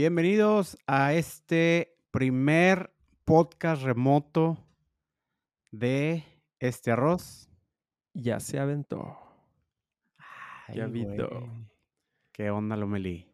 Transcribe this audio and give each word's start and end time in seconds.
Bienvenidos 0.00 0.76
a 0.86 1.14
este 1.14 1.96
primer 2.10 2.92
podcast 3.24 3.82
remoto 3.82 4.58
de 5.70 6.22
este 6.58 6.90
arroz. 6.90 7.48
Ya 8.12 8.38
se 8.38 8.58
aventó. 8.58 9.16
Ay, 10.68 10.76
Ya 10.76 10.86
vi 10.86 11.02
güey. 11.02 11.16
¿Qué 12.30 12.50
onda, 12.50 12.76
Lomelí? 12.76 13.32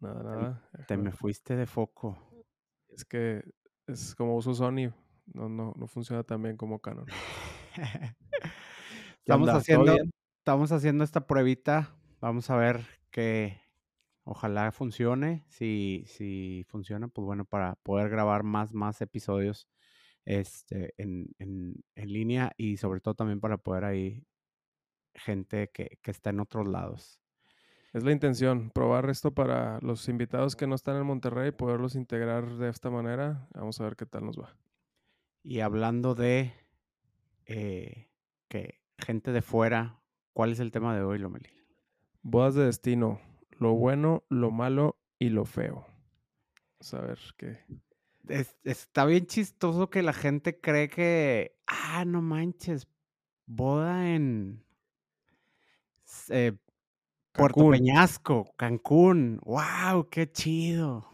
Nada, 0.00 0.22
nada. 0.22 0.68
Te 0.86 0.98
déjame- 0.98 1.04
me 1.04 1.12
fuiste 1.12 1.56
de 1.56 1.64
foco. 1.64 2.18
Es 2.90 3.06
que 3.06 3.42
es 3.86 4.14
como 4.14 4.36
uso 4.36 4.52
Sony. 4.52 4.92
No, 5.32 5.48
no, 5.48 5.72
no 5.78 5.86
funciona 5.86 6.22
tan 6.24 6.42
bien 6.42 6.58
como 6.58 6.78
Canon. 6.78 7.06
¿Qué 7.74 8.14
Estamos 9.20 9.48
haciendo, 9.48 9.96
estamos 10.40 10.72
haciendo 10.72 11.04
esta 11.04 11.26
pruebita. 11.26 11.96
Vamos 12.20 12.50
a 12.50 12.56
ver 12.58 12.84
que 13.10 13.64
ojalá 14.26 14.72
funcione. 14.72 15.44
Si, 15.48 16.04
si 16.06 16.64
funciona, 16.68 17.08
pues 17.08 17.24
bueno, 17.24 17.44
para 17.46 17.76
poder 17.76 18.10
grabar 18.10 18.42
más, 18.42 18.74
más 18.74 19.00
episodios 19.00 19.68
este, 20.26 20.92
en, 20.98 21.28
en- 21.38 21.84
en 21.94 22.12
línea 22.12 22.52
y 22.58 22.76
sobre 22.76 23.00
todo 23.00 23.14
también 23.14 23.40
para 23.40 23.56
poder 23.56 23.84
ahí 23.84 24.26
gente 25.14 25.70
que, 25.72 25.98
que 26.02 26.10
está 26.10 26.30
en 26.30 26.40
otros 26.40 26.68
lados. 26.68 27.20
Es 27.92 28.02
la 28.04 28.12
intención, 28.12 28.70
probar 28.70 29.08
esto 29.08 29.32
para 29.32 29.78
los 29.80 30.08
invitados 30.08 30.56
que 30.56 30.66
no 30.66 30.74
están 30.74 30.96
en 30.96 31.06
Monterrey, 31.06 31.50
poderlos 31.52 31.94
integrar 31.94 32.56
de 32.56 32.68
esta 32.68 32.90
manera. 32.90 33.48
Vamos 33.54 33.80
a 33.80 33.84
ver 33.84 33.96
qué 33.96 34.04
tal 34.04 34.26
nos 34.26 34.38
va. 34.38 34.54
Y 35.42 35.60
hablando 35.60 36.14
de 36.14 36.52
eh, 37.46 38.10
que 38.48 38.80
gente 38.98 39.32
de 39.32 39.40
fuera, 39.40 40.02
¿cuál 40.34 40.52
es 40.52 40.60
el 40.60 40.72
tema 40.72 40.94
de 40.94 41.02
hoy, 41.02 41.18
Lomeli? 41.18 41.48
Bodas 42.22 42.54
de 42.56 42.64
destino. 42.66 43.20
Lo 43.58 43.74
bueno, 43.74 44.24
lo 44.28 44.50
malo 44.50 44.98
y 45.18 45.30
lo 45.30 45.44
feo. 45.44 45.86
Vamos 46.78 46.94
a 46.94 47.00
ver 47.00 47.18
qué. 47.36 47.58
Es- 48.28 48.56
está 48.64 49.04
bien 49.04 49.26
chistoso 49.26 49.88
que 49.88 50.02
la 50.02 50.12
gente 50.12 50.60
cree 50.60 50.88
que, 50.88 51.56
ah, 51.66 52.04
no 52.06 52.22
manches, 52.22 52.88
boda 53.46 54.10
en 54.14 54.64
eh, 56.28 56.52
Puerto. 57.32 57.70
Peñasco, 57.70 58.54
Cancún, 58.56 59.40
wow, 59.44 60.08
qué 60.10 60.30
chido. 60.30 61.08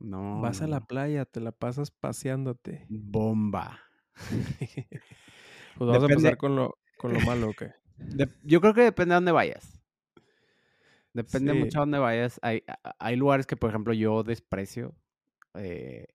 No, 0.00 0.40
Vas 0.40 0.60
a 0.62 0.66
la 0.66 0.80
playa, 0.80 1.24
te 1.24 1.40
la 1.40 1.52
pasas 1.52 1.90
paseándote. 1.92 2.86
bomba. 2.88 3.78
pues 4.58 4.98
vamos 5.78 6.02
a 6.02 6.06
empezar 6.06 6.36
con 6.36 6.56
lo, 6.56 6.78
con 6.98 7.12
lo 7.12 7.20
malo, 7.26 7.50
¿o 7.50 7.52
qué? 7.54 7.72
De- 7.96 8.28
yo 8.42 8.60
creo 8.60 8.74
que 8.74 8.82
depende 8.82 9.12
de 9.12 9.16
dónde 9.16 9.32
vayas. 9.32 9.71
Depende 11.14 11.52
mucho 11.54 11.78
a 11.78 11.82
dónde 11.82 11.98
vayas. 11.98 12.38
Hay, 12.42 12.62
hay 12.98 13.16
lugares 13.16 13.46
que, 13.46 13.56
por 13.56 13.70
ejemplo, 13.70 13.92
yo 13.94 14.22
desprecio. 14.22 14.96
eh, 15.54 16.06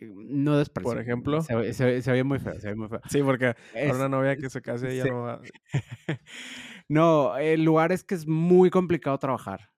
no 0.00 0.56
desprecio. 0.58 0.98
ejemplo? 1.00 1.42
Se, 1.42 2.02
se 2.02 2.12
oye 2.12 2.22
muy 2.24 2.38
feo, 2.38 2.58
se 2.60 2.68
oye 2.68 2.76
muy 2.76 2.88
feo. 2.88 3.00
Sí, 3.08 3.22
porque 3.22 3.54
Es- 3.74 3.94
una 3.94 4.08
novia 4.08 4.36
que 4.36 4.48
se 4.50 4.62
case 4.62 4.92
ella 4.92 5.04
sí. 5.04 5.10
no 5.10 5.22
va. 5.22 5.40
no, 6.88 7.36
el 7.36 7.64
lugar 7.64 7.92
es 7.92 8.04
que 8.04 8.14
es 8.14 8.26
muy 8.26 8.70
complicado 8.70 9.18
trabajar. 9.18 9.70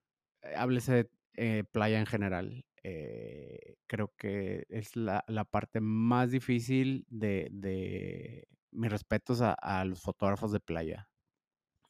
Eh, 0.43 0.53
Háblese 0.55 0.93
de 0.93 1.09
eh, 1.37 1.63
playa 1.71 1.99
en 1.99 2.05
general. 2.05 2.65
eh, 2.83 3.75
creo 3.87 4.13
que 4.17 4.65
es 4.69 4.95
la, 4.95 5.23
la 5.27 5.45
parte 5.45 5.81
más 5.81 6.31
difícil 6.31 7.05
de, 7.09 7.47
de 7.51 8.47
mis 8.71 8.91
respetos 8.91 9.41
a, 9.41 9.53
a 9.53 9.85
los 9.85 10.01
fotógrafos 10.01 10.51
de 10.51 10.59
playa. 10.59 11.09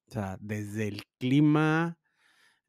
O 0.07 0.11
sea, 0.11 0.37
desde 0.41 0.87
el 0.89 1.03
clima, 1.19 1.97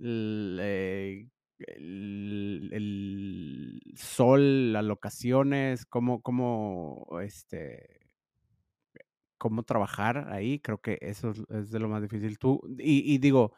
el, 0.02 0.58
eh, 0.60 1.28
el- 1.58 2.70
el 2.72 3.80
sol, 3.96 4.72
las 4.72 4.84
locaciones, 4.84 5.86
cómo, 5.86 6.22
cómo, 6.22 7.06
este, 7.22 8.00
cómo 9.38 9.64
trabajar 9.64 10.28
ahí, 10.32 10.60
creo 10.60 10.78
que 10.80 10.98
eso 11.00 11.32
es, 11.48 11.70
de 11.70 11.78
lo 11.80 11.88
más 11.88 12.02
difícil. 12.02 12.38
Tú, 12.38 12.60
y, 12.78 13.18
digo, 13.18 13.54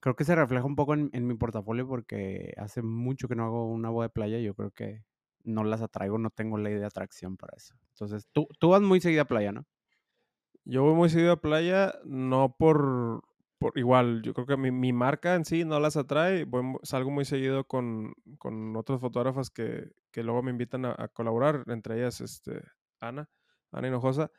creo 0.00 0.16
que 0.16 0.24
se 0.24 0.34
refleja 0.36 0.66
un 0.66 0.76
poco 0.76 0.94
en, 0.94 1.10
mi 1.26 1.34
portafolio 1.36 1.88
porque 1.88 2.54
hace 2.58 2.82
mucho 2.82 3.28
que 3.28 3.36
no 3.36 3.44
hago 3.46 3.66
una 3.66 3.90
boda 3.90 4.08
de 4.08 4.10
playa 4.14 4.38
yo 4.40 4.54
creo 4.54 4.70
que 4.72 5.04
no 5.44 5.64
las 5.64 5.82
atraigo, 5.82 6.18
no 6.18 6.30
tengo 6.30 6.58
ley 6.58 6.74
de 6.74 6.86
atracción 6.86 7.36
para 7.36 7.56
eso. 7.56 7.74
Entonces, 7.90 8.28
tú, 8.32 8.48
tú 8.58 8.70
vas 8.70 8.82
muy 8.82 9.00
seguida 9.00 9.22
a 9.22 9.26
playa, 9.26 9.52
¿no? 9.52 9.66
Yo 10.64 10.84
voy 10.84 10.94
muy 10.94 11.08
seguido 11.10 11.32
a 11.32 11.40
playa, 11.40 11.94
no 12.04 12.54
por, 12.58 13.22
por 13.62 13.78
igual, 13.78 14.22
yo 14.22 14.34
creo 14.34 14.46
que 14.46 14.56
mi, 14.56 14.72
mi 14.72 14.92
marca 14.92 15.36
en 15.36 15.44
sí 15.44 15.64
no 15.64 15.78
las 15.78 15.96
atrae. 15.96 16.46
Salgo 16.82 17.10
muy 17.10 17.24
seguido 17.24 17.64
con, 17.64 18.14
con 18.38 18.76
otras 18.76 19.00
fotógrafas 19.00 19.50
que, 19.50 19.92
que 20.10 20.24
luego 20.24 20.42
me 20.42 20.50
invitan 20.50 20.84
a, 20.84 20.96
a 20.98 21.08
colaborar, 21.08 21.62
entre 21.68 21.98
ellas 21.98 22.20
este, 22.20 22.62
Ana, 23.00 23.30
Ana 23.70 23.88
Hinojosa. 23.88 24.32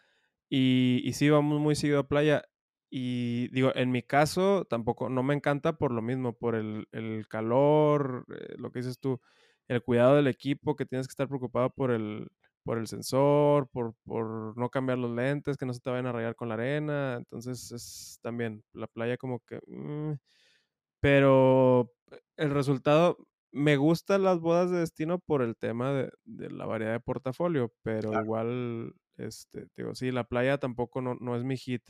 Y, 0.50 1.02
y 1.06 1.14
sí, 1.14 1.30
vamos 1.30 1.62
muy 1.62 1.76
seguido 1.76 2.00
a 2.00 2.08
playa. 2.08 2.44
Y 2.90 3.48
digo, 3.54 3.72
en 3.76 3.92
mi 3.92 4.04
caso 4.04 4.66
tampoco, 4.66 5.10
no 5.10 5.24
me 5.24 5.34
encanta 5.34 5.78
por 5.78 5.94
lo 5.94 6.02
mismo, 6.02 6.34
por 6.38 6.56
el, 6.56 6.88
el 6.92 7.28
calor, 7.30 8.26
eh, 8.30 8.56
lo 8.58 8.72
que 8.72 8.80
dices 8.80 9.00
tú, 9.00 9.22
el 9.70 9.82
cuidado 9.82 10.18
del 10.18 10.28
equipo, 10.28 10.76
que 10.76 10.86
tienes 10.86 11.08
que 11.08 11.14
estar 11.14 11.30
preocupado 11.30 11.70
por 11.70 11.92
el, 11.92 12.28
por 12.64 12.78
el 12.80 12.88
sensor, 12.88 13.68
por, 13.70 13.96
por 14.06 14.58
no 14.58 14.70
cambiar 14.70 14.98
los 15.00 15.12
lentes, 15.12 15.58
que 15.58 15.66
no 15.66 15.74
se 15.74 15.82
te 15.82 15.90
vayan 15.92 16.08
a 16.08 16.12
rayar 16.14 16.36
con 16.36 16.50
la 16.50 16.56
arena. 16.56 17.16
Entonces 17.18 17.72
es 17.72 18.20
también 18.22 18.64
la 18.74 18.88
playa 18.88 19.18
como 19.18 19.40
que... 19.42 19.60
mm, 19.68 20.14
pero 21.00 21.92
el 22.38 22.52
resultado, 22.52 23.18
me 23.52 23.78
gustan 23.78 24.24
las 24.24 24.40
bodas 24.40 24.72
de 24.72 24.80
destino 24.80 25.20
por 25.20 25.42
el 25.44 25.56
tema 25.58 25.92
de, 25.94 26.12
de 26.26 26.50
la 26.50 26.66
variedad 26.66 26.94
de 26.94 27.00
portafolio, 27.02 27.74
pero 27.84 28.14
Claro. 28.14 28.18
igual, 28.18 28.94
este, 29.18 29.68
digo, 29.78 29.94
sí, 29.96 30.12
la 30.12 30.24
playa 30.26 30.58
tampoco 30.58 31.02
no, 31.02 31.16
no 31.16 31.36
es 31.36 31.44
mi 31.44 31.58
hit. 31.58 31.84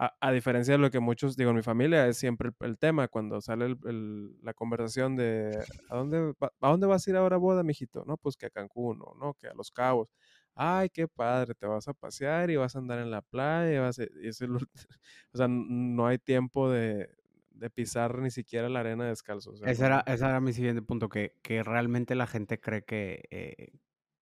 A, 0.00 0.16
a 0.20 0.32
diferencia 0.32 0.74
de 0.74 0.78
lo 0.78 0.90
que 0.92 1.00
muchos, 1.00 1.36
digo, 1.36 1.50
en 1.50 1.56
mi 1.56 1.62
familia 1.62 2.06
es 2.06 2.18
siempre 2.18 2.50
el, 2.60 2.66
el 2.68 2.78
tema, 2.78 3.08
cuando 3.08 3.40
sale 3.40 3.66
el- 3.66 3.78
el- 3.86 4.38
la 4.42 4.54
conversación 4.54 5.16
de 5.16 5.64
¿a 5.88 5.96
dónde, 5.96 6.34
va- 6.42 6.52
¿a 6.60 6.68
dónde 6.70 6.86
vas 6.86 7.06
a 7.06 7.10
ir 7.10 7.16
ahora 7.16 7.36
boda, 7.36 7.62
mijito? 7.64 8.04
No, 8.06 8.16
pues 8.16 8.36
que 8.36 8.46
a 8.46 8.50
Cancún, 8.50 9.00
o 9.02 9.14
no, 9.16 9.34
que 9.34 9.48
a 9.48 9.54
Los 9.54 9.70
Cabos. 9.72 10.08
Ay, 10.54 10.88
qué 10.90 11.08
padre, 11.08 11.54
te 11.54 11.66
vas 11.66 11.88
a 11.88 11.94
pasear 11.94 12.50
y 12.50 12.56
vas 12.56 12.76
a 12.76 12.78
andar 12.80 12.98
en 13.00 13.10
la 13.10 13.22
playa, 13.22 13.74
y 13.74 13.78
vas 13.78 13.98
a- 13.98 14.04
y 14.04 14.28
es 14.28 14.40
o 15.32 15.36
sea, 15.36 15.48
no 15.48 16.06
hay 16.06 16.18
tiempo 16.18 16.70
de, 16.70 17.08
de 17.50 17.70
pisar 17.70 18.18
ni 18.20 18.30
siquiera 18.30 18.68
la 18.68 18.80
arena 18.80 19.06
descalzo. 19.08 19.50
o 19.52 19.56
sea, 19.56 19.70
Ese 19.70 19.86
era, 19.86 20.04
ese 20.06 20.24
era 20.24 20.40
mi 20.40 20.52
siguiente 20.52 20.82
punto, 20.82 21.08
que, 21.08 21.34
que 21.42 21.62
realmente 21.62 22.14
la 22.14 22.26
gente 22.26 22.60
cree 22.60 22.84
que, 22.84 23.24
eh, 23.30 23.72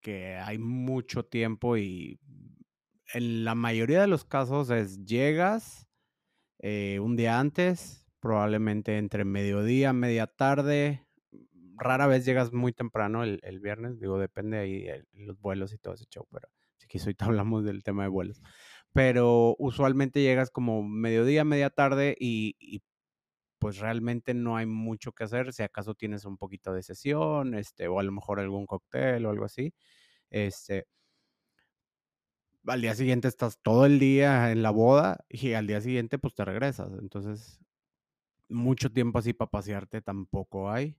que 0.00 0.36
hay 0.36 0.58
mucho 0.58 1.24
tiempo 1.26 1.76
y 1.76 2.18
en 3.14 3.44
la 3.44 3.54
mayoría 3.54 4.00
de 4.00 4.06
los 4.06 4.24
casos 4.24 4.70
es 4.70 5.04
llegas 5.04 5.88
eh, 6.60 7.00
un 7.00 7.16
día 7.16 7.40
antes, 7.40 8.06
probablemente 8.20 8.98
entre 8.98 9.24
mediodía, 9.24 9.92
media 9.92 10.26
tarde, 10.28 11.06
rara 11.76 12.06
vez 12.08 12.24
llegas 12.26 12.52
muy 12.52 12.72
temprano 12.72 13.24
el, 13.24 13.40
el 13.42 13.60
viernes, 13.60 14.00
digo, 14.00 14.18
depende 14.18 14.58
ahí 14.58 14.86
el- 14.88 15.08
los 15.14 15.40
vuelos 15.40 15.72
y 15.74 15.78
todo 15.78 15.94
ese 15.94 16.06
show, 16.06 16.26
pero 16.32 16.48
si 16.78 16.88
que 16.88 16.98
ahorita 16.98 17.26
hablamos 17.44 17.64
del 17.64 17.82
tema 17.84 18.04
de 18.04 18.10
vuelos. 18.10 18.42
Pero 18.92 19.56
usualmente 19.58 20.22
llegas 20.22 20.50
como 20.50 20.82
mediodía, 20.84 21.44
media 21.44 21.70
tarde 21.70 22.16
y, 22.20 22.56
y 22.60 22.82
pues 23.58 23.78
realmente 23.78 24.34
no 24.34 24.56
hay 24.56 24.66
mucho 24.66 25.12
que 25.12 25.24
hacer, 25.24 25.52
si 25.52 25.62
acaso 25.62 25.94
tienes 25.94 26.24
un 26.26 26.36
poquito 26.38 26.72
de 26.74 26.82
sesión, 26.82 27.54
este, 27.54 27.88
o 27.88 27.98
a 28.00 28.02
lo 28.02 28.12
mejor 28.12 28.38
algún 28.40 28.66
cóctel 28.66 29.24
o 29.26 29.30
algo 29.30 29.44
así. 29.46 29.72
Este, 30.30 30.86
al 32.66 32.82
día 32.82 32.94
siguiente 32.94 33.28
estás 33.28 33.58
todo 33.62 33.86
el 33.86 33.98
día 33.98 34.50
en 34.52 34.62
la 34.62 34.70
boda 34.70 35.24
y 35.28 35.52
al 35.54 35.66
día 35.66 35.80
siguiente 35.80 36.18
pues 36.18 36.34
te 36.34 36.44
regresas. 36.44 36.92
Entonces, 37.00 37.60
mucho 38.48 38.90
tiempo 38.92 39.18
así 39.18 39.32
para 39.32 39.50
pasearte 39.50 40.02
tampoco 40.02 40.70
hay. 40.70 40.96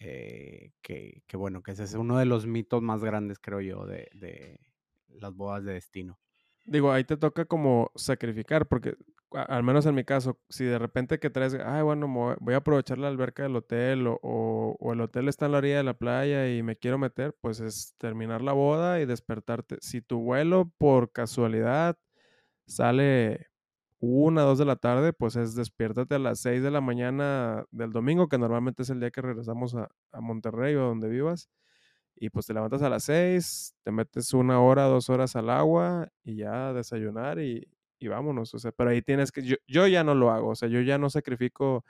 eh, 0.00 0.72
que, 0.82 1.22
que 1.26 1.36
bueno, 1.36 1.62
que 1.62 1.72
ese 1.72 1.84
es 1.84 1.94
uno 1.94 2.18
de 2.18 2.26
los 2.26 2.46
mitos 2.46 2.82
más 2.82 3.02
grandes, 3.04 3.38
creo 3.40 3.60
yo, 3.60 3.86
de, 3.86 4.08
de 4.14 4.60
las 5.08 5.34
bodas 5.34 5.64
de 5.64 5.74
destino. 5.74 6.20
Digo, 6.66 6.92
ahí 6.92 7.04
te 7.04 7.16
toca 7.16 7.46
como 7.46 7.90
sacrificar, 7.96 8.68
porque 8.68 8.96
al 9.32 9.62
menos 9.62 9.86
en 9.86 9.94
mi 9.94 10.04
caso, 10.04 10.40
si 10.48 10.64
de 10.64 10.78
repente 10.78 11.18
que 11.18 11.30
traes, 11.30 11.54
ay, 11.54 11.82
bueno, 11.82 12.08
voy 12.40 12.54
a 12.54 12.58
aprovechar 12.58 12.98
la 12.98 13.08
alberca 13.08 13.42
del 13.42 13.56
hotel 13.56 14.06
o, 14.06 14.18
o- 14.22 14.92
el 14.92 15.00
hotel 15.00 15.28
está 15.28 15.46
en 15.46 15.52
la 15.52 15.58
orilla 15.58 15.76
de 15.78 15.82
la 15.84 15.94
playa 15.98 16.48
y 16.54 16.62
me 16.62 16.76
quiero 16.76 16.98
meter, 16.98 17.36
pues 17.40 17.60
es 17.60 17.94
terminar 17.98 18.42
la 18.42 18.52
boda 18.52 19.00
y 19.00 19.06
despertarte. 19.06 19.76
Si 19.80 20.00
tu 20.02 20.20
vuelo 20.20 20.72
por 20.78 21.12
casualidad 21.12 21.96
sale 22.66 23.46
una, 24.00 24.42
dos 24.42 24.58
de 24.58 24.64
la 24.66 24.76
tarde, 24.76 25.12
pues 25.12 25.36
es 25.36 25.54
despiértate 25.56 26.16
a 26.16 26.18
las 26.20 26.40
seis 26.40 26.62
de 26.62 26.70
la 26.70 26.80
mañana 26.80 27.64
del 27.70 27.92
domingo, 27.92 28.28
que 28.28 28.38
normalmente 28.38 28.82
es 28.84 28.90
el 28.90 29.00
día 29.00 29.10
que 29.10 29.22
regresamos 29.22 29.74
a, 29.76 29.88
a 30.12 30.20
Monterrey 30.20 30.74
o 30.76 30.82
donde 30.82 31.08
vivas. 31.08 31.48
Y 32.16 32.30
pues 32.30 32.46
te 32.46 32.54
levantas 32.54 32.82
a 32.82 32.90
las 32.90 33.04
6, 33.04 33.74
te 33.84 33.92
metes 33.92 34.34
una 34.34 34.60
hora, 34.60 34.84
dos 34.84 35.08
horas 35.10 35.36
al 35.36 35.50
agua 35.50 36.08
y 36.24 36.36
ya 36.38 36.70
a 36.70 36.72
desayunar 36.72 37.38
y, 37.40 37.68
y 37.98 38.08
vámonos. 38.08 38.54
O 38.54 38.58
sea, 38.58 38.72
pero 38.72 38.90
ahí 38.90 39.02
tienes 39.02 39.32
que, 39.32 39.42
yo, 39.42 39.56
yo 39.66 39.86
ya 39.86 40.04
no 40.04 40.14
lo 40.14 40.30
hago, 40.32 40.50
o 40.50 40.54
sea, 40.56 40.68
yo 40.68 40.80
ya 40.82 40.98
no 40.98 41.10
sacrifico 41.10 41.84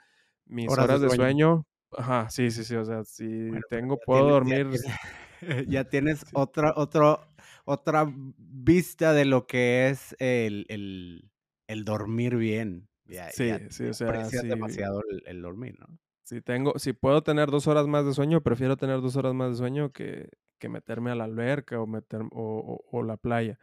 mis 0.45 0.77
Horas 0.77 0.79
horas, 0.79 1.01
de 1.01 1.09
sueño. 1.09 1.27
sueño 1.27 1.65
Ajá, 1.97 2.29
sí, 2.29 2.51
sí, 2.51 2.63
sí, 2.63 2.75
o 2.75 2.85
sea, 2.85 3.03
si 3.03 3.25
Bueno, 3.47 3.65
tengo 3.69 3.97
ya 3.99 4.05
puedo 4.05 4.27
tienes 4.27 4.39
ya 4.45 4.59
dormir 4.59 4.67
tienes 4.69 4.99
ya 5.67 5.83
tienes 5.89 6.25
sí. 6.25 6.35
otra 6.35 6.73
otro 6.75 7.21
otra 7.65 8.07
vista 8.37 9.13
de 9.13 9.25
lo 9.25 9.47
que 9.47 9.89
es 9.89 10.15
el 10.19 10.65
el 10.69 11.31
el 11.67 11.85
dormir 11.85 12.35
bien. 12.37 12.89
Ya 13.05 13.31
Sí, 13.31 13.43
ya 13.43 13.59
sí, 13.69 13.85
ya 13.85 13.89
o 13.89 13.93
sea, 13.93 14.29
si 14.31 14.37
demasiado 14.47 15.01
el 15.09 15.23
el 15.27 15.41
dormir, 15.41 15.77
¿no? 15.79 15.99
si 16.23 16.41
tengo 16.41 16.77
si 16.79 16.93
puedo 16.93 17.23
tener 17.23 17.49
2 17.49 17.67
horas 17.67 17.87
más 17.87 18.05
de 18.05 18.13
sueño, 18.13 18.41
prefiero 18.41 18.77
tener 18.77 19.01
2 19.01 19.15
horas 19.15 19.33
más 19.33 19.51
de 19.51 19.57
sueño 19.57 19.91
que 19.91 20.29
que 20.59 20.69
meterme 20.69 21.11
a 21.11 21.15
la 21.15 21.23
alberca 21.25 21.79
o 21.81 21.87
meter 21.87 22.21
o 22.21 22.27
o 22.31 22.83
o 22.91 23.03
la 23.03 23.17
playa. 23.17 23.59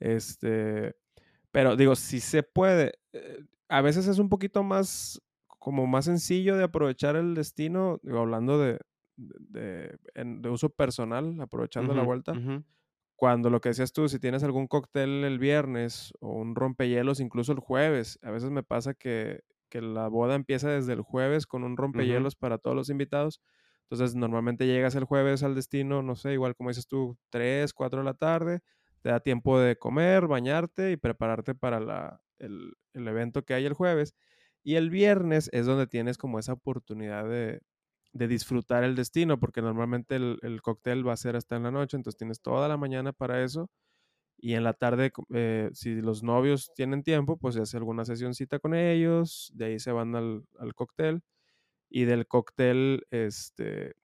Este, 0.00 0.96
pero 1.52 1.76
digo, 1.76 1.96
si 1.96 2.20
se 2.20 2.42
puede, 2.42 2.94
eh, 3.12 3.44
a 3.68 3.82
veces 3.82 4.06
es 4.08 4.18
un 4.18 4.28
poquito 4.28 4.62
más 4.62 5.20
como 5.46 5.86
más 5.86 6.06
sencillo 6.06 6.56
de 6.56 6.64
aprovechar 6.64 7.16
el 7.16 7.34
destino, 7.34 8.00
digo, 8.02 8.20
hablando 8.20 8.58
de 8.58 8.78
de 9.16 10.48
uso 10.48 10.70
personal, 10.70 11.38
aprovechando 11.40 11.92
la 11.94 12.02
vuelta, 12.02 12.38
cuando 13.16 13.50
lo 13.50 13.60
que 13.60 13.70
decías 13.70 13.92
tú, 13.92 14.08
si 14.08 14.18
tienes 14.18 14.42
algún 14.44 14.66
cóctel 14.66 15.24
el 15.24 15.38
viernes 15.38 16.12
o 16.20 16.32
un 16.32 16.54
rompehielos 16.54 17.20
incluso 17.20 17.52
el 17.52 17.60
jueves, 17.60 18.18
a 18.22 18.30
veces 18.30 18.50
me 18.50 18.62
pasa 18.62 18.94
que 18.94 19.42
que 19.70 19.80
la 19.82 20.08
boda 20.08 20.34
empieza 20.34 20.68
desde 20.70 20.94
el 20.94 21.02
jueves 21.02 21.46
con 21.46 21.62
un 21.62 21.76
rompehielos 21.76 22.34
para 22.34 22.58
todos 22.58 22.76
los 22.76 22.90
invitados. 22.90 23.40
Entonces, 23.88 24.16
normalmente 24.16 24.66
llegas 24.66 24.96
el 24.96 25.04
jueves 25.04 25.44
al 25.44 25.54
destino, 25.54 26.02
no 26.02 26.16
sé, 26.16 26.32
igual 26.32 26.56
como 26.56 26.70
dices 26.70 26.88
tú, 26.88 27.16
3, 27.30 27.72
4 27.72 28.00
de 28.00 28.04
la 28.04 28.14
tarde, 28.14 28.62
te 29.02 29.10
da 29.10 29.20
tiempo 29.20 29.58
de 29.60 29.76
comer, 29.78 30.26
bañarte 30.28 30.92
y 30.92 30.96
prepararte 30.96 31.54
para 31.54 31.80
la 31.80 32.22
el 32.38 32.74
el 32.94 33.08
evento 33.08 33.44
que 33.44 33.54
hay 33.54 33.66
el 33.66 33.74
jueves. 33.74 34.14
Y 34.64 34.76
el 34.76 34.90
viernes 34.90 35.48
es 35.52 35.66
donde 35.66 35.86
tienes 35.86 36.18
como 36.18 36.38
esa 36.38 36.54
oportunidad 36.54 37.28
de 37.28 37.60
de 38.14 38.28
disfrutar 38.28 38.84
el 38.84 38.96
destino, 38.96 39.38
porque 39.40 39.62
normalmente 39.62 40.16
el 40.16 40.38
el 40.42 40.62
cóctel 40.62 41.06
va 41.08 41.14
a 41.14 41.16
ser 41.18 41.36
hasta 41.36 41.56
en 41.56 41.64
la 41.64 41.70
noche, 41.72 41.96
entonces 41.96 42.18
tienes 42.18 42.40
toda 42.42 42.68
la 42.68 42.76
mañana 42.78 43.12
para 43.12 43.44
eso, 43.44 43.70
y 44.38 44.54
en 44.54 44.64
la 44.64 44.74
tarde, 44.74 45.12
eh, 45.34 45.70
si 45.74 45.96
los 46.02 46.22
novios 46.24 46.72
tienen 46.74 47.02
tiempo, 47.04 47.38
pues 47.38 47.54
se 47.56 47.62
hace 47.62 47.76
alguna 47.78 48.04
sesioncita 48.06 48.58
con 48.60 48.74
ellos, 48.74 49.52
de 49.54 49.66
ahí 49.66 49.78
se 49.80 49.92
van 49.92 50.16
al 50.16 50.44
al 50.60 50.74
cóctel, 50.74 51.22
y 51.90 52.04
del 52.06 52.26
cóctel, 52.28 53.06
este, 53.10 53.94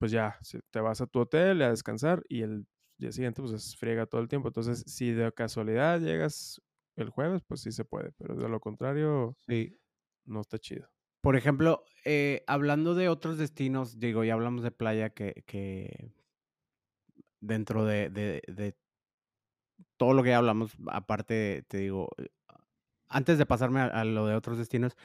pues 0.00 0.12
ya, 0.12 0.38
te 0.72 0.80
vas 0.80 1.00
a 1.02 1.06
tu 1.08 1.20
hotel 1.20 1.62
a 1.62 1.70
descansar, 1.70 2.22
y 2.28 2.42
el 2.42 2.66
día 2.98 3.12
siguiente, 3.12 3.42
pues 3.42 3.52
es 3.52 3.76
friega 3.76 4.06
todo 4.06 4.20
el 4.20 4.28
tiempo. 4.28 4.48
Entonces, 4.48 4.82
si 4.86 5.12
de 5.12 5.32
casualidad 5.32 6.00
llegas 6.00 6.60
el 6.96 7.10
jueves, 7.10 7.42
pues 7.46 7.60
sí 7.62 7.72
se 7.72 7.84
puede, 7.84 8.12
pero 8.12 8.36
de 8.36 8.48
lo 8.48 8.60
contrario, 8.60 9.36
Sí. 9.46 9.76
no 10.24 10.40
está 10.40 10.58
chido. 10.58 10.88
Por 11.22 11.36
ejemplo, 11.36 11.84
eh, 12.04 12.44
hablando 12.46 12.94
de 12.94 13.08
otros 13.08 13.38
destinos, 13.38 13.98
digo, 13.98 14.24
ya 14.24 14.34
hablamos 14.34 14.62
de 14.62 14.70
playa 14.70 15.10
que 15.10 15.42
que 15.46 16.12
dentro 17.40 17.84
de 17.84 18.10
de 18.10 18.42
de 18.48 18.74
todo 19.96 20.12
lo 20.12 20.22
que 20.22 20.30
ya 20.30 20.38
hablamos, 20.38 20.72
aparte, 20.88 21.64
te 21.68 21.78
digo, 21.78 22.08
eh, 22.18 22.28
antes 23.08 23.38
de 23.38 23.46
pasarme 23.46 23.80
a 23.80 23.86
a 23.86 24.04
lo 24.04 24.26
de 24.26 24.34
otros 24.36 24.58
destinos, 24.58 24.96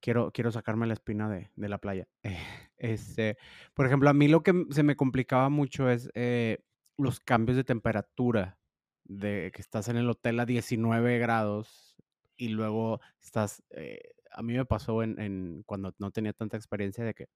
quiero 0.00 0.32
quiero 0.32 0.52
sacarme 0.52 0.86
la 0.86 0.94
espina 0.94 1.30
de 1.30 1.50
de 1.56 1.68
la 1.68 1.78
playa. 1.78 2.08
Este, 2.78 3.38
por 3.74 3.86
ejemplo, 3.86 4.10
a 4.10 4.14
mí 4.14 4.28
lo 4.28 4.42
que 4.42 4.66
se 4.70 4.82
me 4.82 4.96
complicaba 4.96 5.50
mucho 5.50 5.90
es, 5.90 6.10
eh, 6.14 6.58
los 6.96 7.20
cambios 7.20 7.56
de 7.56 7.64
temperatura, 7.64 8.58
de 9.04 9.50
que 9.54 9.60
estás 9.62 9.88
en 9.88 9.96
el 9.96 10.08
hotel 10.10 10.40
a 10.40 10.46
19 10.46 11.18
grados 11.18 11.96
y 12.36 12.48
luego 12.48 13.00
estás, 13.20 13.62
eh, 13.70 14.00
a 14.32 14.42
mí 14.42 14.54
me 14.54 14.64
pasó 14.64 15.02
en 15.02 15.62
cuando 15.66 15.94
no 15.98 16.10
tenía 16.10 16.32
tanta 16.32 16.56
experiencia 16.56 17.04
de 17.04 17.14
que 17.14 17.28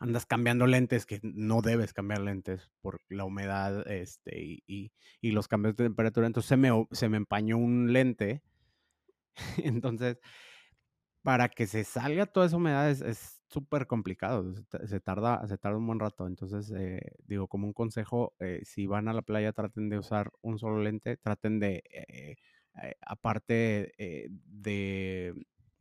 andas 0.00 0.26
cambiando 0.26 0.66
lentes, 0.66 1.06
que 1.06 1.20
no 1.22 1.60
debes 1.62 1.92
cambiar 1.92 2.20
lentes 2.20 2.70
por 2.80 3.00
la 3.08 3.24
humedad, 3.24 3.86
este, 3.90 4.40
y 4.40 4.92
y 5.20 5.30
los 5.32 5.48
cambios 5.48 5.76
de 5.76 5.84
temperatura. 5.84 6.26
Entonces, 6.26 6.48
se 6.48 6.56
me 6.56 6.70
se 6.92 7.08
me 7.08 7.16
empañó 7.16 7.58
un 7.58 7.92
lente. 7.92 8.42
Entonces, 9.64 10.18
para 11.22 11.48
que 11.48 11.66
se 11.66 11.84
salga 11.84 12.26
toda 12.26 12.46
esa 12.46 12.56
humedad 12.56 12.90
es 12.90 13.37
súper 13.48 13.86
complicado, 13.86 14.54
se 14.54 14.64
ta 14.64 14.86
se 14.86 15.00
tarda 15.00 15.46
se 15.48 15.58
tarda 15.58 15.78
un 15.78 15.86
buen 15.86 16.00
rato. 16.00 16.26
Entonces, 16.26 16.70
eh, 16.76 17.00
digo, 17.24 17.48
como 17.48 17.66
un 17.66 17.72
consejo, 17.72 18.34
eh, 18.40 18.60
si 18.64 18.86
van 18.86 19.08
a 19.08 19.12
la 19.14 19.22
playa, 19.22 19.52
traten 19.52 19.88
de 19.90 19.98
usar 19.98 20.32
un 20.42 20.58
solo 20.58 20.82
lente, 20.82 21.16
traten 21.16 21.58
de, 21.60 21.82
eh 21.90 22.36
eh, 22.82 22.94
aparte, 23.04 23.92
de, 24.46 25.34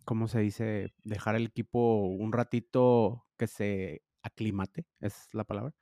¿cómo 0.05 0.27
se 0.27 0.39
dice? 0.39 0.93
Dejar 1.03 1.35
el 1.35 1.45
equipo 1.45 2.07
un 2.07 2.33
ratito 2.33 3.27
que 3.37 3.45
se 3.47 4.03
aclimate, 4.23 4.87
es 4.99 5.29
la 5.33 5.43
palabra, 5.43 5.75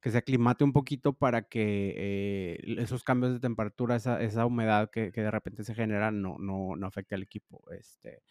que 0.00 0.10
se 0.10 0.18
aclimate 0.18 0.64
un 0.64 0.72
poquito 0.72 1.14
para 1.14 1.42
que, 1.48 2.58
esos 2.78 3.04
cambios 3.04 3.32
de 3.34 3.40
temperatura, 3.40 3.96
esa 3.96 4.22
esa 4.22 4.46
humedad 4.46 4.90
que 4.90 5.12
que 5.12 5.22
de 5.22 5.30
repente 5.30 5.64
se 5.64 5.74
genera 5.74 6.10
no 6.12 6.38
no 6.38 6.76
no 6.76 6.86
afecte 6.86 7.14
al 7.16 7.22
equipo, 7.22 7.62
este, 7.72 8.22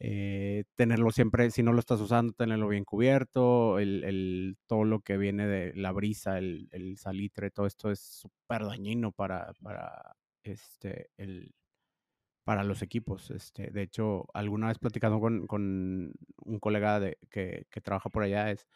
eh, 0.00 0.64
tenerlo 0.76 1.10
siempre, 1.12 1.50
si 1.50 1.62
no 1.62 1.72
lo 1.72 1.80
estás 1.80 2.00
usando, 2.00 2.32
tenerlo 2.34 2.68
bien 2.68 2.84
cubierto, 2.84 3.78
el 3.78 4.04
el 4.04 4.58
todo 4.66 4.84
lo 4.84 5.00
que 5.00 5.16
viene 5.18 5.46
de 5.46 5.74
la 5.74 5.92
brisa, 5.92 6.38
el 6.38 6.68
el 6.72 6.98
salitre, 6.98 7.50
todo 7.50 7.66
esto 7.66 7.90
es 7.90 8.00
súper 8.00 8.64
dañino 8.66 9.12
para 9.12 9.52
para, 9.62 10.16
este, 10.44 11.10
el 11.16 11.54
para 12.44 12.64
los 12.64 12.82
equipos. 12.82 13.30
Este, 13.30 13.70
de 13.70 13.82
hecho, 13.82 14.26
alguna 14.34 14.68
vez 14.68 14.78
platicando 14.78 15.20
con 15.20 15.46
con 15.46 16.12
un 16.44 16.58
colega 16.60 17.00
de 17.00 17.18
que 17.30 17.66
que 17.70 17.80
trabaja 17.80 18.10
por 18.10 18.22
allá, 18.24 18.50
es 18.50 18.66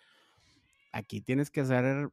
aquí 0.92 1.20
tienes 1.20 1.50
que 1.50 1.62
hacer 1.62 2.10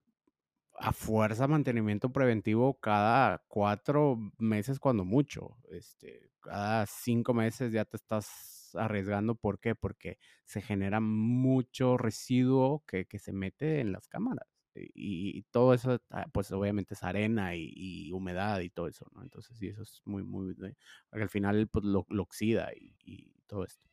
a 0.79 0.93
fuerza 0.93 1.47
mantenimiento 1.47 2.11
preventivo 2.11 2.79
cada 2.79 3.39
4 3.49 4.17
meses 4.39 4.79
cuando 4.79 5.05
mucho, 5.05 5.57
este, 5.71 6.31
cada 6.41 6.85
5 6.87 7.33
meses 7.33 7.71
ya 7.73 7.85
te 7.85 7.97
estás 7.97 8.27
arriesgando, 8.75 9.35
¿por 9.35 9.59
qué? 9.59 9.75
Porque 9.75 10.17
se 10.45 10.61
genera 10.61 10.99
mucho 11.01 11.97
residuo 11.97 12.83
que 12.87 13.05
que 13.07 13.19
se 13.19 13.33
mete 13.33 13.79
en 13.81 13.91
las 13.91 14.07
cámaras, 14.07 14.47
y 14.75 15.37
y 15.39 15.43
todo 15.51 15.73
eso, 15.73 15.99
ah, 16.11 16.27
pues, 16.33 16.51
obviamente 16.51 16.93
es 16.95 17.03
arena 17.03 17.55
y 17.55 18.11
humedad 18.13 18.59
y 18.61 18.69
todo 18.69 18.87
eso, 18.87 19.07
¿no? 19.13 19.23
Entonces, 19.23 19.57
sí, 19.57 19.67
eso 19.67 19.83
es 19.83 20.01
muy, 20.05 20.23
muy 20.23 20.55
porque 20.55 21.23
al 21.23 21.29
final, 21.29 21.67
pues, 21.69 21.85
lo 21.85 22.05
lo 22.09 22.23
oxida 22.23 22.71
y 22.75 23.33
todo 23.47 23.63
esto. 23.65 23.89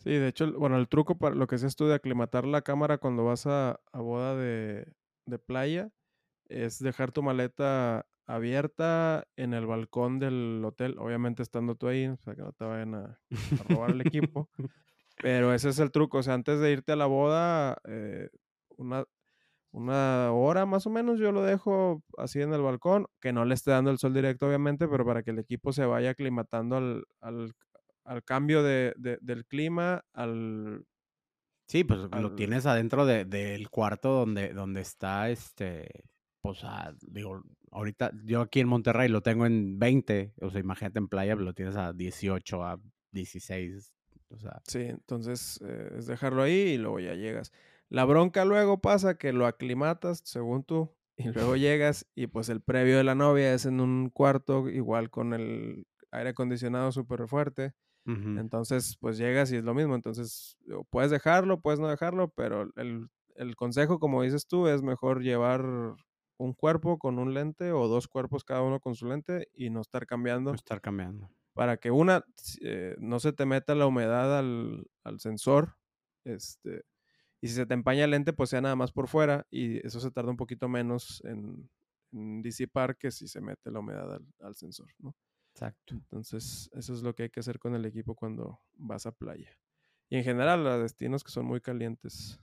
Sí, 0.00 0.10
de 0.10 0.28
hecho, 0.28 0.52
bueno, 0.52 0.76
el 0.78 0.88
truco 0.88 1.18
para 1.18 1.34
lo 1.34 1.48
que 1.48 1.56
decías 1.56 1.74
tú 1.74 1.86
de 1.86 1.94
aclimatar 1.94 2.46
la 2.46 2.62
cámara 2.62 2.98
cuando 2.98 3.24
vas 3.24 3.46
a 3.46 3.80
a 3.92 4.00
boda 4.00 4.36
de 4.36 4.92
de 5.26 5.38
playa, 5.40 5.90
es 6.48 6.78
dejar 6.80 7.12
tu 7.12 7.22
maleta 7.22 8.06
abierta 8.28 9.26
en 9.36 9.54
el 9.54 9.66
balcón 9.66 10.20
del 10.20 10.62
hotel, 10.64 10.96
obviamente 10.98 11.42
estando 11.42 11.76
tú 11.76 11.88
ahí, 11.88 12.06
o 12.08 12.16
sea, 12.18 12.34
que 12.36 12.42
no 12.42 12.52
te 12.52 12.64
vayan 12.64 12.94
a 12.94 13.20
a 13.56 13.64
robar 13.64 13.92
el 13.92 14.00
equipo, 14.02 14.50
pero 15.20 15.54
ese 15.54 15.70
es 15.70 15.78
el 15.80 15.92
truco, 15.92 16.18
o 16.18 16.22
sea, 16.22 16.34
antes 16.34 16.60
de 16.60 16.72
irte 16.72 16.92
a 16.92 16.96
la 16.96 17.06
boda, 17.06 17.78
eh, 17.88 18.30
una 18.76 19.04
una 19.72 20.32
hora 20.32 20.66
más 20.66 20.86
o 20.86 20.90
menos 20.90 21.20
yo 21.20 21.32
lo 21.32 21.42
dejo 21.42 22.02
así 22.18 22.40
en 22.40 22.54
el 22.54 22.62
balcón, 22.62 23.06
que 23.20 23.32
no 23.32 23.44
le 23.44 23.54
esté 23.54 23.70
dando 23.72 23.90
el 23.90 23.98
sol 23.98 24.14
directo, 24.14 24.46
obviamente, 24.48 24.88
pero 24.88 25.04
para 25.06 25.22
que 25.22 25.30
el 25.32 25.38
equipo 25.38 25.72
se 25.72 25.86
vaya 25.86 26.10
aclimatando 26.10 26.76
al 26.76 27.04
al 27.20 27.52
al 28.04 28.24
cambio 28.24 28.62
de 28.62 28.94
de 28.98 29.18
del 29.22 29.46
clima, 29.46 30.04
al 30.14 30.86
Sí, 31.68 31.84
pues, 31.84 32.00
lo 32.00 32.08
al 32.16 32.34
tienes 32.34 32.64
adentro 32.66 33.04
de 33.04 33.24
del 33.26 33.68
cuarto 33.68 34.12
donde 34.12 34.54
donde 34.54 34.80
está, 34.80 35.28
este, 35.30 36.04
pues, 36.40 36.60
ah, 36.64 36.94
digo, 37.02 37.42
ahorita 37.72 38.12
yo 38.24 38.40
aquí 38.42 38.60
en 38.60 38.68
Monterrey 38.68 39.08
lo 39.08 39.22
tengo 39.22 39.46
en 39.46 39.78
20, 39.78 40.34
o 40.40 40.50
sea, 40.50 40.60
imagínate 40.60 40.98
en 40.98 41.08
playa, 41.08 41.34
lo 41.36 41.54
tienes 41.54 41.76
a 41.76 41.92
18, 41.92 42.64
a 42.64 42.80
16, 43.12 43.92
o 44.30 44.38
sea, 44.38 44.62
Sí, 44.66 44.80
entonces, 44.80 45.58
eh, 45.64 45.94
es 45.98 46.06
dejarlo 46.06 46.42
ahí 46.42 46.52
y 46.52 46.78
luego 46.78 47.00
ya 47.00 47.14
llegas. 47.14 47.52
La 47.88 48.04
bronca 48.04 48.44
luego 48.44 48.80
pasa 48.80 49.16
que 49.16 49.32
lo 49.32 49.46
aclimatas, 49.46 50.20
según 50.24 50.62
tú, 50.64 50.94
y 51.16 51.28
luego 51.30 51.56
llegas 51.56 52.06
y, 52.14 52.26
pues, 52.26 52.48
el 52.50 52.60
previo 52.60 52.98
de 52.98 53.04
la 53.04 53.14
novia 53.14 53.54
es 53.54 53.64
en 53.66 53.80
un 53.80 54.10
cuarto 54.10 54.68
igual 54.68 55.10
con 55.10 55.32
el 55.32 55.86
aire 56.10 56.30
acondicionado 56.30 56.92
súper 56.92 57.26
fuerte. 57.28 57.74
Entonces, 58.34 58.96
pues, 59.00 59.18
llegas 59.18 59.52
y 59.52 59.56
es 59.56 59.64
lo 59.64 59.74
mismo. 59.74 59.94
Entonces, 59.94 60.56
puedes 60.90 61.10
dejarlo, 61.10 61.60
puedes 61.60 61.78
no 61.80 61.88
dejarlo, 61.88 62.30
pero 62.30 62.62
el 62.76 63.08
el 63.34 63.54
consejo, 63.54 64.00
como 64.00 64.22
dices 64.22 64.46
tú, 64.48 64.66
es 64.66 64.82
mejor 64.82 65.22
llevar 65.22 65.62
un 66.38 66.54
cuerpo 66.54 66.98
con 66.98 67.18
un 67.18 67.34
lente 67.34 67.72
o 67.72 67.88
2 67.88 68.08
cuerpos 68.08 68.44
cada 68.44 68.62
uno 68.62 68.80
con 68.80 68.94
su 68.96 69.06
lente 69.06 69.48
y 69.54 69.70
no 69.70 69.80
estar 69.82 70.06
cambiando 70.06 70.58
estar 70.58 70.80
cambiando. 70.80 71.30
para 71.54 71.78
que 71.78 71.90
una, 71.90 72.24
eh, 72.62 72.96
no 73.00 73.20
se 73.20 73.32
te 73.32 73.46
meta 73.46 73.74
la 73.74 73.86
humedad 73.86 74.38
al 74.38 74.86
al 75.04 75.20
sensor, 75.20 75.76
este, 76.24 76.84
y 77.42 77.48
si 77.48 77.54
se 77.56 77.66
te 77.66 77.74
empaña 77.74 78.04
el 78.04 78.12
lente, 78.12 78.32
pues 78.34 78.50
sea 78.50 78.60
nada 78.62 78.76
más 78.76 78.92
por 78.92 79.08
fuera, 79.08 79.46
y 79.50 79.86
eso 79.86 80.00
se 80.00 80.10
tarda 80.12 80.30
un 80.32 80.36
poquito 80.38 80.68
menos 80.68 81.22
en 81.24 81.70
en 82.12 82.42
disipar 82.42 82.96
que 82.98 83.10
si 83.12 83.28
se 83.28 83.40
mete 83.42 83.70
la 83.72 83.80
humedad 83.80 84.14
al 84.14 84.26
al 84.40 84.56
sensor, 84.56 84.88
¿no? 85.00 85.16
Exacto. 85.54 85.94
Entonces, 85.94 86.70
eso 86.72 86.94
es 86.94 87.02
lo 87.02 87.14
que 87.14 87.24
hay 87.24 87.30
que 87.30 87.40
hacer 87.40 87.58
con 87.58 87.74
el 87.74 87.84
equipo 87.84 88.14
cuando 88.14 88.60
vas 88.74 89.06
a 89.06 89.12
playa. 89.12 89.58
Y 90.10 90.16
en 90.16 90.24
general, 90.24 90.66
a 90.66 90.78
destinos 90.78 91.24
que 91.24 91.30
son 91.30 91.46
muy 91.46 91.60
calientes. 91.60 92.40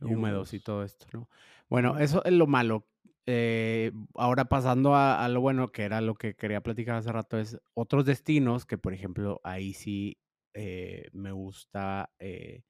Húmedos 0.00 0.54
y 0.54 0.60
todo 0.60 0.84
esto, 0.84 1.06
¿no? 1.12 1.28
Bueno, 1.68 1.98
eso 1.98 2.24
es 2.24 2.32
lo 2.32 2.46
malo. 2.46 2.86
Eh, 3.26 3.92
ahora 4.16 4.46
pasando 4.46 4.96
a, 4.96 5.28
lo 5.28 5.40
bueno, 5.40 5.70
que 5.70 5.84
era 5.84 6.00
lo 6.00 6.16
que 6.16 6.34
quería 6.34 6.62
platicar 6.62 6.96
hace 6.96 7.12
rato, 7.12 7.38
es 7.38 7.58
otros 7.74 8.04
destinos 8.04 8.66
que, 8.66 8.76
por 8.76 8.92
ejemplo, 8.92 9.40
ahí 9.44 9.72
sí 9.72 10.18
eh, 10.54 11.08
me 11.12 11.30
gusta 11.30 12.10
eh, 12.18 12.64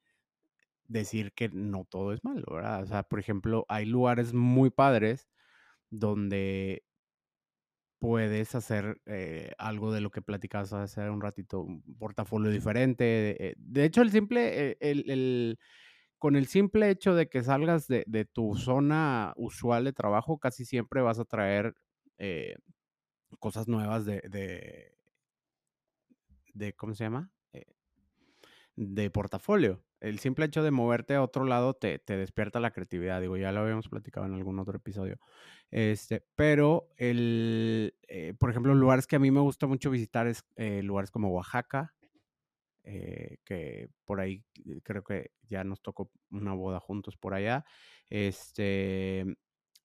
decir 0.87 1.33
que 1.33 1.49
no 1.49 1.85
todo 1.85 2.13
es 2.13 2.23
malo, 2.23 2.43
¿verdad? 2.51 2.83
O 2.83 2.85
sea, 2.85 3.03
por 3.03 3.19
ejemplo, 3.19 3.65
hay 3.69 3.85
lugares 3.85 4.33
muy 4.33 4.69
padres 4.69 5.29
donde 5.89 6.83
puedes 7.99 8.53
hacer 8.53 9.01
algo 9.57 9.91
de 9.91 10.01
lo 10.01 10.11
que 10.11 10.21
platicabas 10.21 10.73
hace 10.73 11.09
un 11.09 11.21
ratito, 11.21 11.61
un 11.61 11.81
portafolio 11.97 12.51
diferente. 12.51 13.55
de 13.57 13.83
hecho, 13.83 14.01
el 14.01 14.11
simple, 14.11 14.77
el, 14.79 15.57
con 16.21 16.35
el 16.35 16.45
simple 16.45 16.91
hecho 16.91 17.15
de 17.15 17.29
que 17.29 17.41
salgas 17.41 17.87
de, 17.87 18.29
tu 18.31 18.55
zona 18.55 19.33
usual 19.37 19.85
de 19.85 19.91
trabajo, 19.91 20.37
casi 20.37 20.65
siempre 20.65 21.01
vas 21.01 21.17
a 21.17 21.25
traer 21.25 21.73
eh, 22.19 22.57
cosas 23.39 23.67
nuevas 23.67 24.05
de, 24.05 24.21
de, 26.53 26.73
¿cómo 26.73 26.93
se 26.93 27.05
llama? 27.05 27.31
Eh, 27.53 27.65
de 28.75 29.09
portafolio. 29.09 29.83
El 29.99 30.19
simple 30.19 30.45
hecho 30.45 30.61
de 30.61 30.69
moverte 30.69 31.15
a 31.15 31.23
otro 31.23 31.43
lado 31.43 31.73
te, 31.73 31.99
despierta 32.05 32.59
la 32.59 32.69
creatividad. 32.69 33.19
Digo, 33.19 33.35
ya 33.37 33.51
lo 33.51 33.61
habíamos 33.61 33.89
platicado 33.89 34.27
en 34.27 34.35
algún 34.35 34.59
otro 34.59 34.77
episodio. 34.77 35.17
Este, 35.71 36.23
pero, 36.35 36.91
el, 36.97 37.95
eh, 38.07 38.35
por 38.37 38.51
ejemplo, 38.51 38.75
lugares 38.75 39.07
que 39.07 39.15
a 39.15 39.19
mí 39.19 39.31
me 39.31 39.39
gusta 39.39 39.65
mucho 39.65 39.89
visitar 39.89 40.27
es 40.27 40.45
lugares 40.83 41.09
como 41.09 41.29
Oaxaca, 41.29 41.95
eh, 42.83 43.37
que 43.43 43.89
por 44.05 44.19
ahí 44.19 44.43
eh, 44.65 44.81
creo 44.83 45.03
que 45.03 45.31
ya 45.49 45.63
nos 45.63 45.81
tocó 45.81 46.11
una 46.29 46.53
boda 46.53 46.79
juntos 46.79 47.17
por 47.17 47.33
allá. 47.33 47.65
Este, 48.09 49.25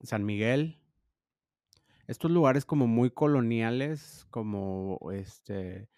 San 0.02 0.24
Miguel. 0.24 0.80
Estos 2.06 2.30
lugares 2.30 2.64
como 2.64 2.86
muy 2.86 3.10
coloniales, 3.10 4.26
como 4.30 4.98
este, 5.12 5.88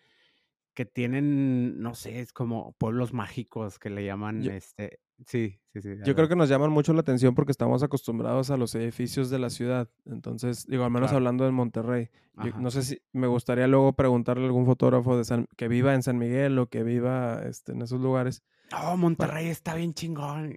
que 0.72 0.86
tienen, 0.86 1.80
no 1.80 1.94
sé, 1.94 2.20
es 2.20 2.32
como 2.32 2.72
pueblos 2.78 3.12
mágicos 3.12 3.78
que 3.78 3.90
le 3.90 4.04
llaman, 4.04 4.48
este, 4.48 5.00
Sí, 5.26 5.58
sí, 5.72 5.80
sí. 5.80 5.90
Yo 6.04 6.14
creo 6.14 6.28
que 6.28 6.36
nos 6.36 6.48
llaman 6.48 6.70
mucho 6.70 6.92
la 6.92 7.00
atención 7.00 7.34
porque 7.34 7.50
estamos 7.50 7.82
acostumbrados 7.82 8.50
a 8.50 8.56
los 8.56 8.74
edificios 8.74 9.30
de 9.30 9.38
la 9.38 9.50
ciudad. 9.50 9.88
Entonces, 10.06 10.66
digo, 10.66 10.84
al 10.84 10.90
menos 10.90 11.12
hablando 11.12 11.44
de 11.44 11.50
Monterrey. 11.50 12.10
no 12.58 12.70
sé 12.70 12.82
si 12.82 13.02
me 13.12 13.26
gustaría 13.26 13.66
luego 13.66 13.92
preguntarle 13.94 14.44
a 14.44 14.46
algún 14.46 14.66
fotógrafo 14.66 15.16
de 15.16 15.24
San, 15.24 15.46
que 15.56 15.68
viva 15.68 15.94
en 15.94 16.02
San 16.02 16.18
Miguel 16.18 16.58
o 16.58 16.68
que 16.68 16.84
viva 16.84 17.42
este, 17.44 17.72
en 17.72 17.82
esos 17.82 18.00
lugares. 18.00 18.42
Oh, 18.84 18.96
Monterrey 18.96 19.48
está 19.48 19.74
bien 19.74 19.94
chingón. 19.94 20.54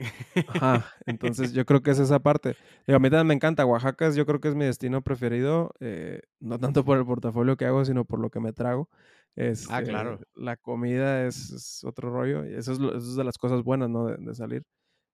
Ajá, 0.50 0.86
entonces 1.06 1.54
yo 1.54 1.66
creo 1.66 1.82
que 1.82 1.92
es 1.92 2.00
esa 2.00 2.20
parte. 2.20 2.56
Digo, 2.86 2.98
a 2.98 3.00
mí 3.00 3.10
también 3.10 3.28
me 3.28 3.34
encanta. 3.34 3.66
Oaxaca 3.66 4.12
yo 4.12 4.26
creo 4.26 4.42
que 4.42 4.50
es 4.50 4.56
mi 4.56 4.66
destino 4.66 5.02
preferido, 5.02 5.74
eh, 5.80 6.22
no 6.40 6.60
tanto 6.60 6.84
por 6.84 6.98
el 6.98 7.06
portafolio 7.06 7.56
que 7.56 7.66
hago, 7.66 7.86
sino 7.86 8.04
por 8.06 8.20
lo 8.20 8.30
que 8.30 8.42
me 8.42 8.52
trago 8.54 8.90
ah, 9.38 9.80
este, 9.80 9.84
claro. 9.84 10.20
La 10.34 10.58
comida 10.58 11.26
es, 11.26 11.84
otro 11.84 12.12
rollo. 12.12 12.46
Y 12.46 12.54
eso 12.54 12.74
es, 12.74 13.16
de 13.16 13.24
las 13.24 13.38
cosas 13.38 13.64
buenas, 13.64 13.90
¿no? 13.90 14.08
De, 14.08 14.34
salir. 14.36 14.64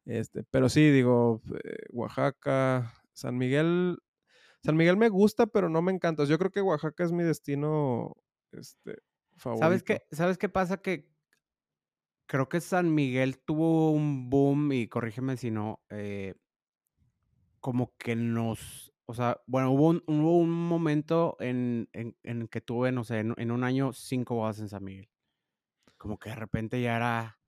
Este, 0.05 0.43
pero 0.51 0.69
sí, 0.69 0.89
digo, 0.89 1.41
eh, 1.63 1.85
Oaxaca, 1.91 2.93
San 3.13 3.37
Miguel. 3.37 3.97
San 4.63 4.75
Miguel 4.75 4.97
me 4.97 5.09
gusta, 5.09 5.47
pero 5.47 5.69
no 5.69 5.81
me 5.81 5.91
encanta. 5.91 6.23
Yo 6.25 6.37
creo 6.37 6.51
que 6.51 6.61
Oaxaca 6.61 7.03
es 7.03 7.11
mi 7.11 7.23
destino 7.23 8.13
este, 8.51 8.97
favorito. 9.35 9.65
¿Sabes 9.65 9.83
qué, 9.83 10.01
¿Sabes 10.11 10.37
qué 10.37 10.49
pasa? 10.49 10.77
Que 10.77 11.09
creo 12.27 12.49
que 12.49 12.61
San 12.61 12.93
Miguel 12.93 13.39
tuvo 13.39 13.91
un 13.91 14.29
boom, 14.29 14.71
y 14.73 14.87
corrígeme 14.87 15.37
si 15.37 15.49
no, 15.49 15.81
eh, 15.89 16.35
como 17.59 17.95
que 17.97 18.15
nos 18.15 18.93
o 19.09 19.13
sea, 19.13 19.41
bueno, 19.47 19.71
hubo 19.71 19.87
un, 19.87 20.03
hubo 20.05 20.37
un 20.37 20.51
momento 20.51 21.37
en, 21.39 21.89
en, 21.93 22.47
que 22.49 22.59
tuve, 22.59 22.91
no 22.91 23.05
sé, 23.05 23.19
en, 23.19 23.51
un 23.51 23.63
año 23.63 23.93
cinco 23.93 24.35
bodas 24.35 24.59
en 24.59 24.67
San 24.67 24.83
Miguel. 24.83 25.09
Como 25.97 26.19
que 26.19 26.29
de 26.29 26.35
repente 26.35 26.81
ya 26.81 26.97
era 26.97 27.39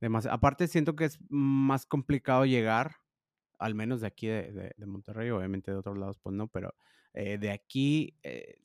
demasiado. 0.00 0.36
Aparte, 0.36 0.68
siento 0.68 0.94
que 0.94 1.06
es 1.06 1.18
más 1.28 1.84
complicado 1.84 2.46
llegar, 2.46 2.96
al 3.58 3.74
menos 3.74 4.00
de 4.00 4.06
aquí 4.06 4.28
de, 4.28 4.72
de, 4.76 4.86
Monterrey, 4.86 5.30
obviamente 5.30 5.72
de 5.72 5.78
otros 5.78 5.98
lados, 5.98 6.20
pues 6.20 6.34
no, 6.36 6.46
pero 6.46 6.74
eh, 7.12 7.38
de 7.38 7.50
aquí 7.50 8.16
eh, 8.22 8.62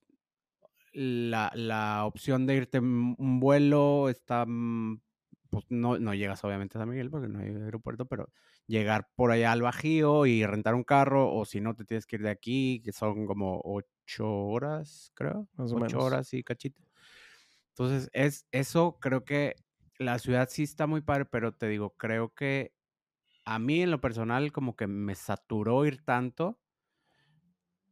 la, 0.94 1.52
la, 1.56 2.06
opción 2.06 2.46
de 2.46 2.56
irte 2.58 2.80
un 2.80 3.40
vuelo 3.40 4.08
está 4.08 4.46
mm, 4.48 5.02
pues 5.50 5.66
no, 5.70 5.98
no 6.00 6.14
llegas 6.14 6.44
obviamente 6.44 6.78
a 6.78 6.82
San 6.82 6.90
Miguel 6.90 7.10
porque 7.10 7.28
no 7.28 7.40
hay 7.40 7.48
aeropuerto, 7.48 8.06
pero 8.06 8.30
llegar 8.68 9.10
por 9.16 9.32
allá 9.32 9.52
al 9.52 9.62
Bajío 9.62 10.26
y 10.26 10.46
rentar 10.46 10.76
un 10.76 10.84
carro, 10.84 11.34
o 11.34 11.46
si 11.46 11.62
no, 11.62 11.76
te 11.76 11.86
tienes 11.86 12.06
que 12.06 12.18
ir 12.18 12.24
de 12.24 12.30
aquí, 12.30 12.82
que 12.84 12.92
son 12.92 13.26
como 13.26 13.62
ocho 13.64 14.28
horas, 14.28 15.12
creo, 15.16 15.48
más 15.54 15.72
o 15.72 15.78
ocho 15.78 16.00
horas 16.00 16.34
y 16.34 16.44
cachito. 16.44 16.82
Entonces, 17.70 18.10
es 18.14 18.48
eso, 18.52 18.98
creo 19.00 19.26
que 19.26 19.56
la 19.98 20.20
ciudad 20.20 20.50
sí 20.50 20.64
está 20.64 20.88
muy 20.88 21.02
padre, 21.02 21.26
pero 21.26 21.54
te 21.54 21.68
digo, 21.68 21.92
creo 21.92 22.34
que 22.34 22.74
a 23.46 23.60
mí 23.60 23.82
en 23.82 23.92
lo 23.92 24.02
personal 24.02 24.52
como 24.52 24.76
que 24.76 24.88
me 24.88 25.16
saturó 25.16 25.86
ir 25.86 26.04
tanto 26.04 26.60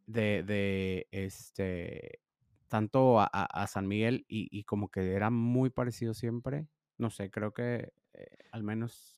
de, 0.08 0.44
de 0.44 1.08
este, 1.12 2.20
tanto 2.68 3.20
a, 3.20 3.68
San 3.68 3.88
Miguel 3.88 4.26
y, 4.28 4.48
y, 4.52 4.64
como 4.64 4.90
que 4.90 5.14
era 5.14 5.30
muy 5.30 5.70
parecido 5.70 6.14
siempre 6.14 6.68
no 6.98 7.10
sé, 7.10 7.30
creo 7.30 7.54
que 7.54 7.94
eh, 8.14 8.38
al 8.52 8.64
menos... 8.64 9.13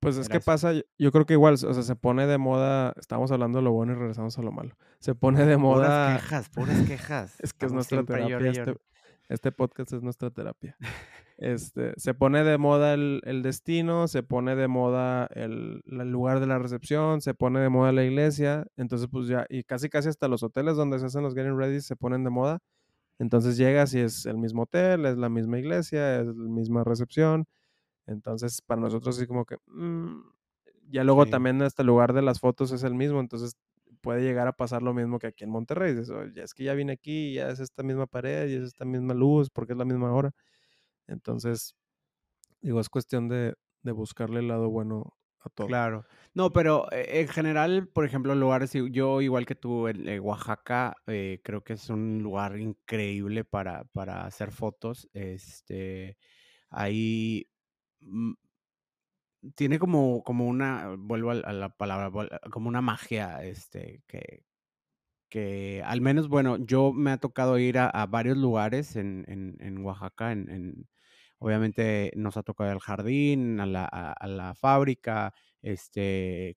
Pues 0.00 0.18
es 0.18 0.28
que 0.28 0.40
pasa, 0.40 0.72
yo 0.98 1.12
creo 1.12 1.26
que 1.26 1.32
igual, 1.32 1.54
o 1.54 1.56
sea, 1.56 1.82
se 1.82 1.96
pone 1.96 2.26
de 2.26 2.38
moda, 2.38 2.92
estamos 2.96 3.30
hablando 3.32 3.58
de 3.58 3.64
lo 3.64 3.72
bueno 3.72 3.92
y 3.92 3.96
regresamos 3.96 4.38
a 4.38 4.42
lo 4.42 4.52
malo. 4.52 4.76
Se 4.98 5.14
pone 5.14 5.44
de 5.44 5.56
moda... 5.56 6.06
Puras 6.06 6.22
quejas, 6.22 6.48
puras 6.50 6.82
quejas. 6.82 7.34
es 7.40 7.52
que 7.52 7.66
es 7.66 7.72
nuestra 7.72 8.04
terapia. 8.04 8.38
Este, 8.38 8.76
este, 9.28 9.52
podcast 9.52 9.92
es 9.92 10.02
nuestra 10.02 10.30
terapia. 10.30 10.76
Este, 11.38 11.92
se 11.98 12.14
pone 12.14 12.44
de 12.44 12.56
moda 12.56 12.94
el, 12.94 13.42
destino, 13.42 14.08
se 14.08 14.22
pone 14.22 14.56
de 14.56 14.68
moda 14.68 15.28
el, 15.34 15.82
el, 15.84 16.10
lugar 16.10 16.40
de 16.40 16.46
la 16.46 16.58
recepción, 16.58 17.20
se 17.20 17.34
pone 17.34 17.60
de 17.60 17.68
moda 17.68 17.92
la 17.92 18.04
iglesia, 18.04 18.66
entonces 18.78 19.06
pues 19.12 19.28
ya, 19.28 19.44
y 19.50 19.62
casi 19.62 19.90
casi 19.90 20.08
hasta 20.08 20.28
los 20.28 20.42
hoteles 20.42 20.76
donde 20.76 20.98
se 20.98 21.04
hacen 21.04 21.22
los 21.22 21.34
getting 21.34 21.58
ready 21.58 21.82
se 21.82 21.94
ponen 21.94 22.24
de 22.24 22.30
moda. 22.30 22.60
Entonces 23.18 23.56
llegas 23.56 23.94
y 23.94 24.00
es 24.00 24.26
el 24.26 24.38
mismo 24.38 24.62
hotel, 24.62 25.06
es 25.06 25.16
la 25.16 25.28
misma 25.28 25.58
iglesia, 25.58 26.20
es 26.20 26.26
la 26.26 26.32
misma 26.32 26.84
recepción. 26.84 27.46
Entonces, 28.06 28.62
para 28.62 28.80
nosotros 28.80 29.18
es 29.18 29.26
como 29.26 29.44
que... 29.44 29.56
Mm, 29.66 30.20
ya 30.88 31.02
luego 31.02 31.26
también 31.26 31.60
este 31.62 31.82
lugar 31.82 32.12
de 32.12 32.22
las 32.22 32.38
fotos 32.38 32.70
es 32.70 32.84
el 32.84 32.94
mismo, 32.94 33.18
entonces 33.18 33.56
puede 34.00 34.22
llegar 34.22 34.46
a 34.46 34.52
pasar 34.52 34.82
lo 34.82 34.94
mismo 34.94 35.18
que 35.18 35.26
aquí 35.26 35.42
en 35.42 35.50
Monterrey. 35.50 35.96
ya 36.32 36.44
es 36.44 36.54
que 36.54 36.62
ya 36.62 36.74
vine 36.74 36.92
aquí, 36.92 37.34
ya 37.34 37.48
es 37.48 37.58
esta 37.58 37.82
misma 37.82 38.06
pared, 38.06 38.48
y 38.48 38.54
es 38.54 38.62
esta 38.62 38.84
misma 38.84 39.12
luz, 39.14 39.50
porque 39.50 39.72
es 39.72 39.78
la 39.78 39.84
misma 39.84 40.12
hora. 40.12 40.32
Entonces, 41.08 41.74
digo, 42.60 42.80
es 42.80 42.88
cuestión 42.88 43.28
de, 43.28 43.54
de 43.82 43.92
buscarle 43.92 44.40
el 44.40 44.48
lado 44.48 44.70
bueno 44.70 45.16
Claro. 45.54 46.04
No, 46.34 46.52
pero 46.52 46.90
eh, 46.92 47.20
en 47.20 47.28
general, 47.28 47.88
por 47.88 48.04
ejemplo, 48.04 48.34
lugares, 48.34 48.72
yo 48.90 49.20
igual 49.20 49.46
que 49.46 49.54
tú, 49.54 49.88
en 49.88 50.08
eh, 50.08 50.20
Oaxaca, 50.20 50.94
eh, 51.06 51.40
creo 51.42 51.62
que 51.62 51.74
es 51.74 51.88
un 51.88 52.22
lugar 52.22 52.58
increíble 52.58 53.44
para, 53.44 53.84
para 53.84 54.26
hacer 54.26 54.50
fotos. 54.50 55.08
Este, 55.12 56.18
ahí 56.70 57.48
tiene 59.54 59.78
como, 59.78 60.22
como 60.24 60.46
una, 60.46 60.94
vuelvo 60.98 61.30
a, 61.30 61.52
la 61.52 61.68
palabra, 61.70 62.10
como 62.50 62.68
una 62.68 62.80
magia, 62.82 63.44
este, 63.44 64.02
que, 64.06 64.44
que 65.28 65.82
al 65.84 66.00
menos, 66.00 66.28
bueno, 66.28 66.58
yo 66.58 66.92
me 66.92 67.12
ha 67.12 67.18
tocado 67.18 67.58
ir 67.58 67.78
a, 67.78 68.06
varios 68.06 68.36
lugares 68.38 68.96
en, 68.96 69.24
en, 69.28 69.56
en 69.60 69.84
Oaxaca, 69.84 70.32
en 70.32 70.88
Obviamente 71.38 72.12
nos 72.16 72.36
ha 72.36 72.42
tocado 72.42 72.72
el 72.72 72.80
jardín, 72.80 73.60
a 73.60 73.66
la, 73.66 73.84
a, 73.84 74.26
la 74.26 74.54
fábrica, 74.54 75.34
este, 75.62 76.56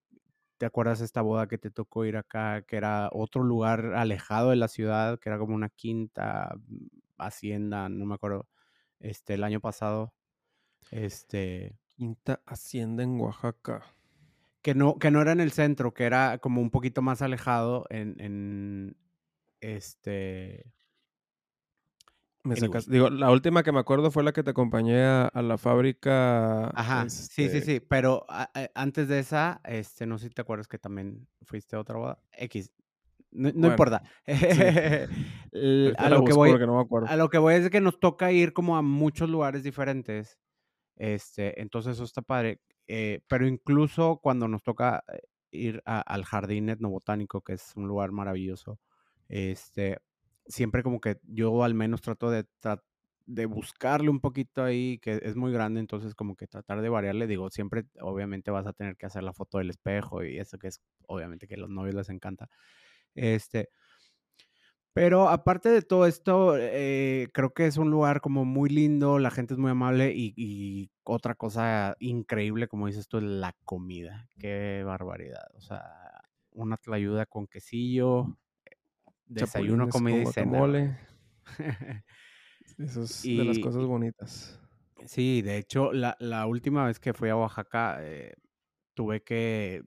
¿te 0.58 0.66
acuerdas 0.66 1.02
esta 1.02 1.22
boda 1.22 1.48
que 1.48 1.58
te 1.58 1.72
tocó 1.72 2.06
ir 2.06 2.18
acá, 2.18 2.62
que 2.64 2.78
era 2.78 3.10
otro 3.12 3.44
lugar 3.44 3.94
alejado 3.96 4.52
de 4.52 4.56
la 4.56 4.70
ciudad, 4.70 5.20
que 5.20 5.30
era 5.30 5.38
como 5.40 5.56
una 5.56 5.70
quinta 5.70 6.56
mm, 6.68 6.88
hacienda, 7.18 7.90
no 7.90 8.06
me 8.06 8.16
acuerdo, 8.16 8.48
este, 9.00 9.36
el 9.36 9.44
año 9.44 9.60
pasado, 9.62 10.14
este... 10.92 11.78
Quinta 11.88 12.42
hacienda 12.46 13.04
en 13.04 13.20
Oaxaca. 13.20 13.84
Que 14.62 14.74
no, 14.74 14.98
que 14.98 15.12
no 15.12 15.22
era 15.22 15.34
en 15.34 15.42
el 15.42 15.52
centro, 15.52 15.94
que 15.94 16.06
era 16.06 16.38
como 16.38 16.62
un 16.62 16.70
poquito 16.70 17.02
más 17.02 17.22
alejado 17.22 17.86
en, 17.90 18.16
en 18.20 18.98
este... 19.60 20.72
Digo, 22.88 23.10
la 23.10 23.32
última 23.32 23.64
que 23.64 23.72
me 23.72 23.80
acuerdo 23.80 24.12
fue 24.12 24.24
la 24.24 24.32
que 24.32 24.44
te 24.44 24.52
acompañé 24.52 25.04
a, 25.04 25.30
la 25.42 25.58
fábrica. 25.58 26.70
Ajá, 26.70 27.10
sí, 27.10 27.28
sí, 27.30 27.44
este 27.44 27.62
sí. 27.62 27.80
Pero 27.82 28.26
antes 28.76 29.10
de 29.10 29.20
esa, 29.20 29.60
este, 29.66 30.06
no 30.06 30.18
sé 30.18 30.30
si 30.30 30.34
te 30.34 30.42
acuerdas 30.42 30.68
que 30.68 30.80
también 30.80 31.28
fuiste 31.42 31.76
a 31.76 31.80
otra 31.80 31.98
boda. 31.98 32.20
X. 32.32 32.72
No, 33.32 33.50
importa. 33.50 34.02
a, 35.98 36.10
lo 36.10 36.24
que 36.24 36.34
voy, 36.34 36.52
a 37.08 37.16
lo 37.18 37.30
que 37.30 37.38
voy 37.38 37.56
es 37.56 37.70
que 37.70 37.82
nos 37.82 38.00
toca 38.00 38.32
ir 38.32 38.54
como 38.54 38.78
a 38.78 38.82
muchos 38.82 39.30
lugares 39.30 39.62
diferentes. 39.64 40.40
Este, 41.00 41.62
entonces 41.62 41.94
eso 41.98 42.06
está 42.06 42.24
padre. 42.24 42.62
eh, 42.88 43.22
pero 43.30 43.48
incluso 43.48 44.20
cuando 44.24 44.50
nos 44.50 44.64
toca 44.64 45.06
eh, 45.14 45.22
ir 45.52 45.84
al 45.86 46.26
jardín 46.26 46.70
etnobotánico, 46.70 47.44
que 47.44 47.54
es 47.56 47.74
un 47.78 47.88
lugar 47.90 48.12
maravilloso, 48.14 48.80
este, 49.30 50.00
siempre 50.48 50.84
como 50.84 51.02
que 51.02 51.20
yo 51.24 51.64
al 51.66 51.76
menos 51.76 52.02
trato 52.02 52.32
de, 52.32 52.46
de 53.26 53.46
buscarle 53.46 54.10
un 54.10 54.20
poquito 54.22 54.64
ahí, 54.64 54.98
que 55.00 55.20
es 55.24 55.36
muy 55.36 55.52
grande, 55.52 55.80
entonces 55.80 56.16
como 56.16 56.36
que 56.36 56.48
tratar 56.48 56.82
de 56.82 56.90
variarle, 56.90 57.28
digo, 57.28 57.50
siempre 57.52 57.86
obviamente 58.02 58.50
vas 58.52 58.66
a 58.68 58.74
tener 58.74 58.98
que 58.98 59.06
hacer 59.06 59.24
la 59.24 59.34
foto 59.34 59.60
del 59.60 59.70
espejo 59.70 60.24
y 60.24 60.38
eso 60.40 60.58
que 60.58 60.68
es 60.70 60.82
obviamente 61.08 61.48
que 61.48 61.56
a 61.56 61.58
los 61.60 61.70
novios 61.70 61.96
les 61.96 62.10
encanta. 62.10 62.50
Este, 63.16 63.70
pero 65.00 65.30
aparte 65.30 65.70
de 65.70 65.82
todo 65.82 66.06
esto, 66.06 66.58
eh, 66.58 67.30
creo 67.32 67.54
que 67.54 67.68
es 67.68 67.78
un 67.78 67.90
lugar 67.90 68.20
como 68.20 68.44
muy 68.44 68.70
lindo, 68.70 69.18
la 69.18 69.32
gente 69.32 69.54
es 69.54 69.58
muy 69.58 69.72
amable 69.72 70.12
y, 70.14 70.92
otra 71.06 71.36
cosa 71.36 71.96
increíble, 72.00 72.68
como 72.68 72.88
dices 72.88 73.08
tú, 73.08 73.18
es 73.18 73.24
la 73.24 73.56
comida. 73.64 74.28
Qué 74.38 74.84
barbaridad. 74.86 75.48
O 75.56 75.62
sea, 75.62 75.82
una 76.52 76.78
ayuda 76.92 77.26
con 77.26 77.48
quesillo, 77.48 78.38
desayuno, 79.26 79.88
comida 79.88 80.18
y 80.18 80.26
cena. 80.26 81.00
Eso 82.78 83.04
es 83.04 83.24
de 83.24 83.46
las 83.46 83.60
cosas 83.60 83.86
bonitas. 83.86 84.60
Sí, 85.06 85.42
de 85.42 85.60
hecho, 85.60 85.94
la, 85.94 86.18
la 86.20 86.46
última 86.46 86.86
vez 86.86 87.00
que 87.00 87.14
fui 87.14 87.30
a 87.30 87.38
Oaxaca, 87.38 88.00
eh, 88.02 88.34
tuve 88.96 89.24
que 89.24 89.82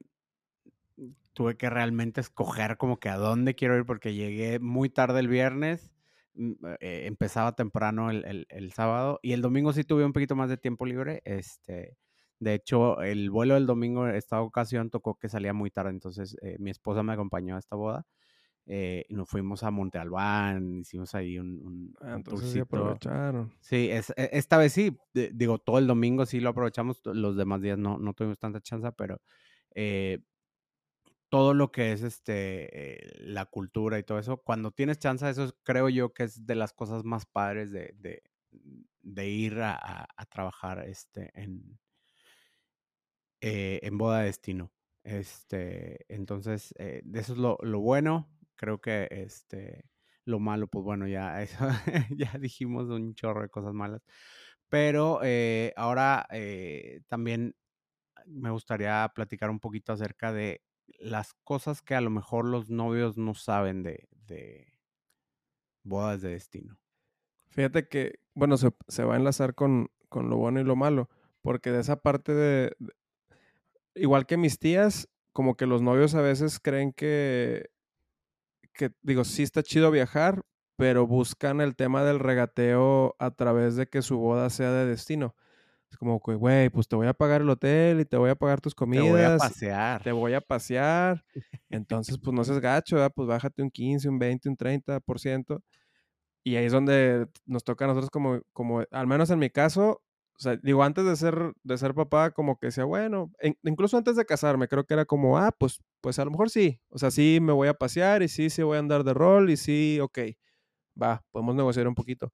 tuve 1.33 1.57
que 1.57 1.69
realmente 1.69 2.21
escoger 2.21 2.77
como 2.77 2.99
que 2.99 3.09
a 3.09 3.17
dónde 3.17 3.55
quiero 3.55 3.77
ir 3.77 3.85
porque 3.85 4.13
llegué 4.13 4.59
muy 4.59 4.89
tarde 4.89 5.19
el 5.19 5.27
viernes, 5.27 5.91
mm, 6.35 6.51
eh, 6.79 7.03
empezaba 7.05 7.55
temprano 7.55 8.09
el, 8.11 8.45
el, 8.49 8.71
sábado 8.71 9.19
y 9.21 9.33
el 9.33 9.41
domingo 9.41 9.73
sí 9.73 9.83
tuve 9.83 10.05
un 10.05 10.13
poquito 10.13 10.35
más 10.35 10.49
de 10.49 10.57
tiempo 10.57 10.85
libre. 10.85 11.21
Este, 11.25 11.97
de 12.39 12.53
hecho, 12.53 13.01
el 13.01 13.29
vuelo 13.29 13.55
del 13.55 13.65
domingo, 13.65 14.07
esta 14.07 14.41
ocasión, 14.41 14.89
tocó 14.89 15.15
que 15.15 15.29
salía 15.29 15.53
muy 15.53 15.71
tarde, 15.71 15.91
entonces 15.91 16.37
eh, 16.41 16.57
mi 16.59 16.71
esposa 16.71 17.03
me 17.03 17.13
acompañó 17.13 17.55
a 17.55 17.59
esta 17.59 17.75
boda. 17.75 18.05
Eh, 18.65 19.03
y 19.09 19.15
nos 19.15 19.27
fuimos 19.27 19.61
a 19.63 19.71
Monte 19.71 19.97
Albán, 19.97 20.79
hicimos 20.79 21.13
ahí 21.15 21.37
un, 21.37 21.61
un, 21.65 21.95
ah, 21.99 22.13
entonces 22.15 22.61
aprovecharon. 22.61 23.51
Sí, 23.59 23.89
es, 23.91 24.11
e, 24.15 24.29
esta 24.31 24.57
vez 24.57 24.71
sí, 24.71 24.97
digo, 25.13 25.59
todo 25.59 25.79
el 25.79 25.87
domingo 25.87 26.25
sí 26.25 26.39
lo 26.39 26.49
aprovechamos, 26.49 27.01
los 27.03 27.35
demás 27.35 27.61
días 27.61 27.77
no, 27.77 27.97
no 27.97 28.13
tuvimos 28.13 28.39
tanta 28.39 28.61
chance, 28.61 28.89
pero 28.93 29.19
eh, 29.75 30.19
todo 31.33 31.55
lo 31.55 31.71
que 31.71 31.93
es 31.93 32.03
este 32.03 33.07
eh, 33.07 33.11
la 33.21 33.45
cultura 33.45 33.97
y 33.97 34.03
todo 34.03 34.19
eso, 34.19 34.37
cuando 34.43 34.69
tienes 34.69 34.99
chance, 34.99 35.27
eso 35.27 35.57
creo 35.63 35.89
yo 35.89 36.13
que 36.13 36.25
es 36.25 36.45
de 36.45 36.53
las 36.53 36.73
cosas 36.73 37.03
más 37.05 37.25
padres 37.25 37.71
de, 37.71 37.95
de, 39.01 39.29
ir 39.29 39.59
a, 39.59 40.07
trabajar 40.29 40.87
este, 40.87 41.31
en, 41.33 41.79
eh, 43.41 43.79
en 43.81 43.97
boda 43.97 44.19
de 44.19 44.25
destino. 44.25 44.71
Este, 45.03 46.05
entonces, 46.07 46.71
eh, 46.77 47.01
eso 47.15 47.33
es 47.33 47.39
lo, 47.39 47.57
lo, 47.63 47.79
bueno. 47.79 48.29
Creo 48.53 48.79
que 48.79 49.07
este, 49.09 49.89
lo 50.25 50.39
malo, 50.39 50.67
pues 50.67 50.85
bueno, 50.85 51.07
ya, 51.07 51.41
eso, 51.41 51.57
ya 52.15 52.37
dijimos 52.37 52.89
un 52.89 53.15
chorro 53.15 53.41
de 53.41 53.49
cosas 53.49 53.73
malas. 53.73 54.03
Pero 54.69 55.19
ahora 55.77 56.27
también 57.07 57.55
me 58.27 58.51
gustaría 58.51 59.11
platicar 59.15 59.49
un 59.49 59.59
poquito 59.59 59.93
acerca 59.93 60.31
de 60.31 60.61
las 60.99 61.33
cosas 61.43 61.81
que 61.81 61.95
a 61.95 62.01
lo 62.01 62.09
mejor 62.09 62.45
los 62.45 62.69
novios 62.69 63.17
no 63.17 63.33
saben 63.33 63.83
de, 63.83 64.07
bodas 65.83 66.21
de 66.21 66.29
destino. 66.29 66.79
Fíjate 67.49 67.87
que, 67.87 68.19
bueno, 68.33 68.57
se, 68.57 69.03
va 69.03 69.13
a 69.13 69.17
enlazar 69.17 69.53
con, 69.53 69.91
lo 70.11 70.37
bueno 70.37 70.59
y 70.59 70.63
lo 70.63 70.75
malo, 70.75 71.09
porque 71.41 71.71
de 71.71 71.81
esa 71.81 72.01
parte 72.01 72.33
de, 72.33 72.75
igual 73.95 74.25
que 74.25 74.37
mis 74.37 74.59
tías, 74.59 75.09
como 75.33 75.55
que 75.55 75.65
los 75.65 75.81
novios 75.81 76.15
a 76.15 76.21
veces 76.21 76.59
creen 76.59 76.93
que, 76.93 77.69
que, 78.73 78.91
digo, 79.01 79.23
sí 79.23 79.43
está 79.43 79.61
chido 79.61 79.91
viajar, 79.91 80.43
pero 80.77 81.05
buscan 81.05 81.61
el 81.61 81.75
tema 81.75 82.03
del 82.03 82.19
regateo 82.19 83.15
a 83.19 83.31
través 83.31 83.75
de 83.75 83.87
que 83.87 84.01
su 84.01 84.17
boda 84.17 84.49
sea 84.49 84.71
de 84.71 84.85
destino. 84.85 85.35
Es 85.93 85.97
como 85.97 86.19
que, 86.19 86.33
güey, 86.33 86.71
pues 86.71 86.87
te 86.87 86.95
voy 86.95 87.05
a 87.05 87.13
pagar 87.13 87.41
el 87.41 87.49
hotel 87.51 87.99
y 87.99 88.05
te 88.05 88.17
voy 88.17 88.31
a 88.31 88.35
pagar 88.35 88.59
tus 88.59 88.73
comidas. 88.73 89.05
Te 89.05 89.11
voy 89.11 89.21
a 89.21 89.37
pasear. 89.37 90.03
Te 90.03 90.11
voy 90.11 90.33
a 90.33 90.41
pasear. 90.41 91.23
Entonces, 91.69 92.17
pues 92.17 92.33
no 92.33 92.43
seas 92.43 92.59
gacho, 92.61 92.95
¿verdad? 92.95 93.11
Pues 93.15 93.27
bájate 93.27 93.61
un 93.61 93.69
15, 93.69 94.09
un 94.09 94.17
20, 94.17 94.49
un 94.49 94.57
30%. 94.57 95.61
Y 96.43 96.55
ahí 96.55 96.65
es 96.65 96.71
donde 96.71 97.27
nos 97.45 97.63
toca 97.63 97.85
a 97.85 97.89
nosotros 97.89 98.09
como, 98.09 98.41
como 98.53 98.83
al 98.89 99.05
menos 99.05 99.29
en 99.29 99.37
mi 99.37 99.51
caso, 99.51 100.01
o 100.35 100.39
sea, 100.39 100.57
digo, 100.63 100.83
antes 100.83 101.05
de 101.05 101.15
ser, 101.15 101.53
de 101.61 101.77
ser 101.77 101.93
papá, 101.93 102.31
como 102.31 102.57
que 102.57 102.67
decía, 102.67 102.85
bueno, 102.85 103.31
incluso 103.61 103.95
antes 103.95 104.15
de 104.15 104.25
casarme, 104.25 104.67
creo 104.67 104.85
que 104.85 104.95
era 104.95 105.05
como, 105.05 105.37
ah, 105.37 105.51
pues, 105.55 105.79
pues 106.01 106.17
a 106.17 106.25
lo 106.25 106.31
mejor 106.31 106.49
sí. 106.49 106.81
O 106.89 106.97
sea, 106.97 107.11
sí 107.11 107.37
me 107.39 107.53
voy 107.53 107.67
a 107.67 107.75
pasear 107.75 108.23
y 108.23 108.29
sí, 108.29 108.49
sí 108.49 108.63
voy 108.63 108.77
a 108.77 108.79
andar 108.79 109.03
de 109.03 109.13
rol 109.13 109.51
y 109.51 109.57
sí, 109.57 109.99
ok, 110.01 110.17
va, 110.99 111.23
podemos 111.29 111.53
negociar 111.53 111.87
un 111.87 111.93
poquito 111.93 112.33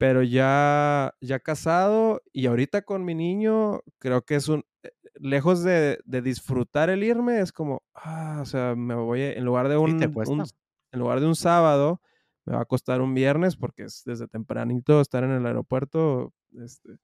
pero 0.00 0.22
ya, 0.22 1.14
ya 1.20 1.40
casado 1.40 2.22
y 2.32 2.46
ahorita 2.46 2.80
con 2.80 3.04
mi 3.04 3.14
niño, 3.14 3.82
creo 3.98 4.22
que 4.22 4.36
es 4.36 4.48
un, 4.48 4.64
eh, 4.82 4.92
lejos 5.16 5.62
de, 5.62 5.98
disfrutar 6.06 6.88
el 6.88 7.04
irme, 7.04 7.40
es 7.40 7.52
como, 7.52 7.82
ah, 7.94 8.38
o 8.40 8.46
sea, 8.46 8.74
me 8.74 8.94
voy, 8.94 9.20
en 9.20 9.44
lugar 9.44 9.68
de 9.68 9.76
un, 9.76 10.02
en 10.02 10.98
lugar 10.98 11.20
de 11.20 11.26
un 11.26 11.36
sábado, 11.36 12.00
me 12.46 12.54
va 12.54 12.62
a 12.62 12.64
costar 12.64 13.02
un 13.02 13.12
viernes 13.12 13.56
porque 13.56 13.82
es 13.82 14.02
desde 14.06 14.26
tempranito 14.26 15.02
estar 15.02 15.22
en 15.22 15.32
el 15.32 15.44
aeropuerto, 15.44 16.32
este, 16.58 16.96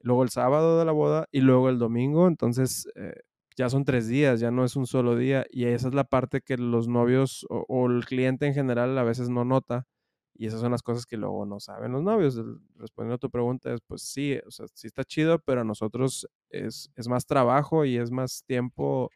luego 0.00 0.22
el 0.22 0.30
sábado 0.30 0.78
de 0.78 0.86
la 0.86 0.92
boda 0.92 1.26
y 1.30 1.42
luego 1.42 1.68
el 1.68 1.78
domingo, 1.78 2.26
entonces 2.26 2.88
eh, 2.94 3.20
ya 3.54 3.68
son 3.68 3.84
tres 3.84 4.08
días, 4.08 4.40
ya 4.40 4.50
no 4.50 4.64
es 4.64 4.76
un 4.76 4.86
solo 4.86 5.14
día 5.14 5.44
y 5.50 5.66
esa 5.66 5.88
es 5.88 5.94
la 5.94 6.04
parte 6.04 6.40
que 6.40 6.56
los 6.56 6.88
novios 6.88 7.46
o 7.50 7.86
el 7.86 8.06
cliente 8.06 8.46
en 8.46 8.54
general 8.54 8.96
a 8.96 9.04
veces 9.04 9.28
no 9.28 9.44
nota 9.44 9.86
y 10.34 10.46
esas 10.46 10.60
son 10.60 10.72
las 10.72 10.82
cosas 10.82 11.06
que 11.06 11.16
luego 11.16 11.46
no 11.46 11.60
saben 11.60 11.92
los 11.92 12.02
novios. 12.02 12.36
Respondiendo 12.76 13.14
a 13.14 13.18
tu 13.18 13.30
pregunta, 13.30 13.72
es 13.72 13.80
pues 13.80 14.02
sí, 14.02 14.38
o 14.46 14.50
sea, 14.50 14.66
sí 14.74 14.88
está 14.88 15.04
chido, 15.04 15.38
pero 15.38 15.60
a 15.60 15.64
nosotros 15.64 16.28
es, 16.50 16.90
más 17.08 17.26
trabajo 17.26 17.84
y 17.84 17.96
es 17.96 18.10
más 18.10 18.44
tiempo 18.44 19.10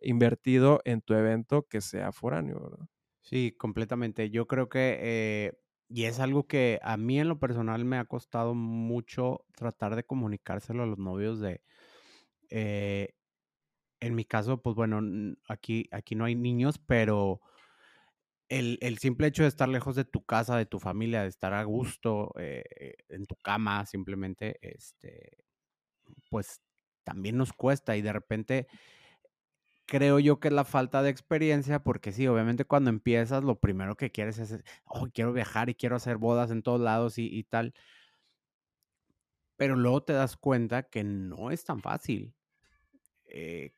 invertido 0.00 0.80
en 0.84 1.00
tu 1.00 1.14
evento 1.14 1.62
que 1.68 1.80
sea 1.80 2.12
foráneo, 2.12 2.60
¿verdad? 2.60 2.86
Sí, 3.22 3.54
completamente. 3.56 4.30
Yo 4.30 4.46
creo 4.46 4.68
que, 4.68 4.98
eh, 5.00 5.52
y 5.88 6.04
es 6.04 6.20
algo 6.20 6.46
que 6.46 6.80
a 6.82 6.96
mí 6.96 7.18
en 7.18 7.28
lo 7.28 7.38
personal 7.38 7.84
me 7.84 7.98
ha 7.98 8.04
costado 8.04 8.54
mucho 8.54 9.44
tratar 9.54 9.96
de 9.96 10.04
comunicárselo 10.04 10.82
a 10.82 10.86
los 10.86 10.98
novios 10.98 11.40
de, 11.40 11.62
eh, 12.50 13.14
en 14.00 14.14
mi 14.16 14.24
caso, 14.24 14.60
pues 14.60 14.74
bueno, 14.74 15.00
aquí, 15.48 15.88
aquí 15.92 16.16
no 16.16 16.24
hay 16.24 16.34
niños, 16.34 16.78
pero 16.78 17.40
el, 18.52 18.98
simple 18.98 19.28
hecho 19.28 19.42
de 19.42 19.48
estar 19.48 19.68
lejos 19.68 19.96
de 19.96 20.04
tu 20.04 20.24
casa, 20.24 20.56
de 20.56 20.66
tu 20.66 20.78
familia, 20.78 21.22
de 21.22 21.28
estar 21.28 21.54
a 21.54 21.64
gusto 21.64 22.32
eh, 22.38 22.94
en 23.08 23.24
tu 23.24 23.34
cama, 23.36 23.86
simplemente, 23.86 24.58
este, 24.60 25.44
pues 26.28 26.60
también 27.02 27.36
nos 27.38 27.52
cuesta 27.52 27.96
y 27.96 28.02
de 28.02 28.12
repente 28.12 28.68
creo 29.86 30.18
yo 30.18 30.38
que 30.38 30.48
es 30.48 30.54
la 30.54 30.64
falta 30.64 31.02
de 31.02 31.10
experiencia, 31.10 31.82
porque 31.82 32.12
sí, 32.12 32.26
obviamente 32.26 32.64
cuando 32.66 32.90
empiezas 32.90 33.42
lo 33.42 33.58
primero 33.58 33.96
que 33.96 34.10
quieres 34.10 34.38
es, 34.38 34.62
oh, 34.84 35.08
quiero 35.12 35.32
viajar 35.32 35.70
y 35.70 35.74
quiero 35.74 35.96
hacer 35.96 36.18
bodas 36.18 36.50
en 36.50 36.62
todos 36.62 36.80
lados 36.80 37.14
y, 37.16 37.42
tal, 37.44 37.74
pero 39.56 39.76
luego 39.76 40.02
te 40.02 40.12
das 40.12 40.36
cuenta 40.36 40.82
que 40.84 41.04
no 41.04 41.50
es 41.50 41.64
tan 41.64 41.80
fácil. 41.80 42.34
Eh, 43.26 43.72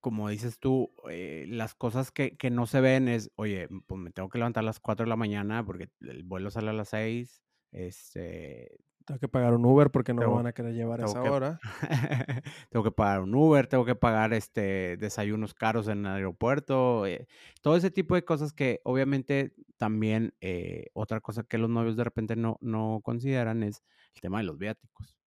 como 0.00 0.28
dices 0.28 0.58
tú, 0.58 0.92
eh, 1.10 1.46
las 1.48 1.74
cosas 1.74 2.10
que, 2.10 2.36
no 2.50 2.66
se 2.66 2.80
ven 2.80 3.08
es, 3.08 3.30
oye, 3.36 3.68
pues 3.86 4.00
me 4.00 4.10
tengo 4.10 4.28
que 4.28 4.38
levantar 4.38 4.62
a 4.62 4.66
las 4.66 4.80
4 4.80 5.04
de 5.04 5.10
la 5.10 5.16
mañana 5.16 5.64
porque 5.64 5.90
el 6.00 6.22
vuelo 6.24 6.50
sale 6.50 6.70
a 6.70 6.72
las 6.72 6.90
6. 6.90 7.42
Este, 7.72 8.78
tengo 9.04 9.18
que 9.18 9.28
pagar 9.28 9.54
un 9.54 9.64
Uber 9.64 9.90
porque 9.90 10.14
no 10.14 10.20
me 10.20 10.26
van 10.26 10.46
a 10.46 10.52
querer 10.52 10.74
llevar 10.74 11.00
a 11.00 11.06
esa 11.06 11.22
hora. 11.22 11.58
tengo 12.70 12.84
que 12.84 12.90
pagar 12.90 13.20
un 13.20 13.34
Uber, 13.34 13.66
tengo 13.66 13.84
que 13.84 13.94
pagar 13.94 14.32
este 14.32 14.96
desayunos 14.96 15.54
caros 15.54 15.88
en 15.88 16.06
el 16.06 16.12
aeropuerto. 16.12 17.06
Eh, 17.06 17.26
todo 17.60 17.76
ese 17.76 17.90
tipo 17.90 18.14
de 18.14 18.24
cosas 18.24 18.52
que 18.52 18.80
obviamente 18.84 19.54
también 19.76 20.34
eh, 20.40 20.88
otra 20.92 21.20
cosa 21.20 21.42
que 21.42 21.58
los 21.58 21.70
novios 21.70 21.96
de 21.96 22.04
repente 22.04 22.36
no, 22.36 22.58
no 22.60 23.00
consideran 23.02 23.62
es 23.62 23.82
el 24.14 24.20
tema 24.20 24.38
de 24.38 24.44
los 24.44 24.58
viáticos 24.58 25.18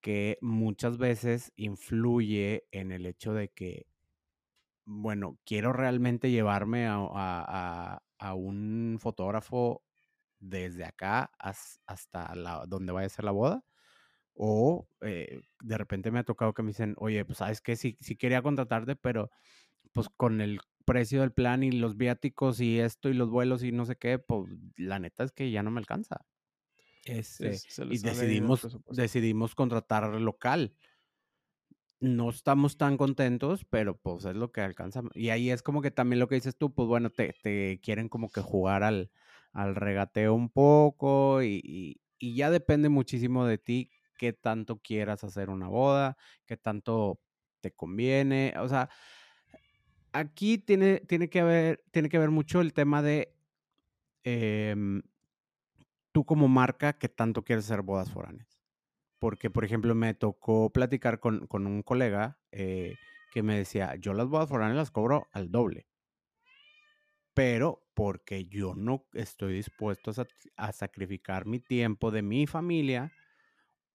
que 0.00 0.38
muchas 0.40 0.98
veces 0.98 1.52
influye 1.56 2.66
en 2.72 2.92
el 2.92 3.06
hecho 3.06 3.34
de 3.34 3.48
que, 3.48 3.86
bueno, 4.84 5.38
quiero 5.44 5.72
realmente 5.72 6.30
llevarme 6.30 6.86
a, 6.88 8.02
un 8.34 8.98
fotógrafo 9.00 9.82
desde 10.40 10.84
acá 10.84 11.30
hasta 11.38 12.34
donde 12.66 12.92
vaya 12.92 13.06
a 13.06 13.10
ser 13.10 13.24
la 13.24 13.32
boda. 13.32 13.64
O 14.34 14.88
eh, 15.02 15.42
de 15.62 15.78
repente 15.78 16.10
me 16.10 16.20
ha 16.20 16.24
tocado 16.24 16.54
que 16.54 16.62
me 16.62 16.68
dicen, 16.68 16.94
oye, 16.98 17.24
pues 17.24 17.38
sabes 17.38 17.60
que 17.60 17.76
sí, 17.76 17.98
sí 18.00 18.16
quería 18.16 18.42
contratarte, 18.42 18.96
pero 18.96 19.30
pues 19.92 20.08
con 20.10 20.40
el 20.40 20.60
precio 20.84 21.20
del 21.20 21.32
plan 21.32 21.62
y 21.62 21.72
los 21.72 21.96
viáticos 21.96 22.60
y 22.60 22.80
esto 22.80 23.08
y 23.10 23.14
los 23.14 23.30
vuelos 23.30 23.62
y 23.62 23.72
no 23.72 23.84
sé 23.84 23.96
qué, 23.96 24.18
pues 24.18 24.50
la 24.76 24.98
neta 24.98 25.24
es 25.24 25.32
que 25.32 25.50
ya 25.50 25.62
no 25.62 25.70
me 25.70 25.80
alcanza. 25.80 26.24
Este, 27.08 27.56
y 27.90 27.98
decidimos, 27.98 28.78
decidimos 28.90 29.54
contratar 29.54 30.08
local. 30.20 30.74
no 32.00 32.30
estamos 32.30 32.76
tan 32.76 32.96
contentos, 32.96 33.64
pero 33.64 33.96
pues 33.96 34.24
es 34.26 34.36
lo 34.36 34.52
que 34.52 34.60
alcanzamos. 34.60 35.10
Y 35.16 35.30
ahí 35.30 35.50
es 35.50 35.62
como 35.62 35.80
que 35.82 35.90
también 35.90 36.20
lo 36.20 36.28
que 36.28 36.36
dices 36.36 36.56
tú, 36.56 36.74
pues 36.74 36.86
bueno, 36.86 37.10
te, 37.10 37.34
te 37.42 37.80
quieren 37.82 38.08
como 38.08 38.30
que 38.30 38.40
jugar 38.42 38.82
al, 38.82 39.10
al 39.52 39.74
regateo 39.74 40.34
un 40.34 40.50
poco 40.50 41.42
y, 41.42 41.60
y, 41.64 42.00
y 42.18 42.34
ya 42.36 42.50
depende 42.50 42.88
muchísimo 42.88 43.46
de 43.46 43.58
ti 43.58 43.90
qué 44.18 44.34
tanto 44.34 44.78
quieras 44.78 45.24
hacer 45.24 45.48
una 45.48 45.68
boda, 45.68 46.18
qué 46.44 46.58
tanto 46.58 47.20
te 47.60 47.72
conviene. 47.72 48.52
O 48.60 48.68
sea, 48.68 48.90
aquí 50.12 50.58
tiene, 50.58 51.00
tiene, 51.00 51.30
que, 51.30 51.40
haber, 51.40 51.84
tiene 51.90 52.08
que 52.08 52.18
ver 52.18 52.30
mucho 52.30 52.60
el 52.60 52.74
tema 52.74 53.00
de 53.02 53.34
em, 54.24 55.02
tú 56.12 56.24
como 56.24 56.48
marca 56.48 56.94
qué 56.94 57.08
tanto 57.08 57.44
quieres 57.44 57.64
hacer 57.66 57.82
bodas 57.82 58.10
foráneas. 58.10 58.60
Porque, 59.18 59.50
por 59.50 59.64
ejemplo, 59.64 59.94
me 59.94 60.14
tocó 60.14 60.70
platicar 60.70 61.20
con, 61.20 61.46
con 61.46 61.66
un 61.66 61.82
colega 61.82 62.38
eh, 62.52 62.94
que 63.32 63.42
me 63.42 63.56
decía, 63.56 63.96
yo 63.96 64.14
las 64.14 64.28
bodas 64.28 64.48
foráneas 64.48 64.76
las 64.76 64.90
cobro 64.90 65.28
al 65.32 65.50
doble. 65.50 65.86
Pero 67.34 67.84
porque 67.94 68.46
yo 68.46 68.74
no 68.74 69.06
estoy 69.12 69.54
dispuesto 69.54 70.12
a, 70.12 70.26
a 70.56 70.72
sacrificar 70.72 71.46
mi 71.46 71.60
tiempo 71.60 72.10
de 72.10 72.22
mi 72.22 72.46
familia 72.46 73.12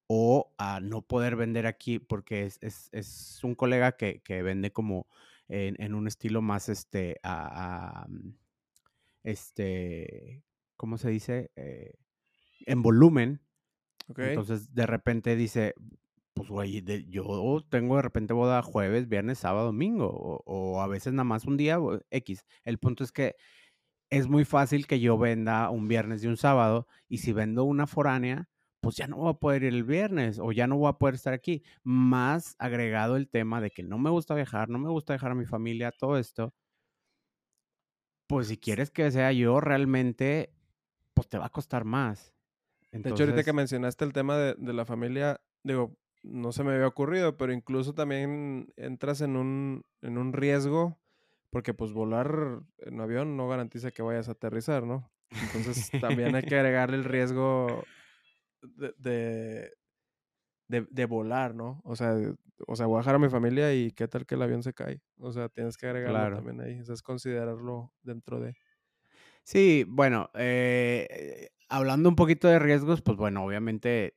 o 0.07 0.53
a 0.57 0.79
no 0.79 1.01
poder 1.01 1.35
vender 1.35 1.65
aquí, 1.65 1.99
porque 1.99 2.43
es, 2.43 2.59
es, 2.61 2.89
es 2.91 3.43
un 3.43 3.55
colega 3.55 3.93
que, 3.93 4.21
que 4.21 4.43
vende 4.43 4.71
como 4.71 5.07
en, 5.47 5.81
en, 5.81 5.95
un 5.95 6.07
estilo 6.07 6.41
más, 6.41 6.69
este, 6.69 7.19
a, 7.23 8.03
a, 8.03 8.07
este, 9.23 10.43
¿cómo 10.75 10.97
se 10.97 11.09
dice? 11.09 11.51
Eh, 11.55 11.93
en 12.65 12.81
volumen. 12.81 13.41
Okay. 14.07 14.29
Entonces, 14.29 14.73
de 14.73 14.85
repente 14.85 15.35
dice, 15.35 15.75
pues, 16.33 16.49
güey, 16.49 16.81
de, 16.81 17.05
yo 17.05 17.63
tengo 17.69 17.95
de 17.97 18.01
repente 18.01 18.33
boda 18.33 18.61
jueves, 18.61 19.07
viernes, 19.07 19.39
sábado, 19.39 19.67
domingo, 19.67 20.07
o, 20.07 20.43
o, 20.45 20.81
a 20.81 20.87
veces 20.87 21.13
nada 21.13 21.23
más 21.23 21.45
un 21.45 21.57
día, 21.57 21.77
X. 22.09 22.45
El 22.63 22.79
punto 22.79 23.03
es 23.03 23.11
que 23.11 23.35
es 24.09 24.27
muy 24.27 24.45
fácil 24.45 24.87
que 24.87 24.99
yo 24.99 25.17
venda 25.17 25.69
un 25.69 25.87
viernes 25.87 26.23
y 26.23 26.27
un 26.27 26.37
sábado, 26.37 26.87
y 27.07 27.19
si 27.19 27.33
vendo 27.33 27.63
una 27.63 27.87
foránea, 27.87 28.49
pues 28.83 28.97
ya 28.97 29.07
no 29.07 29.17
voy 29.17 29.29
a 29.31 29.33
poder 29.35 29.63
ir 29.63 29.73
el 29.73 29.85
viernes 29.85 30.39
o 30.39 30.51
ya 30.51 30.67
no 30.67 30.77
voy 30.77 30.89
a 30.89 30.93
poder 30.99 31.15
estar 31.15 31.33
aquí. 31.33 31.63
Más 31.83 32.55
agregado 32.59 33.15
el 33.15 33.29
tema 33.29 33.61
de 33.61 33.71
que 33.71 33.81
no 33.81 33.97
me 33.97 34.09
gusta 34.09 34.35
viajar, 34.35 34.69
no 34.69 34.77
me 34.77 34.89
gusta 34.89 35.13
dejar 35.13 35.31
a 35.31 35.35
mi 35.35 35.45
familia, 35.45 35.91
todo 35.91 36.17
esto. 36.17 36.53
Pues 38.27 38.47
si 38.47 38.57
quieres 38.57 38.91
que 38.91 39.09
sea 39.09 39.31
yo 39.31 39.61
realmente, 39.61 40.53
pues 41.13 41.29
te 41.29 41.37
va 41.37 41.45
a 41.45 41.49
costar 41.49 41.85
más. 41.85 42.32
Entonces... 42.93 43.03
De 43.03 43.09
hecho, 43.09 43.23
ahorita 43.23 43.43
que 43.43 43.53
mencionaste 43.53 44.05
el 44.05 44.13
tema 44.13 44.37
de, 44.37 44.55
de, 44.57 44.73
la 44.73 44.85
familia, 44.85 45.41
digo, 45.63 45.97
no 46.21 46.51
se 46.51 46.63
me 46.63 46.73
había 46.73 46.87
ocurrido, 46.87 47.37
pero 47.37 47.51
incluso 47.51 47.93
también 47.93 48.71
entras 48.77 49.21
en 49.21 49.35
un, 49.35 49.83
en 50.01 50.17
un 50.17 50.31
riesgo, 50.31 50.97
porque 51.49 51.73
pues 51.73 51.91
volar 51.91 52.61
en 52.79 53.01
avión 53.01 53.35
no 53.35 53.47
garantiza 53.47 53.91
que 53.91 54.01
vayas 54.01 54.29
a 54.29 54.33
aterrizar, 54.33 54.83
¿no? 54.83 55.11
Entonces 55.29 55.91
también 55.99 56.35
hay 56.35 56.43
que 56.43 56.55
agregarle 56.59 56.97
el 56.97 57.03
riesgo 57.03 57.83
de, 58.61 58.93
de, 60.67 60.87
de, 60.89 61.05
volar, 61.05 61.55
¿no? 61.55 61.81
O 61.83 61.95
sea, 61.95 62.15
o 62.67 62.75
sea, 62.75 62.85
voy 62.85 62.97
a 62.97 62.99
dejar 62.99 63.15
a 63.15 63.19
mi 63.19 63.29
familia 63.29 63.73
y 63.73 63.91
qué 63.91 64.07
tal 64.07 64.25
que 64.25 64.35
el 64.35 64.41
avión 64.41 64.63
se 64.63 64.73
cae. 64.73 65.01
O 65.17 65.31
sea, 65.31 65.49
tienes 65.49 65.77
que 65.77 65.87
agregarlo 65.87 66.17
claro. 66.17 66.35
también 66.37 66.61
ahí. 66.61 66.79
O 66.79 66.85
sea, 66.85 66.93
es 66.93 67.01
considerarlo 67.01 67.91
dentro 68.01 68.39
de. 68.39 68.55
Sí, 69.43 69.85
bueno, 69.87 70.29
eh, 70.35 71.49
hablando 71.69 72.09
un 72.09 72.15
poquito 72.15 72.47
de 72.47 72.59
riesgos, 72.59 73.01
pues 73.01 73.17
bueno, 73.17 73.43
obviamente 73.43 74.15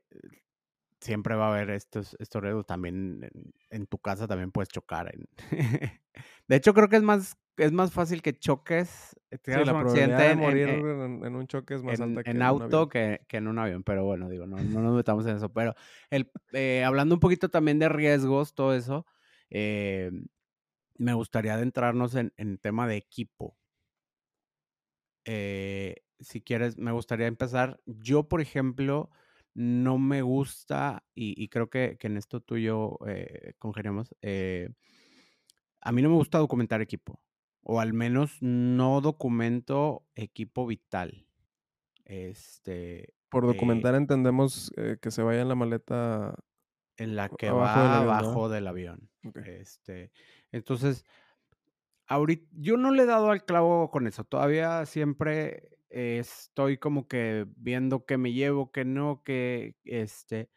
siempre 1.00 1.34
va 1.34 1.46
a 1.46 1.54
haber 1.54 1.70
estos, 1.70 2.16
estos 2.18 2.42
riesgos. 2.42 2.66
También 2.66 3.22
en, 3.22 3.52
en 3.70 3.86
tu 3.86 3.98
casa 3.98 4.26
también 4.26 4.52
puedes 4.52 4.68
chocar. 4.68 5.14
En... 5.14 5.28
de 6.48 6.56
hecho, 6.56 6.74
creo 6.74 6.88
que 6.88 6.96
es 6.96 7.02
más 7.02 7.36
es 7.56 7.72
más 7.72 7.90
fácil 7.90 8.22
que 8.22 8.38
choques, 8.38 9.16
sí, 9.30 9.50
la 9.50 9.72
un 9.72 9.86
accidente 9.86 10.22
de 10.22 10.36
morir 10.36 10.68
en, 10.68 10.86
en, 10.86 11.24
en, 11.24 11.36
un 11.36 11.46
choque 11.46 11.74
es 11.74 11.82
más 11.82 11.98
en, 11.98 12.10
alta 12.10 12.22
que 12.22 12.30
en, 12.30 12.42
auto 12.42 12.88
que, 12.88 13.22
que, 13.28 13.38
en 13.38 13.48
un 13.48 13.58
avión, 13.58 13.82
pero 13.82 14.04
bueno, 14.04 14.28
digo, 14.28 14.46
no, 14.46 14.56
no 14.58 14.82
nos 14.82 14.94
metamos 14.94 15.26
en 15.26 15.36
eso. 15.36 15.52
Pero 15.52 15.74
el, 16.10 16.30
eh, 16.52 16.84
hablando 16.84 17.14
un 17.14 17.20
poquito 17.20 17.48
también 17.48 17.78
de 17.78 17.88
riesgos, 17.88 18.54
todo 18.54 18.74
eso, 18.74 19.06
eh, 19.50 20.10
me 20.98 21.14
gustaría 21.14 21.54
adentrarnos 21.54 22.14
en, 22.14 22.32
en 22.36 22.58
tema 22.58 22.86
de 22.86 22.96
equipo. 22.96 23.56
Eh, 25.24 25.96
si 26.20 26.40
quieres, 26.40 26.78
me 26.78 26.92
gustaría 26.92 27.26
empezar. 27.26 27.80
Yo, 27.86 28.28
por 28.28 28.40
ejemplo, 28.40 29.10
no 29.54 29.98
me 29.98 30.22
gusta, 30.22 31.04
y, 31.14 31.42
y 31.42 31.48
creo 31.48 31.70
que, 31.70 31.96
que, 31.98 32.06
en 32.08 32.16
esto 32.16 32.40
tú 32.40 32.56
y 32.56 32.64
yo 32.64 32.98
eh, 33.06 33.54
congeniamos, 33.58 34.14
eh, 34.22 34.70
a 35.80 35.92
mí 35.92 36.02
no 36.02 36.10
me 36.10 36.16
gusta 36.16 36.38
documentar 36.38 36.82
equipo 36.82 37.20
o 37.68 37.80
al 37.80 37.92
menos 37.92 38.38
no 38.40 39.00
documento 39.00 40.06
equipo 40.14 40.66
vital. 40.66 41.26
Este. 42.04 43.12
Por 43.28 43.44
documentar 43.44 43.94
eh, 43.94 43.98
entendemos 43.98 44.72
eh, 44.76 44.98
que 45.02 45.10
se 45.10 45.22
vaya 45.22 45.42
en 45.42 45.48
la 45.48 45.56
maleta. 45.56 46.36
En 46.96 47.16
la 47.16 47.28
que 47.28 47.48
abajo 47.48 47.80
va 47.80 47.82
del 47.82 47.92
avión, 47.92 48.14
abajo 48.14 48.42
¿no? 48.42 48.48
del 48.48 48.66
avión. 48.68 49.10
Okay. 49.24 49.54
Este. 49.56 50.12
Entonces, 50.52 51.04
ahorita 52.06 52.46
yo 52.52 52.76
no 52.76 52.92
le 52.92 53.02
he 53.02 53.06
dado 53.06 53.32
al 53.32 53.44
clavo 53.44 53.90
con 53.90 54.06
eso. 54.06 54.22
Todavía 54.22 54.86
siempre 54.86 55.75
estoy 55.90 56.78
como 56.78 57.08
que 57.08 57.46
viendo 57.56 58.04
qué 58.04 58.18
me 58.18 58.32
llevo, 58.32 58.72
qué 58.72 58.84
no, 58.84 59.22
que 59.24 59.76
este. 59.84 60.50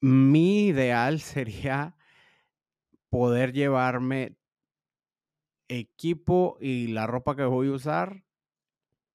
Mi 0.00 0.66
ideal 0.66 1.20
sería 1.20 1.96
poder 3.10 3.52
llevarme 3.52 4.36
equipo 5.68 6.58
y 6.60 6.88
la 6.88 7.06
ropa 7.06 7.36
que 7.36 7.44
voy 7.44 7.68
a 7.68 7.72
usar 7.72 8.24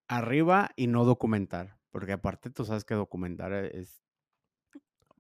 arriba 0.07 0.71
y 0.75 0.87
no 0.87 1.05
documentar. 1.05 1.79
Porque 1.91 2.13
aparte 2.13 2.49
tú 2.49 2.65
sabes 2.65 2.85
que 2.85 2.95
documentar 2.95 3.53
e, 3.53 3.79
es 3.79 4.03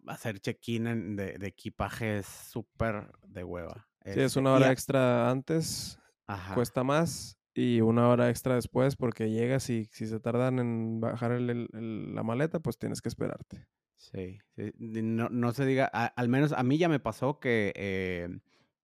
hacer 0.07 0.39
check-in 0.39 1.15
de, 1.15 1.37
de, 1.37 1.47
equipaje 1.47 2.19
es 2.19 2.25
súper 2.25 3.11
de 3.27 3.43
hueva. 3.43 3.87
Sí, 4.05 4.21
es 4.21 4.35
una 4.35 4.53
hora 4.53 4.71
extra 4.71 5.29
antes, 5.29 5.99
Ajá. 6.25 6.55
cuesta 6.55 6.83
más, 6.83 7.38
y 7.59 7.81
una 7.81 8.07
hora 8.07 8.29
extra 8.29 8.55
después 8.55 8.95
porque 8.95 9.29
llegas 9.29 9.69
y 9.69 9.85
si 9.91 10.07
se 10.07 10.19
tardan 10.21 10.59
en 10.59 11.01
bajar 11.01 11.33
el, 11.33 11.49
el, 11.49 11.67
el, 11.73 12.15
la 12.15 12.23
maleta, 12.23 12.61
pues 12.61 12.77
tienes 12.77 13.01
que 13.01 13.09
esperarte. 13.09 13.67
Sí, 13.97 14.39
sí. 14.55 14.71
No, 14.77 15.27
no, 15.27 15.51
se 15.51 15.65
diga, 15.65 15.89
a, 15.91 16.05
al 16.05 16.29
menos 16.29 16.53
a 16.53 16.63
mí 16.63 16.77
ya 16.77 16.87
me 16.87 17.01
pasó 17.01 17.41
que 17.41 17.73
eh, 17.75 18.29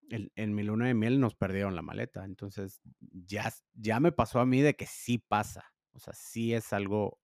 en, 0.10 0.32
en, 0.36 0.54
mi 0.54 0.64
luna 0.64 0.88
de 0.88 0.94
miel 0.94 1.22
nos 1.22 1.36
perdieron 1.36 1.74
la 1.74 1.82
maleta. 1.82 2.26
Entonces, 2.26 2.82
ya, 3.00 3.50
ya 3.76 4.02
me 4.02 4.12
pasó 4.12 4.42
a 4.42 4.46
mí 4.46 4.62
de 4.62 4.76
que 4.76 4.86
sí 4.86 5.20
pasa. 5.20 5.72
O 5.94 6.00
sea, 6.00 6.14
sí 6.14 6.54
es 6.54 6.74
algo 6.74 7.18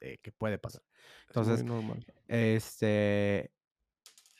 eh, 0.00 0.18
que 0.22 0.32
puede 0.32 0.58
pasar. 0.58 0.82
Entonces, 1.28 1.60
es 1.60 1.64
normal. 1.64 2.04
este. 2.26 3.53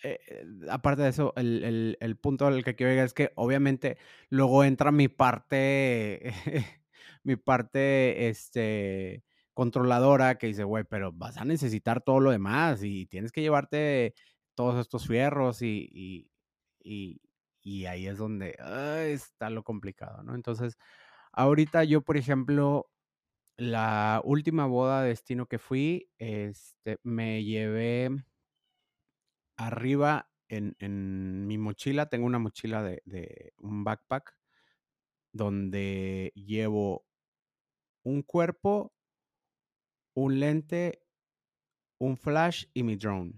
Eh, 0.07 0.45
aparte 0.69 1.03
de 1.03 1.09
eso, 1.09 1.33
el, 1.37 1.97
el, 1.99 2.17
punto 2.17 2.47
al 2.47 2.63
que 2.63 2.75
quiero 2.77 2.93
llegar 2.93 3.07
es 3.07 3.15
que 3.15 3.33
obviamente 3.37 3.97
luego 4.29 4.63
entra 4.63 4.93
mi 4.93 5.09
parte, 5.09 6.35
mi 7.25 7.37
parte, 7.37 8.29
este, 8.29 9.25
controladora 9.55 10.37
que 10.37 10.49
dice, 10.49 10.65
güey, 10.65 10.85
pero 10.85 11.11
vas 11.13 11.39
a 11.39 11.47
necesitar 11.47 12.03
todo 12.03 12.21
lo 12.21 12.31
demás 12.33 12.83
y 12.83 13.07
tienes 13.07 13.33
que 13.33 13.41
llevarte 13.41 14.15
todos 14.55 14.79
estos 14.79 15.07
fierros 15.07 15.63
y, 15.63 15.89
y, 16.83 17.21
y, 17.63 17.87
ahí 17.87 18.07
es 18.07 18.19
donde 18.19 18.57
ay, 18.61 19.13
está 19.13 19.49
lo 19.49 19.63
complicado, 19.65 20.23
¿no? 20.23 20.35
Entonces, 20.35 20.77
ahorita 21.33 21.85
yo, 21.85 22.03
por 22.03 22.19
ejemplo, 22.19 22.91
la 23.57 24.21
última 24.25 24.67
boda 24.67 25.03
de 25.03 25.11
destino 25.11 25.47
que 25.47 25.59
fui, 25.59 26.11
este, 26.19 26.99
me 27.05 27.45
llevé 27.45 28.11
arriba 29.57 30.31
en, 30.49 30.77
en 30.79 31.47
mi 31.47 31.59
mochila, 31.59 32.09
tengo 32.09 32.27
una 32.27 32.39
mochila 32.39 32.83
de, 32.83 33.03
de, 33.05 33.53
un 33.59 33.85
backpack 33.85 34.37
donde 35.33 36.33
llevo 36.35 37.07
un 38.03 38.23
cuerpo, 38.23 38.95
un 40.15 40.39
lente, 40.39 41.03
un 41.99 42.17
flash 42.17 42.67
y 42.75 42.83
mi 42.83 42.97
drone. 42.97 43.33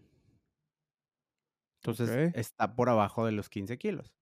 Entonces 1.81 2.11
okay. 2.11 2.41
está 2.41 2.75
por 2.75 2.89
abajo 2.89 3.25
de 3.25 3.33
los 3.33 3.49
15 3.49 3.79
kilos. 3.79 4.13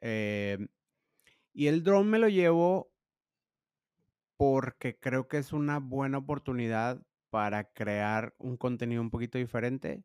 Eh, 0.00 0.68
y 1.52 1.66
el 1.66 1.82
drone 1.82 2.08
me 2.08 2.18
lo 2.18 2.28
llevo 2.28 2.92
porque 4.36 4.98
creo 4.98 5.28
que 5.28 5.38
es 5.38 5.52
una 5.52 5.78
buena 5.78 6.18
oportunidad 6.18 7.04
para 7.28 7.64
crear 7.72 8.34
un 8.38 8.56
contenido 8.56 9.02
un 9.02 9.10
poquito 9.10 9.38
diferente. 9.38 10.04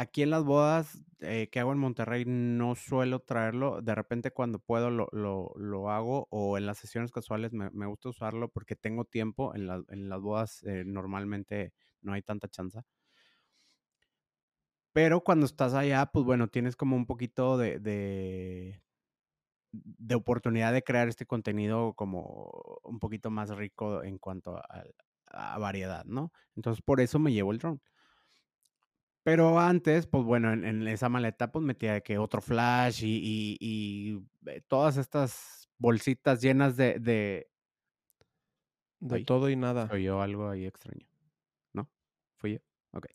Aquí 0.00 0.22
en 0.22 0.30
las 0.30 0.44
bodas 0.44 1.02
eh, 1.20 1.48
que 1.50 1.58
hago 1.58 1.72
en 1.72 1.78
Monterrey 1.78 2.24
no 2.24 2.76
suelo 2.76 3.18
traerlo. 3.20 3.82
De 3.82 3.94
repente 3.96 4.30
cuando 4.30 4.60
puedo 4.60 4.90
lo, 4.90 5.08
lo, 5.12 5.52
lo 5.56 5.90
hago 5.90 6.28
o 6.30 6.56
en 6.56 6.66
las 6.66 6.78
sesiones 6.78 7.10
casuales 7.10 7.52
me, 7.52 7.68
me 7.70 7.86
gusta 7.86 8.10
usarlo 8.10 8.48
porque 8.48 8.76
tengo 8.76 9.04
tiempo. 9.04 9.54
En, 9.56 9.66
la, 9.66 9.82
en 9.88 10.08
las 10.08 10.20
bodas 10.20 10.62
eh, 10.64 10.84
normalmente 10.86 11.72
no 12.00 12.12
hay 12.12 12.22
tanta 12.22 12.48
chance. 12.48 12.78
Pero 14.92 15.22
cuando 15.22 15.46
estás 15.46 15.74
allá, 15.74 16.06
pues 16.12 16.24
bueno, 16.24 16.48
tienes 16.48 16.76
como 16.76 16.96
un 16.96 17.06
poquito 17.06 17.56
de 17.58 17.78
de 17.78 18.82
de 19.72 20.14
oportunidad 20.14 20.72
de 20.72 20.82
crear 20.82 21.08
este 21.08 21.26
contenido 21.26 21.94
como 21.94 22.80
un 22.84 22.98
poquito 22.98 23.30
más 23.30 23.50
rico 23.50 24.02
en 24.02 24.18
cuanto 24.18 24.56
al 24.70 24.94
a 25.30 25.58
variedad, 25.58 26.06
¿no? 26.06 26.32
Entonces, 26.56 26.82
por 26.82 27.00
eso 27.02 27.18
me 27.18 27.32
llevo 27.34 27.52
el 27.52 27.58
dron. 27.58 27.82
Pero 29.26 29.58
antes, 29.58 30.06
pues 30.06 30.24
bueno, 30.24 30.52
en 30.52 30.64
en 30.64 30.86
esa 30.88 31.08
maleta, 31.08 31.50
pues 31.52 31.64
metía 31.64 32.00
que 32.00 32.18
otro 32.18 32.40
flash 32.40 33.02
y 33.04 33.18
y 33.18 33.56
y, 33.60 34.50
eh, 34.50 34.62
todas 34.66 34.96
estas 34.96 35.68
bolsitas 35.78 36.40
llenas 36.40 36.76
de 36.76 36.98
de 36.98 37.48
De 39.00 39.20
Ay, 39.20 39.20
todo 39.20 39.48
y 39.50 39.56
nada. 39.56 39.94
oyó 39.94 40.22
algo 40.22 40.48
ahí 40.50 40.66
extraño, 40.66 41.06
¿no? 41.74 41.90
¿Fui 42.36 42.54
yo? 42.54 42.60
Okey. 42.92 43.14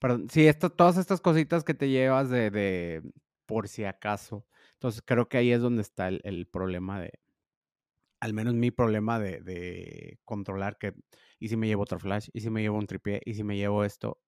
Perdón, 0.00 0.28
sí, 0.30 0.46
esto 0.48 0.70
todas 0.70 0.96
estas 0.98 1.20
cositas 1.20 1.64
que 1.64 1.74
te 1.74 1.88
llevas 1.90 2.30
de 2.30 2.50
de 2.50 3.02
por 3.46 3.68
si 3.68 3.84
acaso. 3.84 4.46
Entonces, 4.74 5.02
creo 5.04 5.28
que 5.28 5.38
ahí 5.38 5.52
es 5.52 5.60
donde 5.62 5.82
está 5.82 6.08
el 6.08 6.20
el 6.24 6.46
problema 6.48 7.00
de 7.00 7.12
al 8.20 8.32
menos 8.34 8.54
mi 8.54 8.70
problema 8.72 9.18
de 9.20 9.40
de 9.40 10.18
controlar 10.24 10.76
que, 10.78 10.94
¿y 11.38 11.48
si 11.48 11.56
me 11.56 11.68
llevo 11.68 11.82
otro 11.84 11.98
flash? 12.00 12.28
¿Y 12.32 12.40
si 12.40 12.50
me 12.50 12.62
llevo 12.62 12.78
un 12.78 12.86
tripié? 12.86 13.20
¿Y 13.24 13.34
si 13.34 13.44
me 13.44 13.56
llevo 13.56 13.84
esto? 13.84 14.20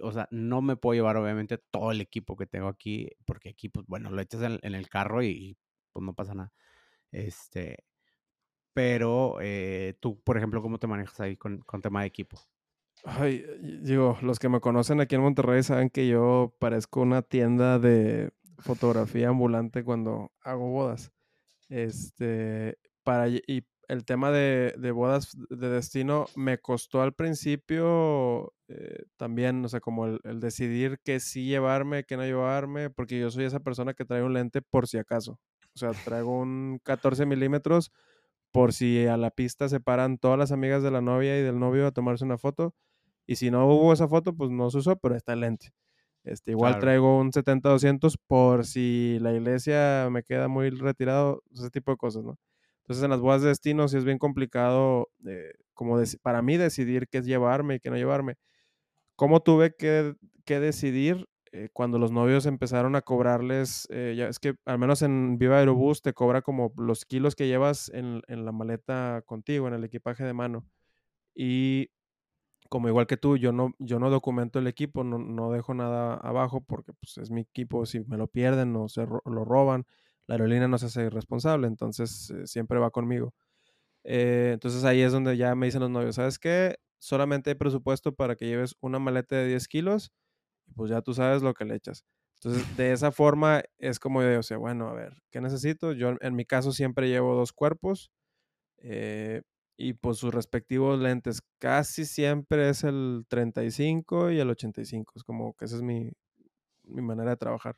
O 0.00 0.12
sea, 0.12 0.28
no 0.30 0.62
me 0.62 0.76
puedo 0.76 0.94
llevar, 0.94 1.16
obviamente, 1.16 1.58
todo 1.58 1.92
el 1.92 2.00
equipo 2.00 2.36
que 2.36 2.46
tengo 2.46 2.68
aquí, 2.68 3.10
porque 3.24 3.50
aquí, 3.50 3.68
pues, 3.68 3.86
bueno, 3.86 4.10
lo 4.10 4.20
echas 4.20 4.42
en 4.62 4.74
el 4.74 4.88
carro 4.88 5.22
y 5.22 5.56
pues, 5.92 6.04
no 6.04 6.14
pasa 6.14 6.34
nada. 6.34 6.52
Este, 7.12 7.84
pero, 8.74 9.38
eh, 9.40 9.94
tú, 10.00 10.20
por 10.22 10.36
ejemplo, 10.36 10.62
¿cómo 10.62 10.78
te 10.78 10.86
manejas 10.86 11.20
ahí 11.20 11.36
con 11.36 11.60
con 11.60 11.82
tema 11.82 12.02
de 12.02 12.08
equipo? 12.08 12.38
Ay, 13.04 13.44
digo, 13.82 14.16
los 14.22 14.38
que 14.38 14.48
me 14.48 14.60
conocen 14.60 15.00
aquí 15.00 15.14
en 15.14 15.20
Monterrey 15.22 15.62
saben 15.62 15.90
que 15.90 16.08
yo 16.08 16.54
parezco 16.58 17.00
una 17.02 17.22
tienda 17.22 17.78
de 17.78 18.30
fotografía 18.58 19.28
ambulante 19.28 19.84
cuando 19.84 20.32
hago 20.40 20.70
bodas. 20.70 21.12
Este, 21.68 22.78
para 23.04 23.28
el 23.88 24.04
tema 24.04 24.30
de 24.30 24.74
de 24.78 24.90
bodas 24.92 25.32
de 25.50 25.68
destino 25.70 26.26
me 26.36 26.58
costó 26.58 27.02
al 27.02 27.14
principio, 27.14 28.54
eh, 28.68 29.04
también, 29.16 29.64
o 29.64 29.68
sea, 29.68 29.80
como 29.80 30.06
el 30.06 30.20
el 30.24 30.40
decidir 30.40 30.98
qué 31.04 31.20
sí 31.20 31.46
llevarme, 31.46 32.04
qué 32.04 32.16
no 32.16 32.24
llevarme, 32.24 32.90
porque 32.90 33.18
yo 33.20 33.30
soy 33.30 33.44
esa 33.44 33.60
persona 33.60 33.94
que 33.94 34.04
trae 34.04 34.22
un 34.22 34.34
lente 34.34 34.62
por 34.62 34.88
si 34.88 34.98
acaso. 34.98 35.32
O 35.76 35.78
sea, 35.78 35.94
traigo 35.94 36.38
un 36.38 36.80
14 36.84 37.26
milímetros 37.26 37.92
por 38.52 38.72
si 38.72 39.06
a 39.06 39.16
la 39.16 39.30
pista 39.30 39.68
se 39.68 39.80
paran 39.80 40.18
todas 40.18 40.38
las 40.38 40.52
amigas 40.52 40.82
de 40.82 40.90
la 40.90 41.00
novia 41.00 41.38
y 41.38 41.42
del 41.42 41.58
novio 41.58 41.86
a 41.86 41.92
tomarse 41.92 42.24
una 42.24 42.38
foto, 42.38 42.74
y 43.26 43.36
si 43.36 43.50
no 43.50 43.66
hubo 43.68 43.92
esa 43.92 44.08
foto, 44.08 44.36
pues 44.36 44.50
no 44.50 44.70
se 44.70 44.78
usó, 44.78 44.96
pero 44.98 45.16
está 45.16 45.32
el 45.34 45.40
lente. 45.40 45.72
Este, 46.24 46.52
igual 46.52 46.78
Claro. 46.78 46.78
traigo 46.78 47.18
un 47.20 47.32
70-200 47.32 48.18
por 48.18 48.66
si 48.66 49.18
la 49.20 49.32
iglesia 49.34 50.08
me 50.10 50.22
queda 50.24 50.48
muy 50.48 50.70
retirado, 50.70 51.42
ese 51.54 51.70
tipo 51.70 51.90
de 51.92 51.98
cosas, 51.98 52.24
¿no? 52.24 52.38
Entonces, 52.84 53.04
en 53.04 53.10
las 53.10 53.20
bodas 53.20 53.42
de 53.42 53.48
destino 53.48 53.88
sí 53.88 53.96
es 53.96 54.04
bien 54.04 54.18
complicado, 54.18 55.08
eh, 55.26 55.52
como 55.74 55.98
para 56.22 56.42
mí 56.42 56.56
decidir 56.58 57.08
qué 57.08 57.18
es 57.18 57.26
llevarme 57.26 57.76
y 57.76 57.80
qué 57.80 57.90
no 57.90 57.96
llevarme. 57.96 58.36
¿Cómo 59.16 59.40
tuve 59.42 59.74
que 59.76 60.14
que 60.44 60.60
decidir? 60.60 61.26
Eh, 61.52 61.68
cuando 61.72 61.98
los 62.00 62.10
novios 62.12 62.46
empezaron 62.46 62.96
a 62.96 63.02
cobrarles, 63.02 63.86
eh, 63.90 64.14
ya 64.16 64.28
es 64.28 64.38
que 64.40 64.54
al 64.66 64.78
menos 64.78 65.02
en 65.02 65.38
Viva 65.38 65.58
Aerobús 65.58 66.02
te 66.02 66.12
cobra 66.14 66.42
como 66.42 66.72
los 66.78 67.04
kilos 67.06 67.36
que 67.36 67.46
llevas 67.48 67.90
en 67.94 68.22
en 68.28 68.44
la 68.44 68.52
maleta 68.52 69.22
contigo, 69.26 69.68
en 69.68 69.74
el 69.74 69.84
equipaje 69.84 70.24
de 70.24 70.34
mano. 70.34 70.66
Y 71.34 71.90
como 72.70 72.88
igual 72.88 73.06
que 73.06 73.16
tú, 73.16 73.36
yo 73.36 73.52
no 73.52 73.74
yo 73.78 73.98
no 74.00 74.10
documento 74.10 74.58
el 74.58 74.66
equipo, 74.66 75.04
no 75.04 75.18
no 75.18 75.52
dejo 75.52 75.74
nada 75.74 76.14
abajo 76.16 76.60
porque, 76.62 76.92
pues, 76.94 77.18
es 77.18 77.30
mi 77.30 77.42
equipo, 77.42 77.86
si 77.86 78.00
me 78.06 78.16
lo 78.18 78.28
pierden 78.28 78.74
o 78.76 78.88
se 78.88 79.06
ro 79.06 79.22
lo 79.26 79.44
roban, 79.44 79.86
la 80.28 80.34
aerolínea 80.36 80.68
no 80.68 80.78
se 80.78 80.86
hace 80.86 81.10
responsable, 81.10 81.66
entonces, 81.68 82.30
eh, 82.30 82.46
siempre 82.46 82.78
va 82.80 82.90
conmigo. 82.90 83.34
Eh, 84.04 84.52
entonces, 84.54 84.84
ahí 84.84 85.02
es 85.02 85.12
donde 85.12 85.36
ya 85.38 85.54
me 85.56 85.66
dicen 85.66 85.80
los 85.82 85.90
novios: 85.90 86.16
"¿Sabes 86.16 86.38
qué? 86.40 86.76
Solamente 87.00 87.50
hay 87.50 87.56
presupuesto 87.56 88.14
para 88.14 88.36
que 88.36 88.46
lleves 88.46 88.74
una 88.80 88.98
maleta 89.00 89.36
de 89.36 89.48
10 89.48 89.68
kilos, 89.68 90.12
y 90.66 90.72
pues 90.74 90.90
ya 90.90 91.02
tú 91.02 91.14
sabes 91.14 91.42
lo 91.42 91.54
que 91.54 91.64
le 91.66 91.76
echas". 91.76 92.04
Entonces, 92.36 92.66
de 92.76 92.92
esa 92.92 93.12
forma 93.12 93.62
es 93.78 94.00
como 94.00 94.22
yo 94.22 94.40
o 94.40 94.42
sea, 94.44 94.58
bueno, 94.58 94.88
a 94.90 94.94
ver, 94.94 95.14
¿qué 95.32 95.40
necesito? 95.42 95.92
Yo, 95.92 96.14
en 96.20 96.36
mi 96.36 96.44
caso, 96.46 96.72
siempre 96.72 97.08
llevo 97.10 97.34
2 97.36 97.52
cuerpos, 97.54 98.12
eh, 98.78 99.42
y 99.78 99.94
pues 99.94 100.18
sus 100.18 100.34
respectivos 100.34 101.00
lentes. 101.00 101.42
Casi 101.60 102.06
siempre 102.06 102.68
es 102.70 102.84
el 102.84 103.24
35 103.28 104.30
y 104.32 104.40
el 104.40 104.50
85, 104.50 105.14
es 105.16 105.24
como 105.24 105.54
que 105.54 105.66
esa 105.66 105.76
es 105.76 105.82
mi 105.82 106.12
mi 106.84 107.02
manera 107.02 107.30
de 107.32 107.36
trabajar. 107.38 107.76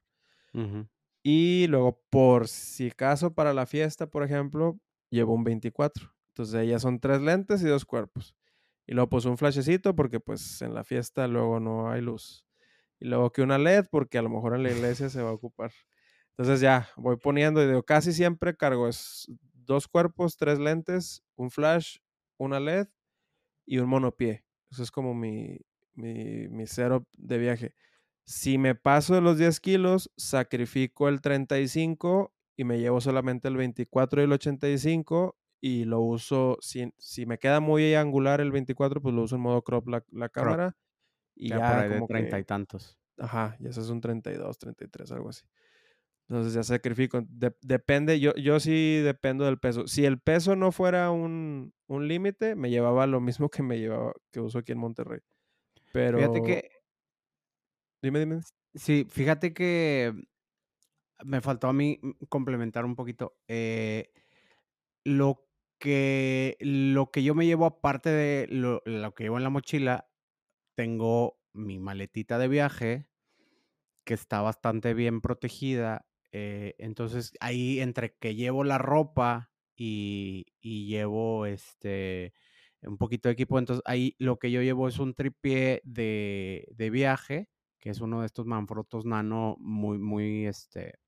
Ujú. 0.55 0.87
Y 1.29 1.67
luego, 1.67 2.01
por 2.09 2.47
si 2.47 2.87
acaso 2.91 3.35
para 3.35 3.53
la 3.53 3.67
fiesta, 3.67 4.07
por 4.09 4.23
ejemplo, 4.23 4.79
llevo 5.11 5.35
un 5.35 5.43
24. 5.43 6.15
Entonces, 6.29 6.69
ya 6.69 6.79
son 6.79 7.01
3 7.01 7.21
lentes 7.21 7.63
y 7.63 7.67
2 7.67 7.85
cuerpos. 7.85 8.37
Y 8.87 8.95
luego, 8.95 9.09
pues, 9.11 9.25
un 9.25 9.37
flashecito 9.37 9.97
porque, 9.97 10.21
pues, 10.21 10.63
en 10.63 10.73
la 10.73 10.85
fiesta 10.85 11.27
luego 11.27 11.59
no 11.59 11.91
hay 11.91 12.01
luz. 12.01 12.47
Y 13.01 13.07
luego 13.07 13.33
que 13.33 13.43
una 13.43 13.59
LED, 13.59 13.87
porque 13.91 14.19
a 14.19 14.23
lo 14.23 14.31
mejor 14.31 14.55
en 14.55 14.63
la 14.63 14.71
iglesia 14.71 15.09
se 15.11 15.21
va 15.23 15.31
a 15.31 15.33
ocupar. 15.33 15.73
Entonces, 16.31 16.61
ya, 16.61 16.89
voy 16.97 17.17
poniendo 17.17 17.61
y 17.63 17.67
digo, 17.67 17.83
casi 17.83 18.13
siempre 18.13 18.57
cargo 18.57 18.89
2 19.55 19.89
cuerpos, 19.89 20.37
3 20.37 20.61
lentes, 20.61 21.25
un 21.37 21.51
flash, 21.51 21.99
una 22.39 22.61
LED 22.61 22.89
y 23.67 23.79
un 23.79 23.89
monopié. 23.89 24.45
Eso 24.71 24.83
es 24.85 24.91
como 24.93 25.15
mi 25.15 25.59
mi 25.95 26.49
mi 26.49 26.67
setup 26.67 27.07
de 27.19 27.39
viaje. 27.39 27.75
Si 28.27 28.59
me 28.59 28.75
paso 28.75 29.15
de 29.15 29.21
los 29.21 29.39
10 29.39 29.61
kilos, 29.61 30.11
sacrifico 30.17 31.09
el 31.09 31.21
35 31.21 32.35
y 32.57 32.65
me 32.65 32.79
llevo 32.81 33.01
solamente 33.01 33.47
el 33.49 33.57
24 33.57 34.21
y 34.21 34.25
el 34.25 34.33
85 34.33 35.39
y 35.61 35.85
lo 35.85 36.01
uso 36.01 36.59
si 36.61 36.93
si 36.99 37.25
me 37.27 37.39
queda 37.39 37.61
muy 37.61 37.95
angular 37.95 38.41
el 38.41 38.51
24, 38.53 39.01
pues 39.01 39.15
lo 39.15 39.23
uso 39.23 39.37
en 39.37 39.43
modo 39.43 39.63
crop 39.63 39.89
la 39.89 40.05
la 40.11 40.29
Crop. 40.37 40.61
cámara 40.61 40.77
y 41.35 41.53
Ya 41.53 41.61
por 41.63 41.85
ya 41.85 41.89
de 41.89 41.89
como 41.89 42.09
treinta 42.09 42.39
que 42.39 42.41
y 42.41 42.45
tantos. 42.45 42.99
ajá, 43.19 43.57
ya 43.61 43.71
ese 43.71 43.81
es 43.83 43.91
un 43.91 44.01
32, 44.01 44.59
33, 44.59 45.13
algo 45.13 45.31
así. 45.31 45.45
Entonces, 46.29 46.55
ya 46.55 46.63
sacrifico. 46.65 47.23
Dep 47.29 47.57
depende, 47.63 48.21
yo 48.21 48.35
yo 48.37 48.61
sí 48.61 49.01
dependo 49.05 49.45
del 49.47 49.59
peso. 49.61 49.87
Si 49.89 50.05
el 50.07 50.21
peso 50.21 50.57
no 50.57 50.73
fuera 50.73 51.11
un 51.13 51.75
un 51.89 52.09
límite, 52.09 52.57
me 52.57 52.71
llevaba 52.71 53.07
lo 53.07 53.21
mismo 53.21 53.51
que 53.51 53.63
me 53.63 53.79
llevaba 53.79 54.13
que 54.33 54.41
uso 54.41 54.59
aquí 54.61 54.73
en 54.73 54.79
Monterrey. 54.79 55.21
Fíjate 56.15 56.43
Pero 56.43 56.43
que 56.43 56.71
dime, 58.07 58.21
dime. 58.21 58.41
sí, 58.75 59.07
fíjate 59.11 59.53
que 59.55 60.13
me 61.25 61.41
faltó 61.41 61.69
a 61.69 61.73
mí, 61.73 61.99
mm, 62.03 62.11
complementar 62.29 62.85
un 62.85 62.97
poquito, 62.97 63.37
eh, 63.49 64.11
lo 65.05 65.47
que 65.81 66.57
lo 66.61 67.11
que 67.13 67.23
yo 67.25 67.35
me 67.35 67.47
llevo 67.47 67.67
aparte 67.67 68.11
de 68.11 68.47
lo 68.51 68.83
lo 68.87 69.15
que 69.15 69.25
llevo 69.25 69.39
en 69.39 69.45
la 69.45 69.51
mochila, 69.51 70.09
tengo 70.77 71.41
mi 71.55 71.79
maletita 71.81 72.39
de 72.39 72.49
viaje, 72.49 73.09
que 74.05 74.15
está 74.15 74.43
bastante 74.43 74.95
bien 74.95 75.21
protegida, 75.23 76.07
eh, 76.33 76.75
entonces, 76.79 77.33
ahí 77.41 77.81
entre 77.81 78.17
que 78.19 78.35
llevo 78.37 78.65
la 78.65 78.79
ropa 78.79 79.53
y 79.77 80.47
y 80.61 80.87
llevo, 80.89 81.47
este, 81.47 82.35
un 82.83 82.99
poquito 82.99 83.29
de 83.29 83.35
equipo, 83.35 83.59
entonces, 83.59 83.83
ahí 83.87 84.17
lo 84.19 84.39
que 84.39 84.51
yo 84.53 84.63
llevo 84.63 84.89
es 84.89 84.99
un 85.01 85.15
tripié 85.15 85.83
de 85.85 86.67
de 86.73 86.91
viaje, 86.91 87.49
que 87.87 87.91
es 87.93 88.01
uno 88.01 88.19
de 88.21 88.27
estos 88.27 88.47
Manfrottos 88.47 89.07
Nano 89.07 89.55
muy 89.61 89.99
muy, 90.01 90.47
este 90.47 90.99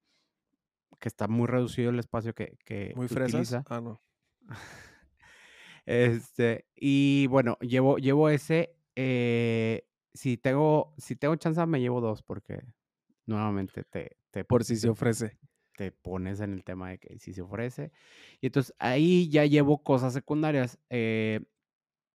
que 1.01 1.09
está 1.09 1.29
muy 1.29 1.47
reducido 1.47 1.91
el 1.91 1.99
espacio 1.99 2.35
que 2.35 2.59
que 2.65 2.95
¿Muy 2.95 3.09
fresas? 3.09 3.59
utiliza. 3.59 3.67
Ah, 3.69 3.81
no. 3.81 4.01
Este, 5.87 6.69
y 6.77 7.27
bueno, 7.29 7.59
llevo 7.61 7.99
llevo 7.99 8.29
ese, 8.31 8.77
eh, 8.97 9.89
si 10.15 10.37
tengo 10.39 10.95
si 10.99 11.17
tengo 11.17 11.37
chance, 11.37 11.65
me 11.67 11.81
llevo 11.81 12.01
2 12.03 12.23
porque 12.23 12.63
nuevamente 13.27 13.85
te 13.85 14.19
te 14.31 14.47
Por 14.51 14.65
si 14.65 14.77
se 14.77 14.89
ofrece. 14.89 15.39
te 15.77 15.93
pones 15.93 16.41
en 16.41 16.55
el 16.55 16.65
tema 16.65 16.91
de 16.91 16.99
que 16.99 17.19
si 17.21 17.35
se 17.35 17.43
ofrece. 17.43 17.93
Y 18.41 18.47
entonces, 18.49 18.75
ahí 18.81 19.29
ya 19.31 19.47
llevo 19.47 19.83
cosas 19.85 20.13
secundarias, 20.15 20.81
eh, 20.91 21.41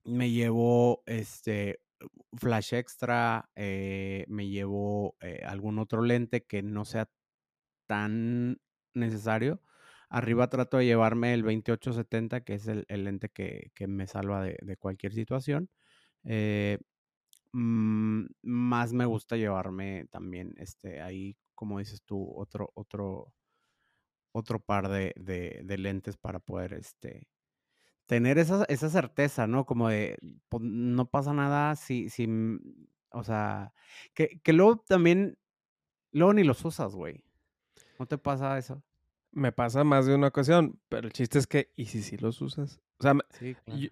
me 0.06 0.32
llevo, 0.32 1.04
este, 1.08 1.83
flash 2.38 2.74
extra, 2.74 3.50
eh, 3.56 4.26
me 4.30 4.48
llevo, 4.50 5.18
eh, 5.22 5.44
algún 5.46 5.80
otro 5.80 6.02
lente 6.04 6.46
que 6.46 6.64
no 6.64 6.86
sea 6.86 7.10
tan 7.88 8.60
necesario. 8.94 9.62
Arriba 10.10 10.50
trato 10.50 10.78
de 10.78 10.86
llevarme 10.86 11.34
el 11.34 11.44
28-70, 11.44 12.44
que 12.44 12.56
es 12.56 12.68
el 12.68 12.86
el 12.90 13.06
lente 13.06 13.30
que 13.30 13.72
que 13.76 13.88
me 13.88 14.08
salva 14.08 14.44
de 14.44 14.58
de 14.62 14.78
cualquier 14.78 15.14
situación. 15.14 15.70
Eh, 16.26 16.80
mm, 17.54 18.26
más 18.44 18.94
me 18.94 19.06
gusta 19.06 19.38
llevarme 19.38 20.08
también, 20.12 20.54
este, 20.58 21.02
ahí, 21.02 21.38
como 21.56 21.80
dices 21.80 22.04
tú, 22.04 22.32
otro 22.38 22.72
otro 22.76 23.34
otro 24.36 24.60
par 24.60 24.90
de 24.90 25.14
de 25.16 25.62
de 25.64 25.78
lentes 25.78 26.18
para 26.18 26.40
poder, 26.40 26.74
este, 26.74 27.28
tener 28.06 28.38
esa 28.38 28.66
esa 28.66 28.90
certeza, 28.90 29.48
¿no? 29.48 29.66
Como 29.66 29.90
de, 29.90 30.18
pues, 30.50 30.64
no 30.64 31.10
pasa 31.10 31.34
nada 31.34 31.76
si 31.76 32.10
si, 32.10 32.28
mm, 32.28 32.60
O 33.12 33.24
sea, 33.24 33.74
que 34.14 34.40
que 34.44 34.54
luego 34.54 34.78
también, 34.88 35.38
luego 36.14 36.34
ni 36.34 36.44
los 36.44 36.64
usas, 36.66 36.96
güey, 36.96 37.24
¿no 38.00 38.06
te 38.08 38.18
pasa 38.18 38.58
eso? 38.58 38.84
Me 39.32 39.52
pasa 39.52 39.84
más 39.84 40.06
de 40.06 40.16
una 40.16 40.28
ocasión, 40.28 40.80
pero 40.90 41.08
el 41.08 41.14
chiste 41.14 41.40
es 41.40 41.48
que, 41.48 41.72
¿y 41.76 41.86
si 41.86 42.02
sí 42.04 42.18
los 42.18 42.42
usas? 42.42 42.82
O 43.00 43.04
sea, 43.04 43.16
Sí, 43.32 43.56
claro. 43.56 43.88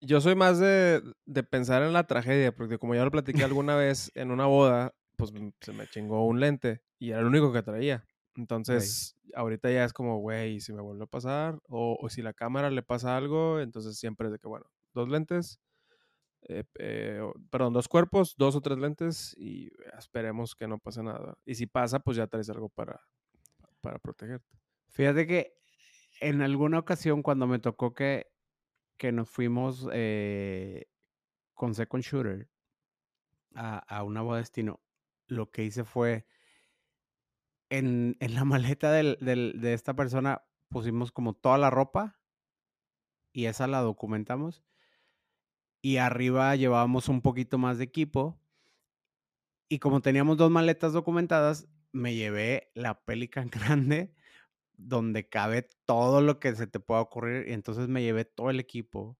yo 0.00 0.20
soy 0.20 0.34
más 0.34 0.58
de 0.58 1.02
de 1.26 1.42
pensar 1.42 1.82
en 1.82 1.92
la 1.92 2.06
tragedia, 2.06 2.54
porque 2.54 2.78
como 2.78 2.94
ya 2.94 3.04
lo 3.04 3.10
platiqué 3.10 3.44
alguna 3.44 3.76
vez 3.76 4.10
en 4.14 4.30
una 4.30 4.46
boda, 4.46 4.94
pues, 5.16 5.32
mm, 5.32 5.50
se 5.60 5.72
me 5.72 5.86
chingó 5.88 6.26
un 6.26 6.40
lente 6.40 6.82
y 6.98 7.10
era 7.10 7.20
el 7.20 7.26
único 7.26 7.52
que 7.52 7.62
traía. 7.62 8.06
Entonces, 8.36 9.16
ahorita 9.34 9.70
ya 9.70 9.84
es 9.84 9.92
como, 9.92 10.18
güey, 10.20 10.56
¿y 10.56 10.60
si 10.60 10.72
me 10.72 10.82
vuelve 10.82 11.04
a 11.04 11.06
pasar? 11.06 11.58
O 11.68 11.96
o 12.00 12.08
si 12.10 12.22
la 12.22 12.34
cámara 12.34 12.70
le 12.70 12.82
pasa 12.82 13.16
algo, 13.16 13.60
entonces 13.60 13.98
siempre 13.98 14.28
es 14.28 14.32
de 14.32 14.38
que, 14.38 14.48
bueno, 14.48 14.66
2 14.94 15.08
lentes, 15.08 15.60
eh, 16.42 16.64
eh, 16.78 17.22
perdón, 17.50 17.72
2 17.74 17.88
cuerpos, 17.88 18.34
2 18.38 18.56
o 18.56 18.60
3 18.62 18.78
lentes 18.78 19.34
y 19.38 19.70
esperemos 19.98 20.54
que 20.56 20.68
no 20.68 20.78
pase 20.78 21.02
nada. 21.02 21.34
Y 21.46 21.54
si 21.56 21.66
pasa, 21.66 22.00
pues 22.00 22.16
ya 22.18 22.26
traes 22.28 22.50
algo 22.50 22.68
para 22.70 23.00
para 23.82 23.98
protegerte. 24.00 24.58
Fíjate 24.88 25.26
que 25.26 25.54
en 26.20 26.42
alguna 26.42 26.78
ocasión 26.80 27.22
cuando 27.22 27.46
me 27.48 27.58
tocó 27.60 27.94
que 27.94 28.28
que 28.98 29.12
nos 29.12 29.30
fuimos, 29.30 29.88
eh, 29.92 30.86
con 31.54 31.74
Second 31.74 32.04
Shooter 32.04 32.48
a 33.54 33.78
a 33.78 34.02
una 34.04 34.22
boda 34.22 34.36
de 34.36 34.42
destino, 34.42 34.80
lo 35.26 35.50
que 35.50 35.64
hice 35.64 35.84
fue 35.84 36.26
en 37.70 38.16
en 38.20 38.34
la 38.34 38.44
maleta 38.44 38.92
del 38.92 39.18
del 39.20 39.60
de 39.60 39.74
esta 39.74 39.94
persona 39.94 40.42
pusimos 40.68 41.12
como 41.12 41.34
toda 41.34 41.58
la 41.58 41.70
ropa 41.70 42.20
y 43.32 43.46
esa 43.46 43.66
la 43.66 43.80
documentamos 43.80 44.64
y 45.82 45.98
arriba 45.98 46.56
llevábamos 46.56 47.08
un 47.08 47.22
poquito 47.22 47.58
más 47.58 47.78
de 47.78 47.84
equipo 47.84 48.40
y 49.68 49.78
como 49.78 50.00
teníamos 50.00 50.36
2 50.36 50.50
maletas 50.50 50.92
documentadas, 50.92 51.68
me 51.92 52.14
llevé 52.14 52.70
la 52.74 53.04
Pelican 53.04 53.50
grande 53.50 54.14
donde 54.78 55.28
cabe 55.28 55.68
todo 55.86 56.20
lo 56.20 56.38
que 56.38 56.54
se 56.54 56.66
te 56.66 56.80
pueda 56.80 57.00
ocurrir, 57.00 57.48
y 57.48 57.52
entonces 57.52 57.88
me 57.88 58.02
llevé 58.02 58.24
todo 58.24 58.50
el 58.50 58.60
equipo 58.60 59.18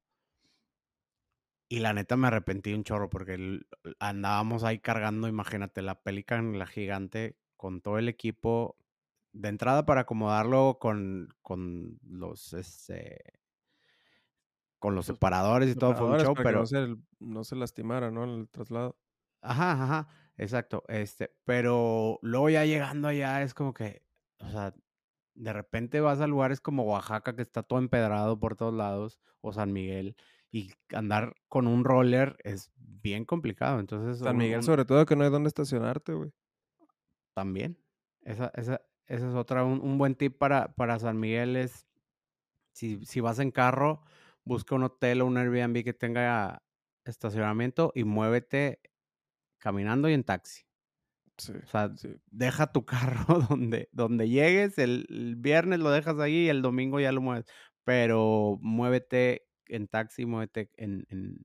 y 1.68 1.80
la 1.80 1.92
neta 1.92 2.16
me 2.16 2.28
arrepentí 2.28 2.72
un 2.74 2.84
chorro 2.84 3.10
porque 3.10 3.60
andábamos 3.98 4.64
ahí 4.64 4.78
cargando, 4.78 5.28
imagínate, 5.28 5.82
la 5.82 6.02
Pelican, 6.02 6.58
la 6.58 6.66
gigante, 6.66 7.36
con 7.56 7.80
todo 7.80 7.98
el 7.98 8.08
equipo, 8.08 8.76
de 9.32 9.48
entrada 9.48 9.84
para 9.84 10.02
acomodarlo 10.02 10.78
con 10.80 11.28
con 11.42 11.98
los, 12.02 12.52
este 12.52 13.20
con 14.78 14.94
los 14.94 15.06
separadores 15.06 15.70
y 15.70 15.74
todo, 15.74 15.94
fue 15.94 16.06
un 16.06 16.20
show, 16.20 16.34
para 16.34 16.50
que 16.50 16.56
no 16.56 16.64
pero 16.64 16.66
se 16.66 16.96
no 17.18 17.44
se 17.44 17.56
lastimara, 17.56 18.10
¿no? 18.10 18.24
El 18.24 18.48
traslado. 18.48 18.96
Ajá, 19.42 19.72
ajá, 19.72 20.08
exacto, 20.36 20.84
este, 20.88 21.34
pero 21.44 22.18
luego 22.22 22.50
ya 22.50 22.64
llegando 22.64 23.08
allá 23.08 23.42
es 23.42 23.54
como 23.54 23.72
que, 23.72 24.02
o 24.38 24.48
sea, 24.50 24.74
de 25.34 25.52
repente 25.52 26.00
vas 26.00 26.20
a 26.20 26.26
lugares 26.26 26.60
como 26.60 26.84
Oaxaca, 26.84 27.36
que 27.36 27.42
está 27.42 27.62
todo 27.62 27.78
empedrado 27.78 28.40
por 28.40 28.56
todos 28.56 28.74
lados, 28.74 29.20
o 29.40 29.52
San 29.52 29.72
Miguel, 29.72 30.16
y 30.50 30.72
andar 30.92 31.34
con 31.48 31.66
un 31.66 31.84
roller 31.84 32.36
es 32.42 32.72
bien 32.76 33.24
complicado. 33.24 33.78
Entonces, 33.78 34.18
San 34.18 34.36
Miguel, 34.36 34.58
un 34.58 34.62
sobre 34.62 34.84
todo, 34.84 35.04
que 35.04 35.14
no 35.14 35.24
hay 35.24 35.30
dónde 35.30 35.48
estacionarte, 35.48 36.14
güey. 36.14 36.32
También, 37.36 37.78
esa 38.22 38.50
esa 38.54 38.80
esa 39.06 39.28
es 39.28 39.34
otra, 39.34 39.62
un 39.62 39.80
un 39.82 39.98
buen 39.98 40.14
tip 40.14 40.38
para 40.38 40.74
para 40.74 40.98
San 40.98 41.20
Miguel 41.20 41.54
es, 41.56 41.86
si 42.72 43.04
si 43.06 43.20
vas 43.20 43.38
en 43.40 43.50
carro, 43.52 44.04
busca 44.44 44.74
un 44.76 44.84
hotel 44.84 45.22
o 45.22 45.26
un 45.26 45.38
Airbnb 45.38 45.84
que 45.84 45.94
tenga 45.94 46.64
estacionamiento 47.04 47.92
y 47.94 48.04
muévete 48.04 48.80
caminando 49.58 50.08
y 50.10 50.14
en 50.14 50.24
taxi. 50.24 50.62
Sí, 51.38 51.52
O 51.64 51.68
sea, 51.68 51.90
sí. 51.94 52.16
deja 52.26 52.72
tu 52.72 52.84
carro 52.86 53.40
donde 53.48 53.88
donde 53.92 54.28
llegues, 54.28 54.78
el 54.78 55.06
el 55.10 55.36
viernes 55.36 55.80
lo 55.80 55.90
dejas 55.90 56.18
ahí 56.20 56.46
y 56.46 56.48
el 56.48 56.62
domingo 56.62 57.00
ya 57.00 57.12
lo 57.12 57.20
mueves, 57.20 57.46
pero 57.84 58.58
muévete 58.60 59.48
en 59.66 59.88
taxi, 59.88 60.26
muévete 60.26 60.70
en 60.76 61.06
en 61.10 61.38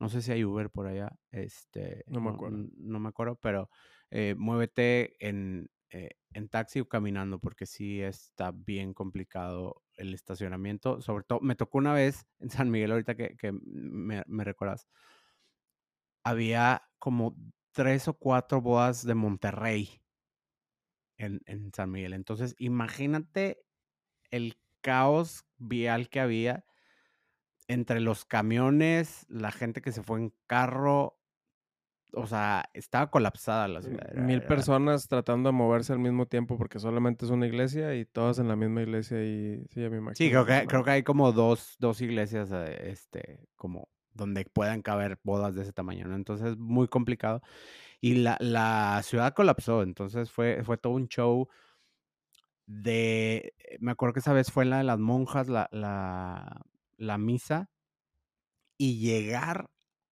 no 0.00 0.08
sé 0.10 0.22
si 0.22 0.32
hay 0.32 0.44
Uber 0.44 0.70
por 0.70 0.86
allá, 0.88 1.18
este, 1.30 2.04
No 2.08 2.20
me 2.20 2.30
no 2.30 2.30
acuerdo. 2.30 2.60
no 2.76 3.00
me 3.00 3.08
acuerdo, 3.08 3.36
pero, 3.40 3.70
eh, 4.18 4.34
muévete 4.34 5.14
en, 5.20 5.70
eh, 5.90 6.08
en 6.32 6.48
taxi 6.48 6.80
o 6.80 6.88
caminando, 6.88 7.38
porque 7.38 7.66
sí 7.66 8.00
está 8.00 8.50
bien 8.50 8.94
complicado 8.94 9.82
el 9.92 10.14
estacionamiento, 10.14 11.02
sobre 11.02 11.24
todo 11.24 11.40
me 11.40 11.54
tocó 11.54 11.76
una 11.76 11.92
vez 11.92 12.26
en 12.40 12.48
San 12.48 12.70
Miguel, 12.70 12.92
ahorita 12.92 13.14
que 13.14 13.52
me 13.52 14.22
me 14.26 14.44
recuerdas 14.44 14.88
había 16.24 16.88
como 16.98 17.36
3 17.72 18.08
o 18.08 18.14
4 18.14 18.62
bodas 18.62 19.04
de 19.04 19.14
Monterrey 19.14 20.00
en 21.18 21.42
en 21.44 21.70
San 21.74 21.90
Miguel. 21.90 22.14
Entonces, 22.14 22.54
imagínate 22.58 23.66
el 24.30 24.58
caos 24.80 25.44
vial 25.58 26.08
que 26.08 26.20
había 26.20 26.64
entre 27.68 28.00
los 28.00 28.24
camiones, 28.24 29.26
la 29.28 29.52
gente 29.52 29.82
que 29.82 29.92
se 29.92 30.02
fue 30.02 30.20
en 30.20 30.34
carro, 30.46 31.20
o 32.16 32.26
sea, 32.26 32.64
estaba 32.74 33.10
colapsada 33.10 33.68
la 33.68 33.82
ciudad, 33.82 34.10
era 34.10 34.30
1000 34.30 34.42
era 34.42 34.44
personas 34.44 35.08
tratando 35.08 35.48
de 35.50 35.52
moverse 35.54 35.92
al 35.92 35.98
mismo 36.00 36.26
tiempo, 36.26 36.58
porque 36.58 36.78
solamente 36.80 37.24
es 37.26 37.30
una 37.30 37.46
iglesia 37.46 37.94
y 37.96 38.06
todas 38.06 38.38
en 38.38 38.48
la 38.48 38.56
misma 38.56 38.82
iglesia 38.82 39.22
y 39.24 39.66
sí, 39.70 39.80
ya 39.82 39.90
me 39.90 39.98
Sí, 40.12 40.30
imagino 40.30 40.30
creo 40.30 40.46
ese 40.46 40.46
que 40.46 40.66
creo 40.66 40.82
que 40.82 40.90
hay 40.90 41.02
como 41.02 41.32
2 41.32 41.76
2 41.78 42.00
iglesias, 42.00 42.50
eh, 42.52 42.88
este, 42.90 43.48
como 43.56 43.90
donde 44.14 44.46
puedan 44.46 44.80
caber 44.80 45.18
bodas 45.22 45.54
de 45.54 45.62
ese 45.62 45.72
tamaño, 45.74 46.06
¿no? 46.08 46.14
Entonces, 46.16 46.56
muy 46.56 46.88
complicado. 46.88 47.42
Y 48.00 48.16
la 48.16 48.36
la 48.40 49.02
ciudad 49.04 49.34
colapsó, 49.34 49.82
entonces 49.82 50.30
fue 50.30 50.64
fue 50.64 50.78
todo 50.78 50.94
un 50.94 51.08
show 51.08 51.48
de 52.66 53.54
me 53.80 53.92
acuerdo 53.92 54.14
que 54.14 54.20
esa 54.20 54.32
vez 54.32 54.50
fue 54.50 54.64
la 54.64 54.78
de 54.78 54.84
las 54.84 54.98
monjas, 54.98 55.48
la 55.48 55.68
la 55.72 56.62
la 56.98 57.18
misa 57.18 57.70
y 58.78 58.98
llegar 59.00 59.70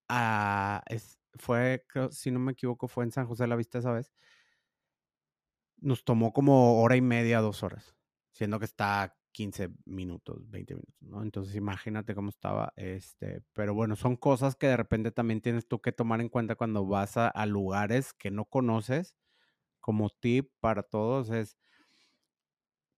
a 0.09 0.83
es 0.87 1.19
fue, 1.39 1.85
si 2.11 2.31
no 2.31 2.39
me 2.41 2.53
equivoco, 2.53 2.89
fue 2.89 3.05
en 3.05 3.13
San 3.13 3.27
José 3.27 3.45
de 3.45 3.49
la 3.49 3.57
Vista 3.57 3.79
esa 3.79 3.93
vez 3.93 4.13
nos 5.81 6.05
tomó 6.05 6.33
como 6.33 6.81
hora 6.83 6.97
y 6.97 7.01
media, 7.01 7.41
2 7.41 7.63
horas, 7.63 7.97
siendo 8.33 8.59
que 8.59 8.65
está 8.65 9.03
a 9.03 9.17
15 9.33 9.71
minutos, 9.85 10.49
20 10.49 10.75
minutos, 10.75 10.95
¿no? 11.01 11.23
Entonces, 11.23 11.57
imagínate 11.57 12.15
cómo 12.15 12.31
estaba, 12.31 12.73
este, 12.77 13.43
pero 13.53 13.75
bueno, 13.75 13.97
son 13.97 14.17
cosas 14.17 14.55
que 14.57 14.69
de 14.69 14.77
repente 14.77 15.11
también 15.11 15.41
tienes 15.41 15.67
tú 15.67 15.81
que 15.81 15.93
tomar 15.93 16.21
en 16.21 16.29
cuenta 16.29 16.55
cuando 16.55 16.87
vas 16.87 17.17
a 17.17 17.29
a 17.29 17.47
lugares 17.47 18.13
que 18.15 18.31
no 18.31 18.45
conoces, 18.47 19.17
como 19.81 20.11
tip 20.11 20.53
para 20.61 20.83
todos 20.85 21.31
es 21.31 21.57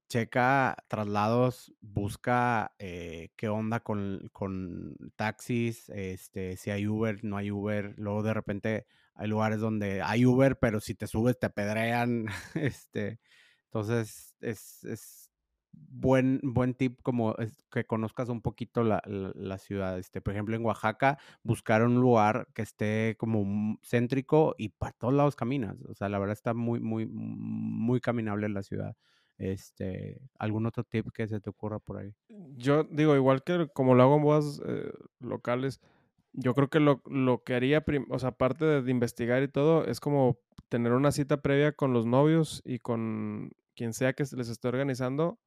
checa 0.08 0.76
traslados, 0.88 1.74
busca, 1.80 2.74
eh, 2.78 3.30
qué 3.36 3.48
onda 3.48 3.80
con 3.80 4.28
con 4.32 4.96
taxis, 5.16 5.88
este, 5.90 6.56
si 6.56 6.70
hay 6.70 6.86
Uber, 6.86 7.24
no 7.24 7.36
hay 7.36 7.50
Uber. 7.50 7.94
Luego, 7.98 8.22
de 8.22 8.34
repente, 8.34 8.86
hay 9.14 9.28
lugares 9.28 9.60
donde 9.60 10.02
hay 10.02 10.26
Uber, 10.26 10.58
pero 10.58 10.80
si 10.80 10.94
te 10.94 11.06
subes 11.06 11.38
te 11.38 11.46
apedrean, 11.46 12.26
este, 12.54 13.20
entonces, 13.64 14.36
es 14.40 14.84
es 14.84 15.30
buen 15.72 16.40
buen 16.42 16.74
tip 16.74 17.00
como 17.02 17.34
es 17.36 17.62
que 17.70 17.84
conozcas 17.86 18.28
un 18.30 18.40
poquito 18.42 18.82
la 18.82 19.02
la 19.06 19.32
la 19.34 19.58
ciudad, 19.58 19.98
este, 19.98 20.20
por 20.20 20.32
ejemplo, 20.34 20.56
en 20.56 20.64
Oaxaca, 20.64 21.18
buscar 21.42 21.82
un 21.82 21.96
lugar 22.00 22.48
que 22.54 22.62
esté 22.62 23.16
como, 23.18 23.78
céntrico 23.82 24.54
y 24.58 24.70
para 24.70 24.92
todos 24.92 25.14
lados 25.14 25.36
caminas, 25.36 25.76
o 25.88 25.94
sea, 25.94 26.08
la 26.08 26.18
verdad 26.18 26.32
está 26.34 26.54
muy 26.54 26.80
muy 26.80 27.06
muy 27.06 28.00
caminable 28.00 28.48
la 28.48 28.62
ciudad, 28.62 28.96
este, 29.38 30.20
¿algún 30.38 30.66
otro 30.66 30.84
tip 30.84 31.08
que 31.12 31.28
se 31.28 31.40
te 31.40 31.50
ocurra 31.50 31.78
por 31.78 31.98
ahí? 31.98 32.14
Yo 32.56 32.84
digo, 32.84 33.14
igual 33.16 33.42
que 33.42 33.68
como 33.74 33.94
lo 33.94 34.02
hago 34.02 34.16
en 34.16 34.22
bodas, 34.22 34.60
eh, 34.66 34.92
locales, 35.20 35.80
yo 36.32 36.54
creo 36.54 36.68
que 36.68 36.80
lo 36.80 37.02
lo 37.06 37.42
que 37.44 37.54
haría 37.54 37.84
o 38.10 38.18
sea, 38.18 38.30
aparte 38.30 38.64
de 38.82 38.90
investigar 38.90 39.42
y 39.42 39.48
todo, 39.48 39.86
es 39.86 40.00
como 40.00 40.38
tener 40.68 40.92
una 40.92 41.12
cita 41.12 41.42
previa 41.42 41.72
con 41.72 41.92
los 41.92 42.06
novios 42.06 42.62
y 42.64 42.78
con 42.78 43.50
quien 43.74 43.92
sea 43.92 44.12
que 44.14 44.24
les 44.24 44.48
esté 44.48 44.68
organizando, 44.68 45.38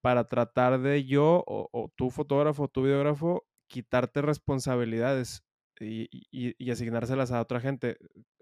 para 0.00 0.28
tratar 0.28 0.80
de 0.80 1.04
yo, 1.04 1.44
o 1.46 1.68
o 1.72 1.92
tú 1.96 2.10
fotógrafo, 2.10 2.64
o 2.64 2.68
tú 2.68 2.82
videógrafo, 2.82 3.46
quitarte 3.68 4.22
responsabilidades 4.22 5.44
y 5.80 6.08
y 6.30 6.54
y 6.58 6.70
asignárselas 6.70 7.32
a 7.32 7.40
otra 7.40 7.60
gente. 7.60 7.98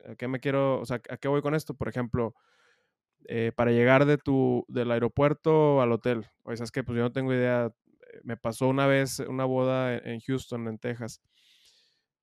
¿A 0.08 0.16
qué 0.16 0.28
me 0.28 0.40
quiero? 0.40 0.80
O 0.80 0.86
sea, 0.86 1.00
¿a 1.10 1.16
qué 1.18 1.28
voy 1.28 1.42
con 1.42 1.54
esto? 1.54 1.74
Por 1.74 1.88
ejemplo, 1.88 2.34
eh, 3.28 3.52
para 3.54 3.72
llegar 3.72 4.06
de 4.06 4.18
tu 4.18 4.64
del 4.68 4.90
aeropuerto 4.90 5.80
al 5.82 5.92
hotel, 5.92 6.26
oye, 6.42 6.56
¿sabes 6.56 6.72
qué? 6.72 6.84
Pues 6.84 6.96
yo 6.96 7.02
no 7.04 7.12
tengo 7.12 7.32
idea, 7.32 7.66
eh, 7.66 8.20
me 8.24 8.36
pasó 8.36 8.68
una 8.68 8.86
vez 8.86 9.20
una 9.20 9.44
boda 9.44 9.96
en 9.96 10.20
Houston, 10.20 10.68
en 10.68 10.78
Texas. 10.78 11.20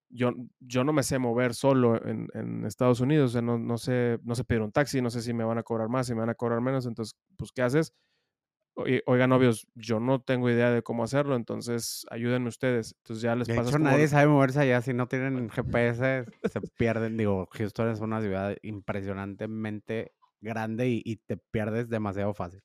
Yo 0.10 0.32
yo 0.60 0.84
no 0.84 0.93
me 0.93 1.01
sé 1.04 1.18
mover 1.20 1.56
solo 1.56 1.95
en 2.06 2.28
en 2.34 2.66
Estados 2.66 2.99
Unidos, 2.99 3.32
o 3.32 3.34
sea, 3.34 3.41
no 3.41 3.58
no 3.58 3.78
sé 3.78 4.20
no 4.24 4.36
sé 4.36 4.43
pedir 4.43 4.62
un 4.62 4.72
taxi, 4.72 5.01
no 5.01 5.10
sé 5.10 5.22
si 5.22 5.34
me 5.34 5.43
van 5.43 5.58
a 5.58 5.64
cobrar 5.64 5.89
más, 5.89 6.08
si 6.08 6.14
me 6.14 6.20
van 6.22 6.30
a 6.30 6.36
cobrar 6.36 6.62
menos, 6.62 6.86
entonces, 6.86 7.16
pues, 7.38 7.51
¿qué 7.51 7.64
haces? 7.64 7.93
oigan, 9.06 9.30
novios, 9.30 9.68
yo 9.76 9.99
no 9.99 10.22
tengo 10.22 10.49
idea 10.49 10.72
de 10.72 10.82
cómo 10.82 11.04
hacerlo, 11.04 11.36
entonces 11.36 12.06
ayúdenme 12.10 12.49
ustedes. 12.49 12.95
Entonces 12.99 13.22
ya 13.22 13.36
les 13.36 13.47
De 13.47 13.54
pasas 13.54 13.72
hecho, 13.72 13.78
como 13.78 13.91
nadie 13.91 14.08
sabe 14.08 14.28
moverse 14.28 14.60
allá. 14.60 14.82
Si 14.82 14.93
no 14.93 15.08
tienen 15.08 15.49
GPS, 15.49 16.26
se 16.43 16.62
pierden. 16.78 17.18
Digo, 17.18 17.47
Houston 17.51 17.89
es 17.89 17.99
una 17.99 18.22
ciudad 18.22 18.56
impresionantemente 18.62 20.14
grande 20.44 20.89
y, 20.89 21.02
y 21.06 21.18
te 21.18 21.38
pierdes 21.38 21.89
demasiado 21.89 22.34
fácil. 22.34 22.62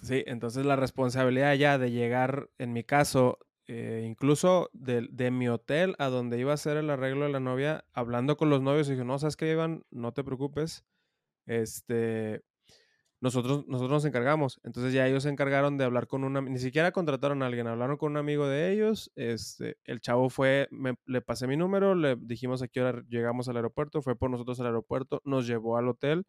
Sí, 0.00 0.22
entonces 0.26 0.64
la 0.64 0.76
responsabilidad 0.76 1.54
ya 1.54 1.78
de 1.78 1.90
llegar, 1.90 2.48
en 2.58 2.72
mi 2.72 2.84
caso, 2.84 3.38
eh, 3.66 4.04
incluso 4.06 4.70
de, 4.72 5.30
mi 5.32 5.48
hotel 5.48 5.96
a 5.98 6.06
donde 6.06 6.38
iba 6.38 6.52
a 6.52 6.54
hacer 6.54 6.76
el 6.76 6.90
arreglo 6.90 7.24
de 7.24 7.32
la 7.32 7.40
novia, 7.40 7.84
hablando 7.92 8.36
con 8.36 8.50
los 8.50 8.62
novios, 8.62 8.86
dije, 8.86 9.04
no, 9.04 9.18
¿sabes 9.18 9.36
qué, 9.36 9.50
Iván? 9.50 9.82
No 9.90 10.12
te 10.12 10.22
preocupes. 10.22 10.84
Este, 11.46 12.42
nosotros, 13.20 13.66
nosotros 13.68 13.92
nos 13.92 14.04
encargamos. 14.06 14.60
Entonces 14.64 14.92
ya 14.92 15.06
ellos 15.08 15.24
se 15.24 15.30
encargaron 15.30 15.78
de 15.78 15.84
hablar 15.84 16.06
con 16.08 16.24
una, 16.24 16.40
ni 16.42 16.58
siquiera 16.58 16.92
contrataron 16.92 17.42
a 17.42 17.46
alguien, 17.46 17.66
hablaron 17.66 17.96
con 17.96 18.12
un 18.12 18.18
amigo 18.18 18.46
de 18.48 18.72
ellos. 18.72 19.12
Este, 19.16 19.78
el 19.84 20.00
chavo 20.00 20.30
fue, 20.30 20.68
me- 20.70 20.96
le 21.06 21.22
pasé 21.22 21.46
mi 21.48 21.56
número, 21.56 21.94
le 21.94 22.16
dijimos 22.20 22.62
a 22.62 22.68
qué 22.68 22.82
hora 22.82 23.02
llegamos 23.08 23.48
al 23.48 23.56
aeropuerto, 23.56 24.02
fue 24.02 24.16
por 24.16 24.30
nosotros 24.30 24.60
al 24.60 24.66
aeropuerto, 24.66 25.20
nos 25.24 25.46
llevó 25.46 25.78
al 25.78 25.88
hotel 25.88 26.24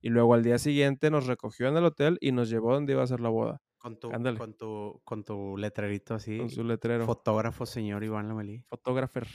y 0.00 0.08
luego 0.10 0.34
al 0.34 0.42
día 0.42 0.58
siguiente 0.58 1.10
nos 1.10 1.26
recogió 1.26 1.68
en 1.68 1.76
el 1.76 1.84
hotel 1.84 2.18
y 2.20 2.32
nos 2.32 2.48
llevó 2.50 2.74
donde 2.74 2.92
iba 2.92 3.02
a 3.02 3.06
ser 3.06 3.20
la 3.20 3.28
boda, 3.30 3.60
Con 3.78 3.98
tu, 3.98 4.10
Ándale. 4.12 4.38
con 4.38 4.54
tu, 4.56 5.00
con 5.04 5.24
tu 5.24 5.56
letrerito 5.56 6.14
así. 6.14 6.38
con 6.38 6.50
su 6.50 6.64
letrero. 6.64 7.04
Fotógrafo, 7.06 7.66
señor 7.66 8.04
Iván 8.04 8.28
Lomelí. 8.28 8.62
Fotógrafer. 8.68 9.26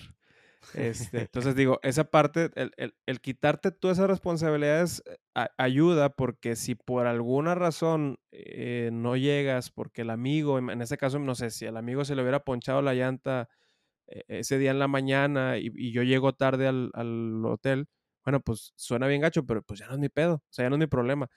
Este, 0.74 1.22
entonces 1.30 1.56
digo, 1.56 1.80
esa 1.84 2.06
parte, 2.06 2.50
el, 2.56 2.72
el- 2.78 2.96
el 3.06 3.20
quitarte 3.22 3.72
todas 3.72 3.98
esas 3.98 4.10
responsabilidades 4.10 5.04
eh, 5.06 5.18
a- 5.36 5.50
ayuda 5.58 6.10
porque 6.16 6.56
si 6.56 6.76
por 6.76 7.06
alguna 7.06 7.54
razón 7.56 8.18
eh, 8.32 8.90
no 8.94 9.18
llegas, 9.18 9.72
porque 9.72 10.04
el 10.04 10.10
amigo, 10.10 10.60
en 10.60 10.82
este 10.82 10.98
caso, 10.98 11.20
no 11.20 11.36
sé, 11.36 11.50
si 11.50 11.66
el 11.66 11.76
amigo 11.78 12.06
se 12.06 12.16
le 12.16 12.22
hubiera 12.22 12.44
ponchado 12.46 12.82
la 12.82 12.94
llanta 12.94 13.50
eh, 14.08 14.24
ese 14.28 14.58
día 14.58 14.72
en 14.72 14.80
la 14.80 14.88
mañana 14.88 15.58
y, 15.58 15.70
y 15.76 15.92
yo 15.92 16.04
llego 16.04 16.34
tarde 16.34 16.68
al, 16.68 16.92
al 16.94 17.44
hotel, 17.46 17.88
bueno, 18.26 18.42
pues 18.42 18.74
suena 18.76 19.08
bien 19.08 19.22
gacho, 19.22 19.46
pero 19.46 19.62
pues 19.64 19.80
ya 19.80 19.88
no 19.88 19.94
es 19.94 20.00
mi 20.00 20.10
pedo, 20.10 20.36
o 20.36 20.44
sea, 20.50 20.66
ya 20.66 20.70
no 20.70 20.76
es 20.78 20.80
mi 20.80 20.88
problema. 20.88 21.28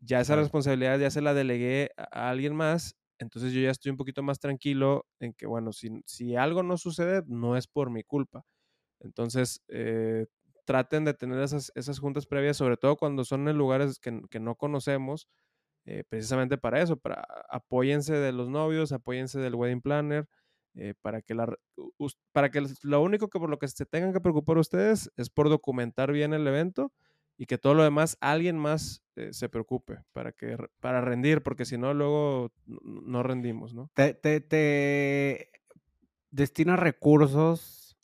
Ya 0.00 0.20
esa 0.20 0.36
responsabilidad 0.36 0.98
ya 0.98 1.10
se 1.10 1.22
la 1.22 1.34
delegué 1.34 1.90
a, 1.96 2.26
a 2.28 2.30
alguien 2.30 2.54
más, 2.56 2.96
entonces 3.18 3.52
yo 3.52 3.60
ya 3.60 3.70
estoy 3.70 3.90
un 3.90 3.96
poquito 3.96 4.22
más 4.22 4.38
tranquilo 4.40 5.06
en 5.20 5.32
que, 5.34 5.46
bueno, 5.46 5.72
si, 5.72 6.02
si 6.06 6.36
algo 6.36 6.62
no 6.62 6.76
sucede, 6.78 7.22
no 7.26 7.56
es 7.56 7.66
por 7.68 7.90
mi 7.90 8.02
culpa. 8.04 8.44
Entonces, 9.00 9.62
eh, 9.68 10.26
traten 10.64 11.04
de 11.04 11.14
tener 11.14 11.40
esas, 11.40 11.72
esas 11.74 11.98
juntas 12.00 12.26
previas, 12.26 12.56
sobre 12.56 12.76
todo 12.76 12.96
cuando 12.96 13.24
son 13.24 13.48
en 13.48 13.58
lugares 13.58 13.98
que, 14.00 14.20
que 14.30 14.40
no 14.40 14.56
conocemos, 14.56 15.28
eh, 15.86 16.04
precisamente 16.08 16.58
para 16.58 16.82
eso, 16.82 16.96
para 16.98 17.24
apóyense 17.50 18.14
de 18.14 18.32
los 18.32 18.48
novios, 18.48 18.92
apóyense 18.92 19.38
del 19.40 19.54
wedding 19.54 19.80
planner, 19.82 20.28
eh, 20.76 20.94
para 21.02 21.22
que, 21.22 21.34
la, 21.34 21.54
para 22.32 22.50
que 22.50 22.62
lo 22.82 23.02
único 23.02 23.28
que 23.28 23.38
por 23.38 23.50
lo 23.50 23.58
que 23.58 23.68
se 23.68 23.86
tengan 23.86 24.12
que 24.12 24.20
preocupar 24.20 24.58
ustedes 24.58 25.10
es 25.16 25.30
por 25.30 25.48
documentar 25.48 26.12
bien 26.12 26.32
el 26.34 26.46
evento 26.46 26.92
y 27.38 27.46
que 27.46 27.58
todo 27.58 27.74
lo 27.74 27.82
demás 27.84 28.16
alguien 28.20 28.58
más 28.58 29.02
eh, 29.16 29.32
se 29.32 29.48
preocupe 29.48 29.98
para 30.12 30.32
que 30.32 30.56
para 30.80 31.00
rendir, 31.00 31.42
porque 31.42 31.64
si 31.64 31.76
no 31.78 31.92
luego 31.94 32.52
no 32.66 33.22
rendimos, 33.22 33.74
¿no? 33.74 33.90
Te, 33.94 34.14
te, 34.14 34.40
te 34.40 35.50
destina 36.30 36.76
recursos 36.76 37.98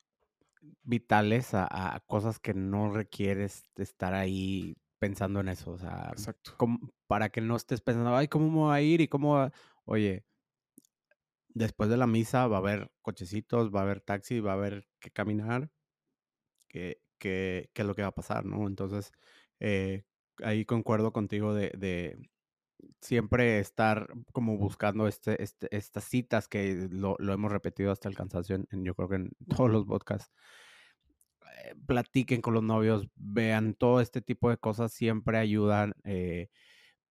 vitales 0.82 1.54
a, 1.54 1.66
a 1.96 2.00
cosas 2.00 2.38
que 2.38 2.54
no 2.54 2.92
requieres 2.92 3.66
estar 3.76 4.14
ahí 4.14 4.76
pensando 4.98 5.40
en 5.40 5.48
eso. 5.48 5.72
O 5.72 5.78
sea, 5.78 6.16
Exacto. 6.16 6.52
como- 6.56 6.78
para 7.06 7.30
que 7.30 7.40
no 7.40 7.56
estés 7.56 7.80
pensando, 7.80 8.16
ay, 8.16 8.28
¿cómo 8.28 8.48
me 8.50 8.56
voy 8.58 8.76
a 8.76 8.80
ir? 8.82 9.00
Y 9.00 9.08
cómo 9.08 9.34
va-?" 9.34 9.52
Oye, 9.84 10.24
después 11.54 11.90
de 11.90 11.96
la 11.96 12.06
misa 12.06 12.46
va 12.48 12.56
a 12.56 12.60
haber 12.60 12.92
cochecitos, 13.02 13.74
va 13.74 13.80
a 13.80 13.82
haber 13.84 14.00
taxi, 14.00 14.40
va 14.40 14.52
a 14.52 14.54
haber 14.54 14.88
que 15.00 15.10
caminar, 15.10 15.70
que, 16.68 17.02
que, 17.18 17.70
que 17.74 17.82
es 17.82 17.88
lo 17.88 17.94
que 17.94 18.02
va 18.02 18.08
a 18.08 18.14
pasar, 18.14 18.44
¿no? 18.44 18.66
Entonces, 18.66 19.12
eh, 19.60 20.04
ahí 20.42 20.64
concuerdo 20.64 21.12
contigo 21.12 21.54
de, 21.54 21.70
de 21.76 22.30
siempre 23.00 23.58
estar 23.60 24.08
como 24.32 24.58
buscando 24.58 25.08
este, 25.08 25.42
este, 25.42 25.68
estas 25.76 26.04
citas 26.04 26.48
que 26.48 26.88
lo, 26.90 27.16
lo 27.20 27.32
hemos 27.34 27.52
repetido 27.52 27.92
hasta 27.92 28.08
el 28.08 28.16
cansancio, 28.16 28.56
en, 28.56 28.68
en- 28.72 28.84
yo 28.84 28.94
creo 28.94 29.08
que 29.08 29.16
en 29.16 29.30
todos 29.48 29.70
los 29.70 29.86
podcasts. 29.86 30.32
Eh, 31.64 31.74
platiquen 31.86 32.40
con 32.40 32.54
los 32.54 32.62
novios, 32.62 33.08
vean 33.16 33.74
todo 33.74 34.00
este 34.00 34.22
tipo 34.22 34.48
de 34.50 34.58
cosas, 34.58 34.92
siempre 34.92 35.38
ayudan. 35.38 35.94
eh, 36.04 36.48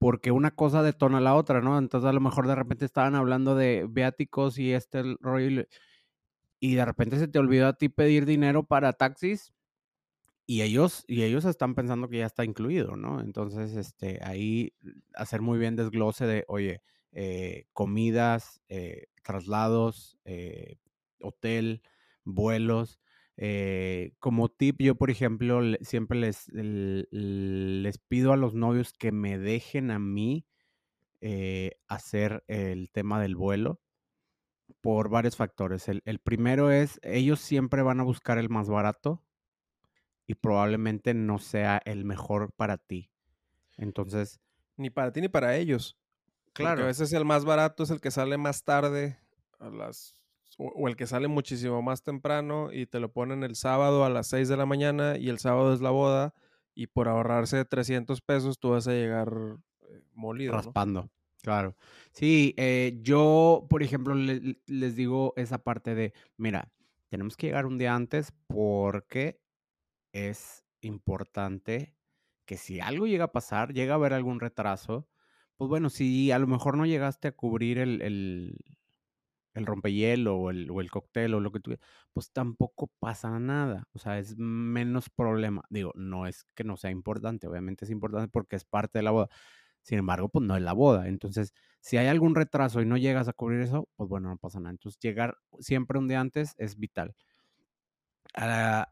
porque 0.02 0.32
una 0.32 0.50
cosa 0.50 0.82
detona 0.82 1.22
la 1.22 1.36
otra, 1.36 1.62
¿no? 1.62 1.78
Entonces 1.78 2.10
a 2.10 2.14
lo 2.14 2.22
mejor 2.22 2.48
de 2.48 2.56
repente 2.56 2.86
estaban 2.86 3.14
hablando 3.14 3.54
de 3.54 3.86
viáticos 3.88 4.58
y 4.58 4.74
este 4.74 5.04
rollo 5.20 5.66
y 6.60 6.76
de 6.76 6.86
repente 6.86 7.20
se 7.20 7.28
te 7.28 7.38
olvidó 7.38 7.68
a 7.68 7.74
ti 7.74 7.88
pedir 7.88 8.26
dinero 8.26 8.64
para 8.64 8.94
taxis 8.94 9.54
y 10.48 10.64
ellos 10.64 11.06
y 11.08 11.24
ellos 11.24 11.46
están 11.46 11.76
pensando 11.76 12.10
que 12.10 12.18
ya 12.20 12.26
está 12.26 12.44
incluido, 12.46 12.96
¿no? 12.96 13.22
Entonces, 13.22 13.76
este, 13.76 14.20
ahí 14.24 14.74
hacer 15.14 15.42
muy 15.42 15.60
bien 15.60 15.76
desglose 15.76 16.26
de, 16.26 16.46
oye, 16.48 16.82
eh, 17.12 17.66
comidas, 17.74 18.64
eh, 18.70 19.06
traslados, 19.24 20.18
eh, 20.26 20.78
hotel, 21.22 21.84
vuelos. 22.26 23.00
Eh, 23.44 24.14
como 24.20 24.50
tip, 24.50 24.82
yo, 24.82 24.96
por 24.96 25.10
ejemplo, 25.12 25.62
le- 25.62 25.80
siempre 25.84 26.20
les, 26.20 26.48
el- 26.50 27.08
les 27.12 27.98
pido 27.98 28.34
a 28.34 28.38
los 28.38 28.54
novios 28.54 28.94
que 28.94 29.12
me 29.12 29.40
dejen 29.40 29.92
a 29.92 29.98
mí 30.00 30.46
eh, 31.22 31.74
hacer 31.88 32.44
el 32.48 32.92
tema 32.92 33.22
del 33.22 33.36
vuelo 33.36 33.82
por 34.82 35.10
varios 35.10 35.36
factores. 35.38 35.88
El, 35.90 36.02
el 36.06 36.20
primero 36.20 36.72
es, 36.72 37.00
ellos 37.04 37.40
siempre 37.40 37.82
van 37.82 38.00
a 38.00 38.04
buscar 38.04 38.38
el 38.38 38.50
más 38.50 38.70
barato 38.70 39.24
y 40.28 40.36
probablemente 40.36 41.14
no 41.14 41.40
sea 41.40 41.82
el 41.86 42.06
mejor 42.06 42.54
para 42.54 42.78
ti. 42.78 43.12
Entonces, 43.78 44.40
Ni 44.78 44.90
para 44.90 45.12
ti 45.12 45.22
ni 45.22 45.30
para 45.30 45.56
ellos. 45.58 45.98
Porque 46.46 46.54
Claro. 46.54 46.84
a 46.84 46.88
veces 46.88 47.14
el 47.14 47.26
más 47.26 47.46
barato 47.46 47.84
es 47.84 47.90
el 47.92 48.02
que 48.02 48.12
sale 48.12 48.38
más 48.38 48.64
tarde 48.64 49.18
a 49.60 49.70
las 49.70 50.21
o, 50.70 50.88
el 50.88 50.96
que 50.96 51.08
sale 51.08 51.28
muchísimo 51.28 51.82
más 51.82 52.04
temprano 52.04 52.72
y 52.72 52.86
te 52.86 53.00
lo 53.00 53.12
ponen 53.12 53.44
el 53.44 53.56
sábado 53.56 54.06
a 54.06 54.10
las 54.10 54.28
6 54.28 54.48
de 54.50 54.58
la 54.58 54.66
mañana 54.66 55.18
y 55.18 55.30
el 55.30 55.40
sábado 55.40 55.74
es 55.74 55.82
la 55.82 55.90
boda 55.92 56.34
y 56.74 56.88
por 56.88 57.08
ahorrarse 57.08 57.66
300 57.66 58.22
pesos 58.22 58.60
tú 58.60 58.70
vas 58.72 58.88
a 58.88 58.92
llegar 58.94 59.32
eh, 59.90 60.02
molido, 60.14 60.54
raspando. 60.54 61.10
Claro. 61.42 61.76
Sí, 62.14 62.54
eh, 62.58 63.00
yo, 63.02 63.66
por 63.70 63.82
ejemplo, 63.84 64.14
le- 64.14 64.40
le- 64.40 64.62
les 64.68 64.96
digo 64.96 65.34
esa 65.38 65.64
parte 65.64 65.96
de, 65.96 66.14
mira, 66.38 66.72
tenemos 67.10 67.36
que 67.36 67.48
llegar 67.48 67.66
un 67.66 67.78
día 67.78 67.96
antes 67.96 68.32
porque 68.48 69.42
es 70.14 70.64
importante 70.82 71.96
que 72.46 72.58
si 72.58 72.80
algo 72.80 73.08
llega 73.08 73.26
a 73.26 73.32
pasar, 73.32 73.74
llega 73.74 73.94
a 73.94 73.96
haber 73.96 74.14
algún 74.14 74.40
retraso, 74.40 75.08
pues 75.58 75.70
bueno, 75.70 75.90
si 75.90 76.32
a 76.32 76.40
lo 76.40 76.48
mejor 76.48 76.78
no 76.78 76.86
llegaste 76.86 77.28
a 77.30 77.32
cubrir 77.36 77.78
el, 77.78 78.02
el 79.54 79.66
rompehielo 79.66 80.38
o 80.38 80.50
el, 80.52 80.70
o 80.72 80.82
el 80.82 80.92
cóctel 80.92 81.34
o 81.34 81.40
lo 81.40 81.52
que 81.52 81.60
tú, 81.60 81.76
pues 82.14 82.32
tampoco 82.32 82.88
pasa 83.00 83.40
nada. 83.40 83.88
O 83.94 84.00
sea, 84.00 84.20
es 84.20 84.38
menos 84.38 85.10
problema. 85.10 85.64
Digo, 85.70 85.92
no 85.96 86.28
es 86.28 86.46
que 86.56 86.64
no 86.64 86.78
sea 86.78 86.92
importante, 86.92 87.48
obviamente 87.48 87.86
es 87.86 87.92
importante 87.92 88.30
porque 88.30 88.56
es 88.56 88.66
parte 88.66 89.00
de 89.00 89.04
la 89.04 89.12
boda. 89.12 89.30
Sin 89.82 89.98
embargo, 90.00 90.30
pues 90.30 90.46
no 90.46 90.56
es 90.56 90.62
la 90.64 90.74
boda. 90.74 91.08
Entonces, 91.08 91.54
si 91.82 91.98
hay 91.98 92.08
algún 92.08 92.36
retraso 92.36 92.82
y 92.82 92.86
no 92.86 92.98
llegas 92.98 93.28
a 93.28 93.34
cubrir 93.34 93.62
eso, 93.62 93.90
pues 93.96 94.10
bueno, 94.10 94.30
no 94.30 94.38
pasa 94.38 94.60
nada. 94.60 94.72
Entonces, 94.72 95.00
llegar 95.00 95.38
siempre 95.60 95.98
un 96.00 96.08
día 96.08 96.20
antes 96.22 96.54
es 96.58 96.78
vital. 96.78 97.16
Ah, 98.36 98.88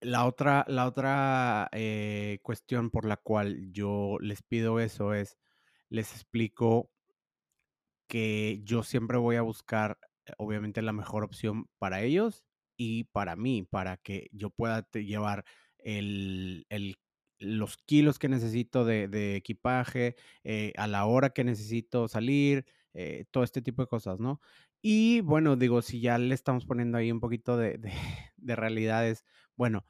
la 0.00 0.26
otra, 0.26 0.64
la 0.68 0.86
otra 0.86 1.68
eh, 1.72 2.38
cuestión 2.42 2.90
por 2.90 3.04
la 3.06 3.16
cual 3.16 3.72
yo 3.72 4.18
les 4.20 4.42
pido 4.42 4.80
eso 4.80 5.14
es, 5.14 5.38
les 5.90 6.12
explico 6.14 6.90
que 8.08 8.60
yo 8.64 8.82
siempre 8.82 9.18
voy 9.18 9.36
a 9.36 9.42
buscar, 9.42 9.98
eh, 10.26 10.32
obviamente, 10.38 10.82
la 10.82 10.92
mejor 10.92 11.24
opción 11.24 11.66
para 11.78 12.02
ellos 12.02 12.44
y 12.76 13.04
para 13.04 13.36
mí, 13.36 13.64
para 13.64 13.96
que 13.98 14.28
yo 14.32 14.50
pueda 14.50 14.88
llevar 14.92 15.44
el, 15.78 16.66
los 17.38 17.76
kilos 17.78 18.18
que 18.18 18.28
necesito 18.28 18.84
de, 18.84 19.36
equipaje, 19.36 20.16
eh, 20.44 20.72
a 20.76 20.86
la 20.86 21.06
hora 21.06 21.30
que 21.30 21.44
necesito 21.44 22.08
salir, 22.08 22.66
eh, 22.94 23.26
todo 23.30 23.44
este 23.44 23.62
tipo 23.62 23.82
de 23.82 23.88
cosas, 23.88 24.20
¿no? 24.20 24.40
Y 24.82 25.20
bueno, 25.22 25.56
digo, 25.56 25.82
si 25.82 26.00
ya 26.00 26.18
le 26.18 26.34
estamos 26.34 26.66
poniendo 26.66 26.98
ahí 26.98 27.10
un 27.12 27.20
poquito 27.20 27.56
de, 27.56 27.78
de, 27.78 27.92
de 28.36 28.56
realidades, 28.56 29.24
bueno, 29.56 29.84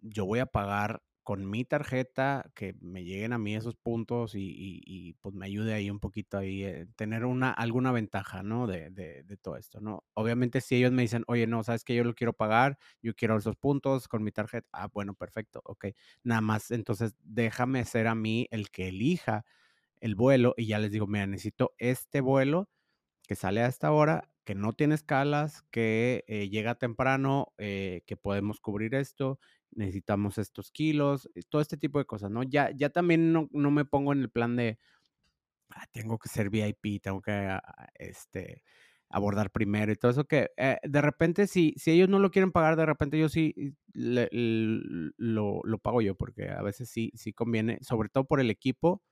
yo 0.00 0.26
voy 0.26 0.40
a 0.40 0.46
pagar 0.46 1.02
con 1.22 1.48
mi 1.48 1.64
tarjeta, 1.64 2.50
que 2.54 2.74
me 2.80 3.04
lleguen 3.04 3.32
a 3.32 3.38
mí 3.38 3.54
esos 3.54 3.76
puntos 3.76 4.34
y, 4.34 4.40
y- 4.40 4.80
y, 4.84 5.12
pues 5.14 5.34
me 5.34 5.46
ayude 5.46 5.72
ahí 5.74 5.88
un 5.90 6.00
poquito 6.00 6.38
ahí, 6.38 6.64
eh, 6.64 6.86
tener 6.96 7.24
una, 7.24 7.50
alguna 7.52 7.92
ventaja, 7.92 8.42
¿no? 8.42 8.66
De, 8.66 8.90
de- 8.90 9.22
de 9.24 9.36
todo 9.36 9.56
esto, 9.56 9.80
¿no? 9.80 10.04
Obviamente 10.14 10.60
si 10.60 10.76
ellos 10.76 10.92
me 10.92 11.02
dicen, 11.02 11.24
oye, 11.28 11.46
no, 11.46 11.62
sabes 11.64 11.84
que 11.84 11.94
yo 11.94 12.04
lo 12.04 12.14
quiero 12.14 12.32
pagar, 12.32 12.78
yo 13.02 13.14
quiero 13.14 13.36
esos 13.38 13.56
puntos 13.56 14.08
con 14.08 14.22
mi 14.24 14.32
tarjeta, 14.32 14.68
ah, 14.72 14.88
bueno, 14.92 15.14
perfecto, 15.14 15.60
ok. 15.64 15.86
Nada 16.24 16.40
más, 16.40 16.70
entonces 16.70 17.14
déjame 17.22 17.84
ser 17.84 18.06
a 18.08 18.14
mí 18.14 18.48
el 18.50 18.70
que 18.70 18.88
elija 18.88 19.44
el 20.00 20.14
vuelo 20.16 20.54
y 20.56 20.66
ya 20.66 20.78
les 20.78 20.92
digo, 20.92 21.06
mira, 21.06 21.26
necesito 21.26 21.74
este 21.78 22.20
vuelo 22.20 22.68
que 23.26 23.36
sale 23.36 23.62
a 23.62 23.66
esta 23.66 23.92
hora, 23.92 24.30
que 24.44 24.54
no 24.54 24.72
tiene 24.72 24.94
escalas, 24.96 25.62
que 25.70 26.24
eh, 26.28 26.48
llega 26.48 26.74
temprano, 26.76 27.54
eh, 27.58 28.02
que 28.06 28.16
podemos 28.16 28.60
cubrir 28.60 28.94
esto, 28.94 29.38
necesitamos 29.74 30.38
estos 30.38 30.70
kilos, 30.70 31.28
todo 31.48 31.62
este 31.62 31.76
tipo 31.76 31.98
de 31.98 32.04
cosas, 32.04 32.30
¿no? 32.30 32.42
Ya, 32.42 32.70
ya 32.74 32.90
también 32.90 33.32
no, 33.32 33.48
no 33.52 33.70
me 33.70 33.84
pongo 33.84 34.12
en 34.12 34.20
el 34.20 34.30
plan 34.30 34.56
de, 34.56 34.78
ah, 35.70 35.86
tengo 35.92 36.18
que 36.18 36.28
ser 36.28 36.50
VIP, 36.50 37.02
tengo 37.02 37.20
que, 37.22 37.58
este, 37.94 38.62
abordar 39.12 39.50
primero 39.50 39.92
y 39.92 39.96
todo 39.96 40.10
eso 40.10 40.24
que 40.24 40.50
eh, 40.56 40.78
de 40.82 41.00
repente 41.02 41.46
si, 41.46 41.74
si 41.76 41.92
ellos 41.92 42.08
no 42.08 42.18
lo 42.18 42.30
quieren 42.30 42.50
pagar, 42.50 42.76
de 42.76 42.86
repente 42.86 43.18
yo 43.18 43.28
sí 43.28 43.54
lo, 43.92 45.60
lo, 45.64 45.78
pago 45.78 46.00
yo, 46.00 46.14
porque 46.16 46.48
a 46.48 46.62
veces 46.62 46.88
sí, 46.88 47.12
sí 47.14 47.32
conviene, 47.32 47.78
sobre 47.82 48.08
todo 48.08 48.24
por 48.24 48.40
el 48.40 48.50
equipo, 48.50 49.02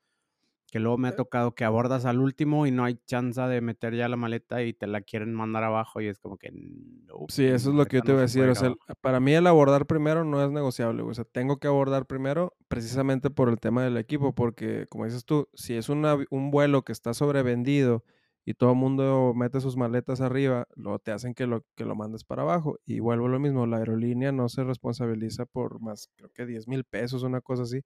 que 0.71 0.79
luego 0.79 0.97
me 0.97 1.09
ha 1.09 1.15
tocado 1.17 1.53
que 1.53 1.65
abordas 1.65 2.05
al 2.05 2.19
último 2.19 2.65
y 2.65 2.71
no 2.71 2.85
hay 2.85 2.97
chance 3.05 3.41
de 3.41 3.59
meter 3.59 3.93
ya 3.93 4.07
la 4.07 4.15
maleta 4.15 4.63
y 4.63 4.73
te 4.73 4.87
la 4.87 5.01
quieren 5.01 5.33
mandar 5.33 5.65
abajo 5.65 5.99
y 5.99 6.07
es 6.07 6.17
como 6.17 6.37
que... 6.37 6.49
No, 6.53 7.25
sí, 7.27 7.43
eso 7.43 7.71
es 7.71 7.75
lo 7.75 7.85
que 7.85 7.97
yo 7.97 8.03
te 8.03 8.13
voy 8.13 8.19
a 8.19 8.21
decir. 8.21 8.43
O 8.47 8.55
sea, 8.55 8.73
para 9.01 9.19
mí 9.19 9.33
el 9.33 9.47
abordar 9.47 9.85
primero 9.85 10.23
no 10.23 10.41
es 10.41 10.49
negociable. 10.49 11.03
O 11.03 11.13
sea, 11.13 11.25
tengo 11.25 11.59
que 11.59 11.67
abordar 11.67 12.05
primero 12.05 12.55
precisamente 12.69 13.29
por 13.29 13.49
el 13.49 13.59
tema 13.59 13.83
del 13.83 13.97
equipo, 13.97 14.33
porque 14.33 14.87
como 14.89 15.03
dices 15.03 15.25
tú, 15.25 15.49
si 15.53 15.75
es 15.75 15.89
una, 15.89 16.17
un 16.29 16.51
vuelo 16.51 16.83
que 16.83 16.93
está 16.93 17.13
sobrevendido 17.13 18.05
y 18.45 18.53
todo 18.53 18.71
el 18.71 18.77
mundo 18.77 19.33
mete 19.35 19.59
sus 19.59 19.75
maletas 19.75 20.21
arriba, 20.21 20.69
luego 20.75 20.99
te 20.99 21.11
hacen 21.11 21.33
que 21.33 21.47
lo, 21.47 21.65
que 21.75 21.83
lo 21.83 21.95
mandes 21.95 22.23
para 22.23 22.43
abajo. 22.43 22.79
Y 22.85 23.01
vuelvo 23.01 23.27
lo 23.27 23.41
mismo, 23.41 23.65
la 23.67 23.77
aerolínea 23.77 24.31
no 24.31 24.47
se 24.47 24.63
responsabiliza 24.63 25.45
por 25.45 25.81
más, 25.81 26.09
creo 26.15 26.29
que 26.33 26.45
10 26.45 26.69
mil 26.69 26.85
pesos, 26.85 27.23
una 27.23 27.41
cosa 27.41 27.63
así. 27.63 27.81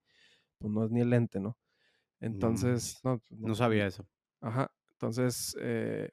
Pues 0.60 0.72
no 0.72 0.86
es 0.86 0.92
ni 0.92 1.02
el 1.02 1.12
ente, 1.14 1.40
¿no? 1.40 1.58
Entonces, 2.20 3.00
no, 3.04 3.22
no, 3.30 3.56
sabía 3.56 3.88
eso. 3.88 4.08
Ajá, 4.42 4.72
entonces, 4.94 5.56
eh, 5.60 6.10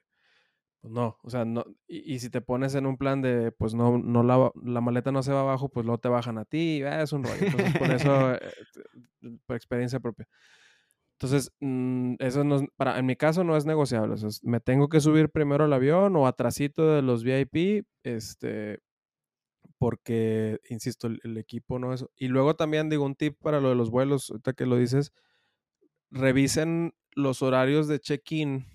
pues 0.81 0.93
no, 0.93 1.17
o 1.23 1.29
sea, 1.29 1.45
no, 1.45 1.63
y, 1.87 2.19
si 2.19 2.29
te 2.29 2.41
pones 2.41 2.75
en 2.75 2.85
un 2.85 2.97
plan 2.97 3.21
de, 3.21 3.51
pues 3.53 3.73
no, 3.73 3.97
no 3.97 4.21
la, 4.21 4.51
la, 4.63 4.81
maleta 4.81 5.13
no 5.13 5.23
se 5.23 5.31
va 5.31 5.39
abajo, 5.39 5.69
pues 5.69 5.85
luego 5.85 5.99
te 5.99 6.09
bajan 6.09 6.37
a 6.37 6.45
ti, 6.45 6.83
ah, 6.83 7.01
es 7.01 7.13
un 7.13 7.23
rollo. 7.23 7.37
Entonces, 7.39 7.77
por 7.77 7.91
eso, 7.91 8.33
eh, 8.35 9.37
por 9.45 9.55
experiencia 9.55 9.99
propia. 10.01 10.27
Entonces, 11.13 11.53
mm, 11.61 12.15
eso 12.19 12.43
no, 12.43 12.65
para, 12.75 12.99
en 12.99 13.05
mi 13.05 13.15
caso 13.15 13.45
no 13.45 13.55
es 13.55 13.65
negociable. 13.65 14.15
O 14.15 14.17
sea, 14.17 14.29
me 14.41 14.59
tengo 14.59 14.89
que 14.89 14.99
subir 14.99 15.29
primero 15.29 15.63
al 15.63 15.71
avión 15.71 16.17
o 16.17 16.27
atrasito 16.27 16.93
de 16.93 17.01
los 17.01 17.23
VIP, 17.23 17.85
este, 18.03 18.79
porque, 19.77 20.59
insisto, 20.69 21.07
el, 21.07 21.21
el 21.23 21.37
equipo 21.37 21.79
no 21.79 21.93
es... 21.93 22.05
Y 22.17 22.27
luego 22.27 22.55
también 22.55 22.89
digo 22.89 23.05
un 23.05 23.15
tip 23.15 23.37
para 23.41 23.61
lo 23.61 23.69
de 23.69 23.75
los 23.75 23.89
vuelos, 23.89 24.31
ahorita 24.31 24.51
que 24.51 24.65
lo 24.65 24.75
dices, 24.75 25.13
revisen 26.13 26.93
los 27.15 27.41
horarios 27.41 27.87
de 27.87 27.99
check-in 27.99 28.65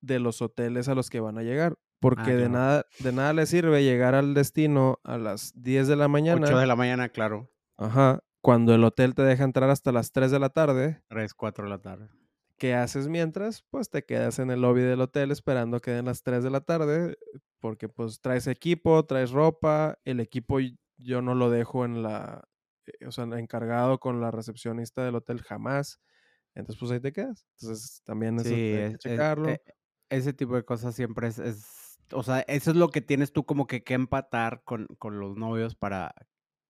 de 0.00 0.18
los 0.18 0.40
hoteles 0.42 0.88
a 0.88 0.94
los 0.94 1.10
que 1.10 1.20
van 1.20 1.38
a 1.38 1.42
llegar. 1.42 1.76
Ah, 1.76 1.86
porque 2.00 2.34
de, 2.34 2.48
nada, 2.48 2.86
de 3.00 3.12
nada 3.12 3.32
les 3.34 3.50
sirve 3.50 3.82
llegar 3.82 4.14
al 4.14 4.32
destino 4.32 5.00
a 5.04 5.18
las 5.18 5.52
10 5.60 5.88
de 5.88 5.96
la 5.96 6.08
mañana. 6.08 6.46
8 6.46 6.58
de 6.58 6.66
la 6.66 6.76
mañana, 6.76 7.08
claro. 7.10 7.50
Ajá. 7.76 8.20
Cuando 8.40 8.74
el 8.74 8.84
hotel 8.84 9.14
te 9.14 9.22
deja 9.22 9.44
entrar 9.44 9.68
hasta 9.68 9.92
las 9.92 10.12
3 10.12 10.30
de 10.30 10.38
la 10.38 10.48
tarde. 10.48 11.02
3, 11.08 11.34
4 11.34 11.64
de 11.64 11.70
la 11.70 11.78
tarde. 11.78 12.08
¿Qué 12.56 12.74
haces 12.74 13.08
mientras? 13.08 13.64
Pues 13.70 13.90
te 13.90 14.04
quedas 14.04 14.38
en 14.38 14.50
el 14.50 14.62
lobby 14.62 14.80
del 14.82 15.00
hotel 15.00 15.30
esperando 15.30 15.80
que 15.80 15.90
den 15.90 16.06
las 16.06 16.22
3 16.22 16.42
de 16.42 16.50
la 16.50 16.62
tarde. 16.62 17.18
Porque 17.58 17.90
pues 17.90 18.20
traes 18.22 18.46
equipo, 18.46 19.04
traes 19.04 19.30
ropa. 19.30 19.98
El 20.04 20.20
equipo 20.20 20.58
yo 20.96 21.20
no 21.20 21.34
lo 21.34 21.50
dejo 21.50 21.84
en 21.84 22.02
la... 22.02 22.48
Eh, 22.86 23.06
o 23.06 23.12
sea, 23.12 23.24
encargado 23.24 23.98
con 23.98 24.22
la 24.22 24.30
recepcionista 24.30 25.04
del 25.04 25.16
hotel 25.16 25.42
jamás 25.42 26.00
entonces 26.54 26.78
pues 26.78 26.90
ahí 26.92 27.00
te 27.00 27.12
quedas. 27.12 27.46
Entonces 27.60 28.02
también 28.04 28.36
eso 28.36 28.48
sí, 28.48 28.54
que 28.54 28.94
checarlo. 28.98 29.48
E, 29.48 29.62
ese 30.08 30.32
tipo 30.32 30.56
de 30.56 30.64
cosas 30.64 30.94
siempre 30.94 31.28
es, 31.28 31.98
o 32.12 32.22
sea, 32.22 32.40
eso 32.40 32.70
es 32.70 32.76
lo 32.76 32.88
que 32.88 33.00
tienes 33.00 33.32
tú 33.32 33.44
como 33.44 33.66
que 33.66 33.82
que 33.82 33.94
empatar 33.94 34.62
con, 34.64 34.86
con 34.98 35.20
los 35.20 35.36
novios 35.36 35.76
para 35.76 36.14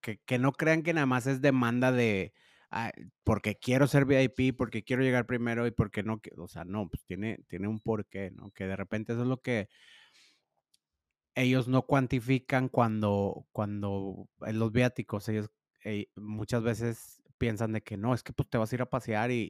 que, 0.01 0.19
que, 0.27 0.39
no 0.39 0.53
crean 0.53 0.83
que 0.83 0.93
nada 0.93 1.07
más 1.07 1.27
es 1.27 1.41
demanda 1.41 1.93
de, 1.93 2.33
porque 3.25 3.57
quiero 3.57 3.87
ser 3.87 4.05
VIP, 4.05 4.57
porque 4.57 4.85
quiero 4.85 5.03
llegar 5.03 5.27
primero 5.27 5.67
y 5.67 5.71
porque 5.71 6.03
no, 6.03 6.21
o 6.37 6.49
sea, 6.49 6.65
no, 6.65 6.89
pues 6.89 7.05
tiene, 7.05 7.39
tiene 7.49 7.69
un 7.69 7.81
porqué, 7.81 8.31
¿no? 8.31 8.51
Que 8.53 8.67
de 8.67 8.77
repente 8.77 9.13
eso 9.13 9.23
es 9.23 9.29
lo 9.29 9.41
que 9.41 9.69
ellos 11.35 11.69
no 11.69 11.83
cuantifican 11.83 12.69
cuando, 12.69 13.47
cuando 13.53 14.29
en 14.43 14.59
los 14.59 14.73
viáticos, 14.73 15.29
ellos 15.29 15.51
eh, 15.85 16.09
muchas 16.15 16.63
veces 16.63 17.20
piensan 17.41 17.73
de 17.73 17.83
que 17.83 17.97
no, 17.97 18.13
es 18.13 18.23
que 18.23 18.35
pues 18.35 18.51
te 18.51 18.59
vas 18.59 18.71
a 18.71 18.75
ir 18.77 18.83
a 18.83 18.91
pasear 18.91 19.31
y, 19.31 19.49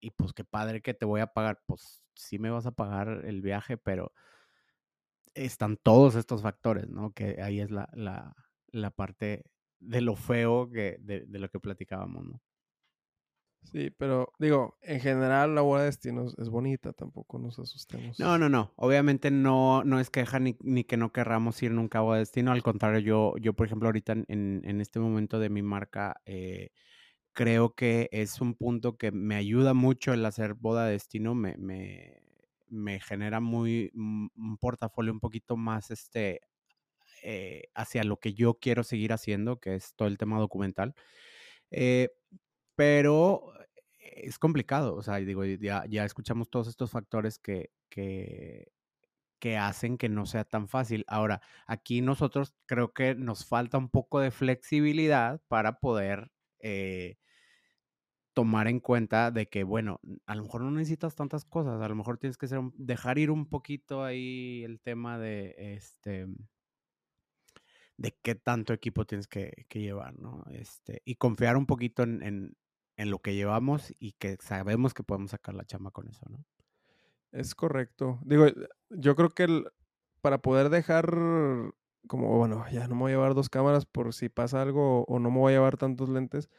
y, 0.00 0.10
pues 0.10 0.32
qué 0.34 0.44
padre 0.44 0.82
que 0.82 0.94
te 0.94 1.06
voy 1.06 1.22
a 1.22 1.28
pagar. 1.28 1.62
Pues 1.66 2.02
sí 2.14 2.38
me 2.38 2.50
vas 2.50 2.66
a 2.66 2.72
pagar 2.72 3.22
el 3.24 3.40
viaje, 3.40 3.78
pero 3.78 4.12
están 5.34 5.78
todos 5.78 6.14
estos 6.16 6.42
factores, 6.42 6.88
¿no? 6.88 7.12
Que 7.12 7.40
ahí 7.42 7.60
es 7.60 7.70
la, 7.70 7.88
la, 7.94 8.36
la 8.68 8.90
parte 8.90 9.44
de 9.80 10.02
lo 10.02 10.16
feo 10.16 10.70
que, 10.70 10.98
de, 11.00 11.24
de, 11.26 11.38
lo 11.38 11.48
que 11.48 11.60
platicábamos, 11.60 12.26
¿no? 12.26 12.40
Sí, 13.62 13.90
pero 13.90 14.32
digo, 14.38 14.76
en 14.82 15.00
general 15.00 15.54
la 15.54 15.62
boda 15.62 15.80
de 15.80 15.86
destinos 15.86 16.36
es 16.38 16.48
bonita, 16.50 16.92
tampoco 16.92 17.38
nos 17.38 17.58
asustemos. 17.58 18.18
No, 18.18 18.36
no, 18.36 18.48
no. 18.48 18.72
Obviamente 18.76 19.30
no, 19.30 19.82
no 19.84 19.98
es 19.98 20.10
queja 20.10 20.38
ni, 20.40 20.56
ni 20.60 20.84
que 20.84 20.96
no 20.96 21.12
querramos 21.12 21.62
ir 21.62 21.70
nunca 21.72 21.98
a 21.98 22.02
boda 22.02 22.16
de 22.16 22.22
destino. 22.22 22.52
Al 22.52 22.62
contrario, 22.62 23.00
yo, 23.00 23.34
yo 23.40 23.54
por 23.54 23.66
ejemplo, 23.66 23.88
ahorita 23.88 24.12
en, 24.12 24.62
en 24.64 24.80
este 24.80 25.00
momento 25.00 25.38
de 25.38 25.48
mi 25.48 25.62
marca, 25.62 26.20
eh, 26.26 26.70
creo 27.32 27.74
que 27.74 28.08
es 28.12 28.40
un 28.40 28.54
punto 28.54 28.98
que 28.98 29.12
me 29.12 29.36
ayuda 29.36 29.74
mucho 29.74 30.12
el 30.12 30.24
hacer 30.26 30.54
boda 30.54 30.86
de 30.86 30.92
destino. 30.92 31.34
Me, 31.34 31.56
me, 31.58 32.22
me 32.68 33.00
genera 33.00 33.40
muy 33.40 33.90
un 33.94 34.58
portafolio 34.60 35.12
un 35.12 35.20
poquito 35.20 35.56
más 35.56 35.90
este 35.90 36.40
eh, 37.22 37.64
hacia 37.74 38.04
lo 38.04 38.18
que 38.18 38.34
yo 38.34 38.54
quiero 38.54 38.82
seguir 38.84 39.12
haciendo, 39.12 39.60
que 39.60 39.74
es 39.76 39.94
todo 39.94 40.08
el 40.08 40.18
tema 40.18 40.38
documental. 40.40 40.94
Eh, 41.70 42.10
pero 42.74 43.52
es 44.00 44.38
complicado, 44.38 44.94
o 44.94 45.02
sea, 45.02 45.16
digo, 45.16 45.44
ya, 45.44 45.84
escuchamos 46.04 46.50
todos 46.50 46.68
estos 46.68 46.90
factores 46.90 47.38
que, 47.38 47.70
que, 47.88 48.72
que 49.38 49.56
hacen 49.56 49.98
que 49.98 50.08
no 50.08 50.26
sea 50.26 50.44
tan 50.44 50.68
fácil. 50.68 51.04
Ahora, 51.08 51.40
aquí 51.66 52.00
nosotros 52.00 52.54
creo 52.66 52.92
que 52.92 53.14
nos 53.14 53.46
falta 53.46 53.78
un 53.78 53.88
poco 53.88 54.20
de 54.20 54.30
flexibilidad 54.30 55.40
para 55.48 55.80
poder 55.80 56.30
eh, 56.60 57.16
tomar 58.34 58.68
en 58.68 58.80
cuenta 58.80 59.30
de 59.30 59.48
que, 59.48 59.64
bueno, 59.64 60.00
a 60.26 60.34
lo 60.34 60.44
mejor 60.44 60.62
no 60.62 60.70
necesitas 60.70 61.14
tantas 61.14 61.44
cosas, 61.44 61.80
a 61.80 61.88
lo 61.88 61.94
mejor 61.94 62.18
tienes 62.18 62.38
que 62.38 62.48
ser 62.48 62.60
dejar 62.74 63.18
ir 63.18 63.30
un 63.30 63.48
poquito 63.48 64.04
ahí 64.04 64.62
el 64.64 64.80
tema 64.80 65.18
de 65.18 65.54
este 65.58 66.26
de 67.98 68.16
qué 68.22 68.34
tanto 68.34 68.72
equipo 68.72 69.04
tienes 69.04 69.28
que, 69.28 69.66
llevar, 69.74 70.18
¿no? 70.18 70.44
Este, 70.50 71.02
y 71.04 71.16
confiar 71.16 71.56
un 71.56 71.66
poquito 71.66 72.02
en 72.02 72.56
lo 72.96 73.18
que 73.20 73.34
llevamos 73.34 73.94
y 73.98 74.12
que 74.12 74.36
sabemos 74.40 74.94
que 74.94 75.02
podemos 75.02 75.30
sacar 75.30 75.54
la 75.54 75.64
chama 75.64 75.90
con 75.90 76.08
eso, 76.08 76.24
¿no? 76.28 76.44
Es 77.32 77.54
correcto. 77.54 78.18
Digo, 78.24 78.46
yo 78.90 79.16
creo 79.16 79.30
que 79.30 79.64
para 80.20 80.38
poder 80.38 80.68
dejar 80.68 81.10
como, 82.06 82.36
bueno, 82.36 82.64
ya 82.70 82.86
no 82.88 82.94
me 82.94 83.02
voy 83.02 83.12
a 83.12 83.14
llevar 83.14 83.34
dos 83.34 83.48
cámaras 83.48 83.86
por 83.86 84.12
si 84.12 84.28
pasa 84.28 84.60
algo 84.60 85.04
o 85.04 85.18
no 85.18 85.30
me 85.30 85.38
voy 85.38 85.52
a 85.52 85.56
llevar 85.56 85.76
tantos 85.76 86.08
lentes. 86.08 86.50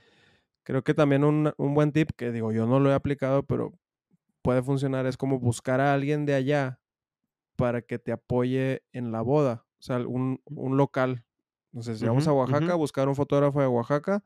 Creo 0.63 0.83
que 0.83 0.93
también 0.93 1.23
un, 1.23 1.53
un 1.57 1.73
buen 1.75 1.91
tip, 1.91 2.11
que 2.15 2.31
digo, 2.31 2.51
yo 2.51 2.65
no 2.65 2.79
lo 2.79 2.89
he 2.89 2.93
aplicado, 2.93 3.43
pero 3.43 3.73
puede 4.41 4.63
funcionar, 4.63 5.05
es 5.05 5.17
como 5.17 5.39
buscar 5.39 5.81
a 5.81 5.93
alguien 5.93 6.25
de 6.25 6.33
allá 6.33 6.79
para 7.55 7.81
que 7.81 7.99
te 7.99 8.11
apoye 8.11 8.83
en 8.91 9.11
la 9.11 9.21
boda. 9.21 9.65
O 9.79 9.83
sea, 9.83 9.97
un, 9.99 10.41
un 10.45 10.77
local. 10.77 11.25
No 11.71 11.83
sé, 11.83 11.95
si 11.95 12.05
vamos 12.05 12.27
a 12.27 12.33
Oaxaca, 12.33 12.75
buscar 12.75 13.07
un 13.07 13.15
fotógrafo 13.15 13.59
de 13.59 13.67
Oaxaca 13.67 14.23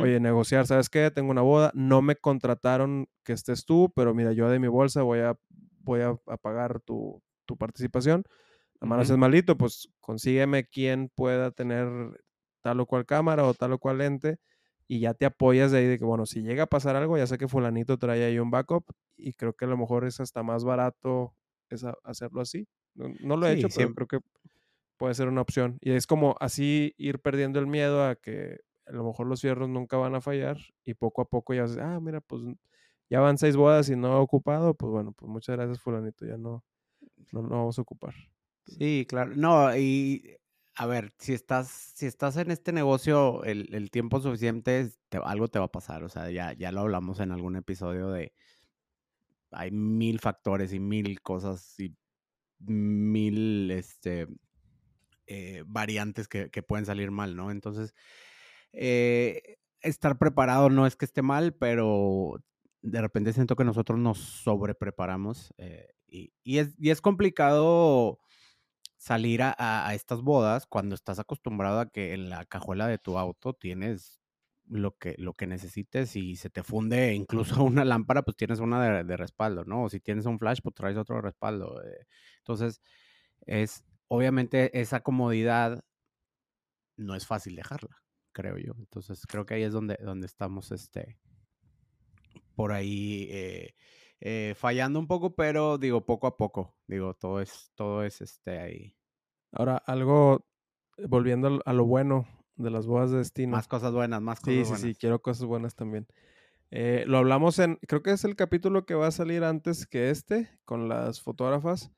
Oye, 0.00 0.20
negociar, 0.20 0.66
¿sabes 0.66 0.88
qué? 0.88 1.10
Tengo 1.10 1.30
una 1.30 1.42
boda, 1.42 1.72
no 1.74 2.02
me 2.02 2.14
contrataron 2.16 3.08
que 3.24 3.32
estés 3.32 3.64
tú, 3.64 3.92
pero 3.96 4.14
mira, 4.14 4.32
yo 4.32 4.48
de 4.48 4.58
mi 4.58 4.68
bolsa 4.68 5.02
voy 5.02 5.20
a, 5.20 5.36
voy 5.80 6.00
a, 6.02 6.16
pagar 6.38 6.80
tu, 6.80 7.20
tu, 7.46 7.56
participación. 7.56 8.24
La 8.80 8.86
mano 8.86 9.02
es 9.02 9.10
malito, 9.10 9.56
pues 9.56 9.88
consígueme 10.00 10.64
quien 10.64 11.10
pueda 11.14 11.50
tener 11.50 11.88
tal 12.62 12.80
o 12.80 12.86
cual 12.86 13.06
cámara 13.06 13.44
o 13.44 13.54
tal 13.54 13.72
o 13.72 13.78
cual 13.78 13.98
lente 13.98 14.38
y 14.92 15.00
ya 15.00 15.14
te 15.14 15.24
apoyas 15.24 15.72
de 15.72 15.78
ahí 15.78 15.86
de 15.86 15.98
que, 15.98 16.04
bueno, 16.04 16.26
si 16.26 16.42
llega 16.42 16.64
a 16.64 16.66
pasar 16.66 16.96
algo, 16.96 17.16
ya 17.16 17.26
sé 17.26 17.38
que 17.38 17.48
fulanito 17.48 17.98
trae 17.98 18.24
ahí 18.24 18.38
un 18.38 18.50
backup 18.50 18.84
y 19.16 19.32
creo 19.32 19.54
que 19.54 19.64
a 19.64 19.68
lo 19.68 19.76
mejor 19.76 20.04
es 20.04 20.20
hasta 20.20 20.42
más 20.42 20.64
barato 20.64 21.34
hacerlo 22.04 22.42
así. 22.42 22.68
No, 22.94 23.36
lo 23.36 23.46
he 23.46 23.54
hecho, 23.54 23.68
pero 23.74 23.94
creo 23.94 24.06
que 24.06 24.20
puede 24.98 25.14
ser 25.14 25.28
una 25.28 25.40
opción. 25.40 25.78
Y 25.80 25.92
es 25.92 26.06
como 26.06 26.36
así 26.40 26.94
ir 26.98 27.20
perdiendo 27.20 27.58
el 27.58 27.66
miedo 27.66 28.04
a 28.04 28.16
que 28.16 28.60
a 28.92 28.96
lo 28.96 29.04
mejor 29.04 29.26
los 29.26 29.40
fierros 29.40 29.68
nunca 29.68 29.96
van 29.96 30.14
a 30.14 30.20
fallar 30.20 30.58
y 30.84 30.94
poco 30.94 31.22
a 31.22 31.28
poco 31.28 31.54
ya, 31.54 31.64
ah, 31.80 31.98
mira, 32.00 32.20
pues 32.20 32.42
ya 33.08 33.20
van 33.20 33.38
seis 33.38 33.56
bodas 33.56 33.88
y 33.88 33.96
no 33.96 34.16
he 34.16 34.20
ocupado, 34.20 34.74
pues 34.74 34.92
bueno, 34.92 35.12
pues 35.12 35.30
muchas 35.30 35.56
gracias 35.56 35.80
fulanito, 35.80 36.26
ya 36.26 36.36
no, 36.36 36.64
no, 37.32 37.42
vamos 37.42 37.78
a 37.78 37.82
ocupar. 37.82 38.14
Sí, 38.66 39.06
claro. 39.08 39.32
No, 39.34 39.74
y 39.76 40.36
a 40.74 40.86
ver, 40.86 41.12
si 41.18 41.32
estás, 41.32 41.68
si 41.68 42.06
estás 42.06 42.36
en 42.36 42.50
este 42.50 42.72
negocio 42.72 43.44
el, 43.44 43.74
el 43.74 43.90
tiempo 43.90 44.20
suficiente, 44.20 44.90
algo 45.24 45.48
te 45.48 45.58
va 45.58 45.66
a 45.66 45.72
pasar. 45.72 46.04
O 46.04 46.08
sea, 46.08 46.30
ya, 46.30 46.52
ya 46.52 46.70
lo 46.72 46.80
hablamos 46.80 47.20
en 47.20 47.32
algún 47.32 47.56
episodio 47.56 48.10
de, 48.10 48.32
hay 49.50 49.70
mil 49.70 50.20
factores 50.20 50.72
y 50.72 50.80
mil 50.80 51.20
cosas 51.22 51.78
y 51.78 51.94
mil 52.60 53.70
este, 53.70 54.28
eh, 55.26 55.62
variantes 55.66 56.28
que, 56.28 56.48
pueden 56.62 56.86
salir 56.86 57.10
mal, 57.10 57.36
¿no? 57.36 57.50
Entonces, 57.50 57.94
eh, 58.72 59.58
estar 59.80 60.18
preparado 60.18 60.70
no 60.70 60.86
es 60.86 60.96
que 60.96 61.04
esté 61.04 61.22
mal, 61.22 61.54
pero 61.54 62.42
de 62.82 63.00
repente 63.00 63.32
siento 63.32 63.56
que 63.56 63.64
nosotros 63.64 63.98
nos 63.98 64.18
sobrepreparamos 64.18 65.54
eh, 65.58 65.88
y, 66.08 66.58
es, 66.58 66.74
y 66.78 66.90
es 66.90 67.00
complicado 67.00 68.18
salir 68.96 69.42
a, 69.42 69.54
a, 69.58 69.94
estas 69.94 70.22
bodas 70.22 70.66
cuando 70.66 70.94
estás 70.94 71.18
acostumbrado 71.18 71.80
a 71.80 71.90
que 71.90 72.12
en 72.12 72.28
la 72.28 72.44
cajuela 72.44 72.86
de 72.86 72.98
tu 72.98 73.18
auto 73.18 73.54
tienes 73.54 74.22
lo 74.68 74.96
que, 74.96 75.14
lo 75.18 75.34
que 75.34 75.46
necesites 75.46 76.16
y 76.16 76.36
se 76.36 76.50
te 76.50 76.62
funde 76.62 77.14
incluso 77.14 77.62
una 77.64 77.84
lámpara, 77.84 78.22
pues 78.22 78.36
tienes 78.36 78.60
una 78.60 79.02
de, 79.02 79.16
respaldo, 79.16 79.64
¿no? 79.64 79.84
O 79.84 79.88
si 79.88 80.00
tienes 80.00 80.26
un 80.26 80.38
flash, 80.38 80.60
pues 80.62 80.74
traes 80.74 80.96
otro 80.96 81.16
de 81.16 81.22
respaldo. 81.22 81.82
Eh. 81.82 82.06
Entonces, 82.38 82.80
es 83.46 83.84
obviamente 84.08 84.80
esa 84.80 85.00
comodidad 85.00 85.84
no 86.96 87.14
es 87.14 87.26
fácil 87.26 87.56
dejarla, 87.56 88.01
creo 88.32 88.58
yo. 88.58 88.72
Entonces, 88.78 89.26
creo 89.26 89.46
que 89.46 89.54
ahí 89.54 89.62
es 89.62 89.72
donde, 89.72 89.96
donde 90.02 90.26
estamos, 90.26 90.72
este, 90.72 91.18
por 92.54 92.72
ahí 92.72 93.28
eh, 93.30 93.74
eh, 94.20 94.54
fallando 94.56 94.98
un 94.98 95.06
poco, 95.06 95.34
pero 95.34 95.78
digo, 95.78 96.04
poco 96.06 96.26
a 96.26 96.36
poco, 96.36 96.76
digo, 96.86 97.14
todo 97.14 97.40
es, 97.40 97.70
todo 97.74 98.02
es, 98.04 98.20
este, 98.20 98.58
ahí. 98.58 98.96
Ahora, 99.52 99.76
algo, 99.86 100.46
volviendo 101.08 101.60
a 101.64 101.72
lo 101.72 101.84
bueno, 101.84 102.26
de 102.56 102.70
las 102.70 102.86
bodas 102.86 103.10
de 103.10 103.18
destino. 103.18 103.52
Más 103.52 103.68
cosas 103.68 103.92
buenas, 103.92 104.20
más 104.20 104.40
cosas 104.40 104.54
buenas. 104.54 104.80
Sí, 104.80 104.86
sí, 104.86 104.92
sí, 104.92 104.98
quiero 104.98 105.20
cosas 105.20 105.44
buenas 105.44 105.74
también. 105.74 106.06
Eh, 106.70 107.04
lo 107.06 107.18
hablamos 107.18 107.58
en, 107.58 107.78
creo 107.86 108.02
que 108.02 108.12
es 108.12 108.24
el 108.24 108.34
capítulo 108.34 108.86
que 108.86 108.94
va 108.94 109.08
a 109.08 109.10
salir 109.10 109.44
antes 109.44 109.86
que 109.86 110.10
este, 110.10 110.48
con 110.64 110.88
las 110.88 111.20
fotógrafas. 111.20 111.92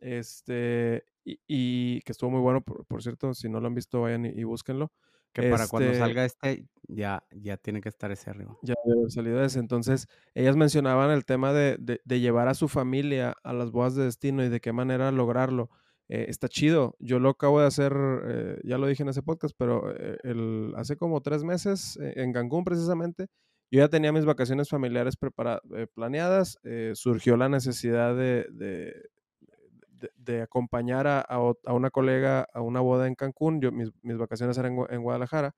Este, 0.00 1.04
y, 1.24 2.00
que 2.02 2.12
estuvo 2.12 2.30
muy 2.30 2.40
bueno, 2.40 2.62
por, 2.62 3.02
cierto, 3.02 3.34
si 3.34 3.48
no 3.48 3.60
lo 3.60 3.66
han 3.66 3.74
visto, 3.74 4.00
vayan 4.02 4.24
y, 4.24 4.44
búsquenlo. 4.44 4.92
Que 5.32 5.50
para 5.50 5.68
cuando 5.68 5.90
este 5.90 6.00
salga 6.00 6.24
este, 6.24 6.66
ya, 6.88 7.22
ya 7.30 7.56
tiene 7.56 7.80
que 7.80 7.88
estar 7.88 8.10
ese 8.10 8.30
arriba. 8.30 8.56
Ya 8.62 8.74
debe 8.84 8.98
haber 8.98 9.10
salido 9.10 9.44
ese. 9.44 9.60
Entonces, 9.60 10.08
ellas 10.34 10.56
mencionaban 10.56 11.10
el 11.10 11.24
tema 11.24 11.52
de, 11.52 11.78
de 11.78 12.20
llevar 12.20 12.48
a 12.48 12.54
su 12.54 12.68
familia 12.68 13.36
a 13.44 13.52
las 13.52 13.70
bodas 13.70 13.94
de 13.94 14.04
destino 14.04 14.44
y 14.44 14.48
de 14.48 14.60
qué 14.60 14.72
manera 14.72 15.12
lograrlo. 15.12 15.70
Eh, 16.12 16.26
está 16.28 16.48
chido. 16.48 16.96
Yo 16.98 17.20
lo 17.20 17.30
acabo 17.30 17.60
de 17.60 17.68
hacer, 17.68 17.94
eh, 18.26 18.60
ya 18.64 18.78
lo 18.78 18.88
dije 18.88 19.04
en 19.04 19.10
ese 19.10 19.22
podcast, 19.22 19.54
pero 19.56 19.94
eh, 19.96 20.18
el, 20.24 20.72
hace 20.76 20.96
como 20.96 21.20
tres 21.20 21.44
meses 21.44 21.96
en 22.00 22.32
Cancún 22.32 22.64
precisamente, 22.64 23.28
yo 23.70 23.78
ya 23.78 23.88
tenía 23.88 24.10
mis 24.10 24.24
vacaciones 24.24 24.68
familiares 24.68 25.14
planeadas, 25.94 26.58
surgió 26.94 27.36
la 27.36 27.48
necesidad 27.48 28.16
de, 28.16 28.44
de, 28.50 28.92
acompañar 30.42 31.06
a, 31.06 31.20
a, 31.20 31.72
una 31.72 31.90
colega 31.90 32.46
a 32.52 32.60
una 32.60 32.80
boda 32.80 33.06
en 33.06 33.14
Cancún, 33.14 33.60
yo, 33.60 33.72
mis, 33.72 33.90
mis 34.02 34.16
vacaciones 34.16 34.56
eran 34.58 34.76
en, 34.90 35.02
Guadalajara, 35.02 35.54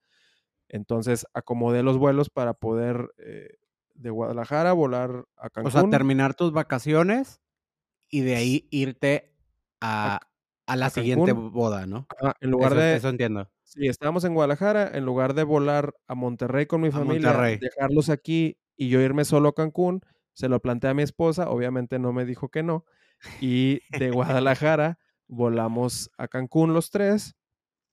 entonces 0.68 1.26
acomodé 1.34 1.82
los 1.82 1.98
vuelos 1.98 2.30
para 2.30 2.54
poder 2.54 3.10
de 3.94 4.10
Guadalajara 4.10 4.72
volar 4.72 5.26
a 5.36 5.50
Cancún. 5.50 5.68
O 5.68 5.70
sea, 5.70 5.88
terminar 5.90 6.34
tus 6.34 6.52
vacaciones 6.52 7.40
y 8.08 8.20
de 8.20 8.36
ahí 8.36 8.68
irte 8.70 9.34
a, 9.80 10.20
a 10.66 10.76
la 10.76 10.90
siguiente 10.90 11.32
boda, 11.32 11.86
¿no? 11.86 12.06
en 12.40 12.50
lugar 12.50 12.74
de. 12.74 12.96
Eso 12.96 13.08
entiendo. 13.08 13.50
Sí, 13.62 13.86
estábamos 13.86 14.24
en 14.24 14.34
Guadalajara, 14.34 14.90
en 14.92 15.04
lugar 15.04 15.34
de 15.34 15.44
volar 15.44 15.94
a 16.06 16.14
Monterrey 16.14 16.66
con 16.66 16.82
mi 16.82 16.90
familia, 16.90 17.32
dejarlos 17.58 18.10
aquí 18.10 18.58
y 18.76 18.88
yo 18.88 19.00
irme 19.00 19.24
solo 19.24 19.50
a 19.50 19.54
Cancún, 19.54 20.02
se 20.34 20.48
lo 20.48 20.60
planteé 20.60 20.90
a 20.90 20.94
mi 20.94 21.02
esposa, 21.02 21.48
obviamente 21.48 21.98
no 21.98 22.12
me 22.12 22.24
dijo 22.26 22.50
que 22.50 22.62
no. 22.62 22.84
Y 23.40 23.80
de 23.98 24.10
Guadalajara 24.10 24.98
volamos 25.28 26.10
a 26.18 26.28
Cancún 26.28 26.74
los 26.74 26.90
tres. 26.90 27.34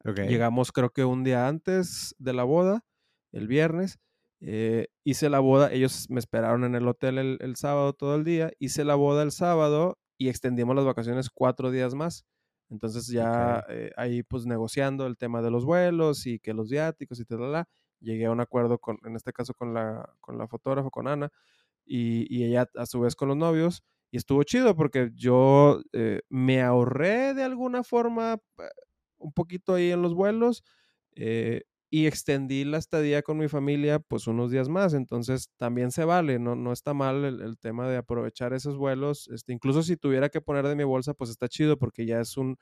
Llegamos 0.04 0.72
creo 0.72 0.92
que 0.92 1.04
un 1.04 1.24
día 1.24 1.48
antes 1.48 2.16
de 2.18 2.34
la 2.34 2.44
boda, 2.44 2.86
el 3.32 3.48
viernes. 3.48 4.00
Eh, 4.42 4.88
hice 5.04 5.30
la 5.30 5.40
boda, 5.40 5.72
ellos 5.74 6.10
me 6.10 6.20
esperaron 6.20 6.64
en 6.64 6.74
el 6.74 6.88
hotel 6.88 7.18
el, 7.18 7.38
el, 7.42 7.58
sábado 7.58 7.92
todo 7.92 8.16
el 8.16 8.24
día, 8.24 8.52
hice 8.58 8.86
la 8.86 8.96
boda 8.96 9.22
el 9.22 9.32
sábado 9.32 10.00
y 10.18 10.30
extendimos 10.30 10.78
las 10.78 10.86
vacaciones 10.86 11.30
cuatro 11.30 11.72
días 11.72 11.94
más. 11.94 12.26
Entonces 12.70 13.08
ya 13.08 13.66
eh, 13.70 13.92
ahí 13.98 14.24
pues 14.24 14.46
negociando 14.46 15.08
el 15.08 15.18
tema 15.18 15.42
de 15.42 15.52
los 15.52 15.66
vuelos 15.66 16.28
y 16.28 16.40
que 16.40 16.54
los 16.54 16.70
viáticos 16.70 17.20
y 17.20 17.26
tal, 17.26 17.66
llegué 18.00 18.26
a 18.26 18.32
un 18.32 18.40
acuerdo 18.40 18.78
con, 18.78 18.98
en 19.06 19.16
este 19.16 19.34
caso 19.34 19.54
con 19.54 19.74
la, 19.74 20.08
con 20.20 20.38
la 20.38 20.48
fotógrafa, 20.48 20.90
con 20.90 21.08
Ana, 21.08 21.30
y, 21.86 22.44
ella 22.44 22.70
a 22.76 22.86
su 22.86 23.00
vez 23.00 23.16
con 23.16 23.30
los 23.30 23.38
novios, 23.38 23.84
y 24.12 24.18
estuvo 24.18 24.44
chido 24.44 24.76
porque 24.76 25.12
yo 25.14 25.82
eh, 25.94 26.22
me 26.30 26.62
ahorré 26.62 27.34
de 27.34 27.44
alguna 27.44 27.84
forma 27.84 28.40
eh, 28.60 28.64
un 29.18 29.34
poquito 29.34 29.76
ahí 29.76 29.92
en 29.92 30.02
los 30.02 30.14
vuelos, 30.14 30.64
y 31.92 32.06
extendí 32.06 32.66
la 32.66 32.78
estadía 32.78 33.24
con 33.24 33.38
mi 33.38 33.48
familia 33.48 34.00
pues 34.00 34.28
unos 34.28 34.52
días 34.52 34.70
más, 34.70 34.94
entonces 34.94 35.50
también 35.58 35.92
se 35.92 36.06
vale, 36.06 36.38
no, 36.38 36.56
no 36.56 36.72
está 36.72 36.94
mal 36.94 37.26
el, 37.26 37.58
tema 37.58 37.90
de 37.90 37.98
aprovechar 37.98 38.54
esos 38.54 38.78
vuelos, 38.78 39.28
este, 39.34 39.54
incluso 39.54 39.82
si 39.82 39.98
tuviera 39.98 40.30
que 40.30 40.42
poner 40.42 40.68
de 40.68 40.76
mi 40.76 40.84
bolsa 40.84 41.14
pues 41.14 41.32
está 41.32 41.48
chido 41.48 41.78
porque 41.78 42.06
ya 42.06 42.20
es 42.20 42.38
un, 42.38 42.58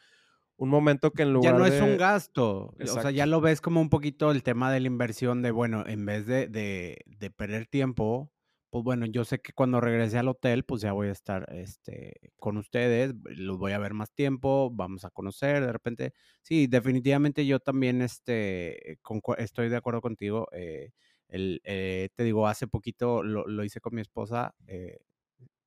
un 0.55 0.69
momento 0.69 1.11
que 1.11 1.23
en 1.23 1.33
lugar 1.33 1.53
Ya 1.53 1.59
no 1.59 1.65
es 1.65 1.81
un 1.81 1.97
gasto, 1.97 2.73
o 2.79 3.01
sea, 3.01 3.11
ya 3.11 3.25
lo 3.25 3.41
ves 3.41 3.59
como 3.59 3.81
un 3.81 3.89
poquito 3.89 4.31
el 4.31 4.43
tema 4.43 4.71
de 4.71 4.79
la 4.79 4.87
inversión 4.87 5.41
de, 5.41 5.51
bueno, 5.51 5.83
en 5.85 6.05
vez 6.05 6.25
de, 6.25 6.47
de, 6.47 6.97
de 7.05 7.29
perder 7.29 7.67
tiempo, 7.67 8.31
pues 8.77 8.83
bueno, 8.83 9.07
yo 9.07 9.25
sé 9.25 9.39
que 9.39 9.53
cuando 9.53 9.81
regrese 9.81 10.19
al 10.19 10.27
hotel, 10.27 10.63
pues 10.63 10.83
ya 10.83 10.91
voy 10.91 11.07
a 11.07 11.11
estar 11.11 11.51
este, 11.51 12.31
con 12.37 12.57
ustedes, 12.57 13.15
los 13.23 13.57
voy 13.57 13.71
a 13.71 13.79
ver 13.79 13.95
más 13.95 14.11
tiempo, 14.11 14.69
vamos 14.71 15.03
a 15.03 15.09
conocer, 15.09 15.65
de 15.65 15.71
repente, 15.71 16.13
sí, 16.43 16.67
definitivamente 16.67 17.43
yo 17.47 17.59
también 17.59 18.03
este, 18.03 18.99
estoy 19.39 19.69
de 19.69 19.77
acuerdo 19.77 20.01
contigo. 20.01 20.47
Eh, 20.51 20.91
el, 21.27 21.59
eh, 21.63 22.09
te 22.13 22.23
digo, 22.23 22.47
hace 22.47 22.67
poquito 22.67 23.23
lo, 23.23 23.63
hice 23.63 23.81
con 23.81 23.95
mi 23.95 24.01
esposa. 24.01 24.53
Eh, 24.67 24.99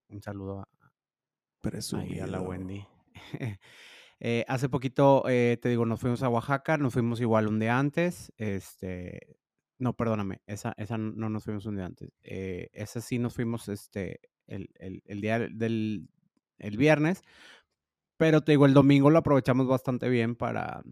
un 0.09 0.23
saludo 0.23 0.61
a, 0.61 0.69
a 1.65 2.27
la 2.29 2.41
Wendy. 2.41 2.87
hace 4.47 4.69
poquito, 4.69 5.25
te 5.27 5.69
digo, 5.69 5.85
nos 5.85 5.99
fuimos 5.99 6.23
a 6.23 6.29
Oaxaca, 6.29 6.77
nos 6.77 6.93
fuimos 6.93 7.21
igual 7.21 7.49
un 7.49 7.59
día 7.59 7.77
antes, 7.77 8.33
este, 8.37 9.41
no, 9.81 9.95
perdóname, 9.95 10.43
esa, 10.47 10.75
esa 10.77 10.99
no 10.99 11.29
nos 11.31 11.45
fuimos 11.45 11.67
un 11.67 11.77
día 11.77 11.87
antes. 11.87 12.13
Eh, 12.23 12.69
esa 12.73 13.01
sí 13.01 13.19
nos 13.19 13.35
fuimos 13.35 13.69
este, 13.69 14.21
el, 14.47 14.69
día 15.21 15.39
del 15.39 16.09
el 16.59 16.77
viernes, 16.77 17.23
pero 18.19 18.43
te 18.43 18.53
digo, 18.53 18.67
el 18.67 18.75
domingo 18.75 19.11
lo 19.11 19.19
aprovechamos 19.19 19.67
bastante 19.67 20.09
bien 20.11 20.37
para, 20.37 20.83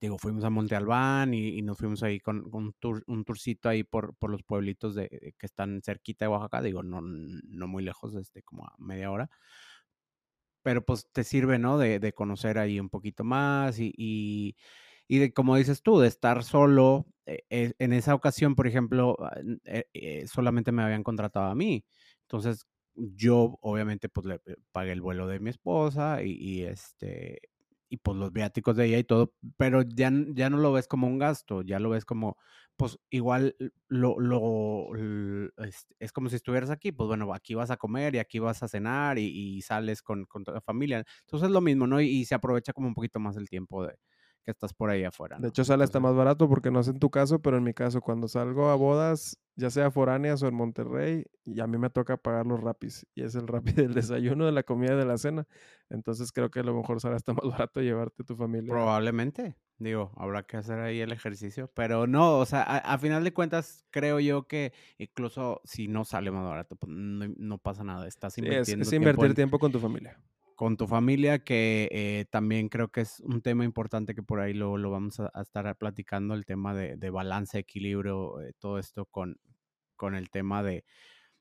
digo, 0.00 0.18
fuimos 0.18 0.44
a 0.44 0.50
Monte 0.50 0.76
Albán 0.76 1.34
y, 1.34 1.60
nos 1.62 1.78
fuimos 1.78 2.02
ahí 2.04 2.20
con, 2.20 2.48
un, 2.52 2.72
tour, 2.74 3.02
un 3.08 3.24
tourcito 3.24 3.68
ahí 3.68 3.82
por, 3.82 4.14
por 4.16 4.30
los 4.30 4.44
pueblitos 4.44 4.94
de, 4.94 5.34
que 5.36 5.46
están 5.46 5.82
cerquita 5.82 6.24
de 6.24 6.28
Oaxaca, 6.28 6.62
digo, 6.62 6.84
no, 6.84 7.00
no 7.02 7.66
muy 7.66 7.82
lejos, 7.82 8.14
este, 8.14 8.42
como 8.42 8.64
a 8.64 8.74
media 8.78 9.10
hora. 9.10 9.30
Pero 10.62 10.84
pues 10.84 11.08
te 11.12 11.24
sirve, 11.24 11.58
¿no? 11.58 11.76
De, 11.76 11.98
de 11.98 12.12
conocer 12.12 12.58
ahí 12.58 12.78
un 12.78 12.88
poquito 12.88 13.24
más 13.24 13.80
y 13.80 13.92
y 13.96 14.56
de, 15.18 15.32
como 15.32 15.56
dices 15.56 15.82
tú, 15.82 15.98
de 16.00 16.08
estar 16.08 16.44
solo. 16.44 17.06
Eh, 17.26 17.44
eh, 17.50 17.72
en 17.78 17.92
esa 17.92 18.14
ocasión, 18.14 18.54
por 18.54 18.66
ejemplo, 18.66 19.16
ah, 19.20 19.36
eh, 19.64 20.26
solamente 20.26 20.72
me 20.72 20.82
habían 20.82 21.02
contratado 21.04 21.46
a 21.46 21.54
mí. 21.54 21.84
Entonces, 22.22 22.66
yo 22.94 23.58
obviamente 23.62 24.08
pues 24.08 24.26
le 24.26 24.40
pagué 24.72 24.92
el 24.92 25.00
vuelo 25.00 25.26
de 25.26 25.40
mi 25.40 25.50
esposa 25.50 26.22
y, 26.22 26.62
este 26.64 27.40
y 27.88 27.98
pues 27.98 28.16
los 28.16 28.32
viáticos 28.32 28.76
de 28.76 28.86
ella 28.86 28.98
y 28.98 29.04
todo, 29.04 29.34
pero 29.58 29.82
ya, 29.82 30.10
ya 30.34 30.48
no 30.48 30.56
lo 30.56 30.72
ves 30.72 30.88
como 30.88 31.06
un 31.06 31.18
gasto, 31.18 31.60
ya 31.62 31.78
lo 31.78 31.90
ves 31.90 32.06
como, 32.06 32.38
pues 32.76 32.98
igual 33.10 33.54
lo, 33.88 34.18
lo 34.18 34.88
es, 36.00 36.12
como 36.12 36.30
si 36.30 36.36
estuvieras 36.36 36.70
aquí, 36.70 36.90
pues 36.92 37.06
bueno, 37.08 37.32
aquí 37.34 37.54
vas 37.54 37.70
a 37.70 37.76
comer 37.76 38.14
y 38.14 38.18
aquí 38.18 38.38
vas 38.38 38.62
a 38.62 38.68
cenar 38.68 39.18
y, 39.18 39.60
sales 39.62 40.00
con, 40.02 40.24
con 40.24 40.42
la 40.46 40.62
familia. 40.62 41.04
Entonces 41.26 41.48
es 41.48 41.52
lo 41.52 41.60
mismo, 41.60 41.86
¿no? 41.86 42.00
y, 42.00 42.24
se 42.24 42.34
aprovecha 42.34 42.72
como 42.72 42.88
un 42.88 42.94
poquito 42.94 43.20
más 43.20 43.36
el 43.36 43.48
tiempo 43.50 43.86
de, 43.86 43.94
que 44.44 44.50
estás 44.50 44.72
por 44.74 44.90
ahí 44.90 45.04
afuera. 45.04 45.38
De 45.38 45.48
hecho, 45.48 45.64
sale 45.64 45.84
hasta 45.84 46.00
más 46.00 46.14
barato 46.14 46.48
porque 46.48 46.70
no 46.70 46.80
es 46.80 46.88
en 46.88 46.98
tu 46.98 47.10
caso, 47.10 47.40
pero 47.40 47.56
en 47.56 47.64
mi 47.64 47.74
caso, 47.74 48.00
cuando 48.00 48.28
salgo 48.28 48.70
a 48.70 48.74
bodas, 48.74 49.38
ya 49.56 49.70
sea 49.70 49.90
foráneas 49.90 50.42
o 50.42 50.48
en 50.48 50.54
Monterrey, 50.54 51.24
y 51.44 51.60
a 51.60 51.66
mí 51.66 51.78
me 51.78 51.90
toca 51.90 52.16
pagar 52.16 52.46
los 52.46 52.60
rapis. 52.60 53.06
Y 53.14 53.22
es 53.22 53.34
el 53.34 53.46
rapi 53.46 53.72
del 53.72 53.94
desayuno, 53.94 54.46
de 54.46 54.52
la 54.52 54.62
comida, 54.62 54.96
de 54.96 55.04
la 55.04 55.18
cena. 55.18 55.46
Entonces 55.90 56.32
creo 56.32 56.50
que 56.50 56.60
a 56.60 56.64
lo 56.64 56.74
mejor 56.74 57.00
sale 57.00 57.16
hasta 57.16 57.32
más 57.32 57.44
barato 57.44 57.80
llevarte 57.80 58.22
a 58.22 58.26
tu 58.26 58.36
familia. 58.36 58.72
Probablemente. 58.72 59.56
Digo, 59.78 60.12
habrá 60.16 60.44
que 60.44 60.56
hacer 60.56 60.78
ahí 60.78 61.00
el 61.00 61.12
ejercicio. 61.12 61.70
Pero 61.74 62.06
no, 62.06 62.38
o 62.38 62.46
sea, 62.46 62.62
a, 62.62 62.98
final 62.98 63.24
de 63.24 63.32
cuentas, 63.32 63.84
creo 63.90 64.20
yo 64.20 64.46
que 64.46 64.72
incluso 64.98 65.60
si 65.64 65.88
no 65.88 66.04
sale 66.04 66.30
más 66.30 66.44
barato, 66.44 66.76
pues 66.76 66.92
no, 66.92 67.58
pasa 67.58 67.82
nada. 67.82 68.06
Estás 68.06 68.38
invirtiendo. 68.38 68.82
es, 68.82 68.92
invertir 68.92 69.34
tiempo 69.34 69.58
con 69.58 69.72
tu 69.72 69.80
familia 69.80 70.18
con 70.56 70.76
tu 70.76 70.86
familia, 70.86 71.44
que 71.44 71.88
eh, 71.92 72.26
también 72.30 72.68
creo 72.68 72.88
que 72.88 73.02
es 73.02 73.20
un 73.20 73.42
tema 73.42 73.64
importante 73.64 74.14
que 74.14 74.22
por 74.22 74.40
ahí 74.40 74.54
lo, 74.54 74.76
lo 74.76 74.90
vamos 74.90 75.20
a, 75.20 75.30
estar 75.40 75.76
platicando, 75.76 76.34
el 76.34 76.44
tema 76.44 76.74
de, 76.74 77.10
balance, 77.10 77.58
equilibrio, 77.58 78.40
eh, 78.40 78.52
todo 78.58 78.78
esto 78.78 79.06
con, 79.06 79.38
con 79.96 80.14
el 80.14 80.30
tema 80.30 80.62
de, 80.62 80.84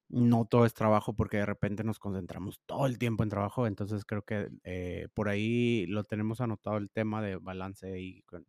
no 0.09 0.45
todo 0.45 0.65
es 0.65 0.73
trabajo 0.73 1.13
porque 1.13 1.37
de 1.37 1.45
repente 1.45 1.83
nos 1.83 1.99
concentramos 1.99 2.59
todo 2.65 2.85
el 2.85 2.97
tiempo 2.97 3.23
en 3.23 3.29
trabajo, 3.29 3.67
entonces 3.67 4.05
creo 4.05 4.23
que 4.23 4.49
eh, 4.63 5.07
por 5.13 5.29
ahí 5.29 5.85
lo 5.87 6.03
tenemos 6.03 6.41
anotado 6.41 6.77
el 6.77 6.89
tema 6.89 7.21
de 7.21 7.37
balance 7.37 7.99
y 7.99 8.21
con 8.23 8.45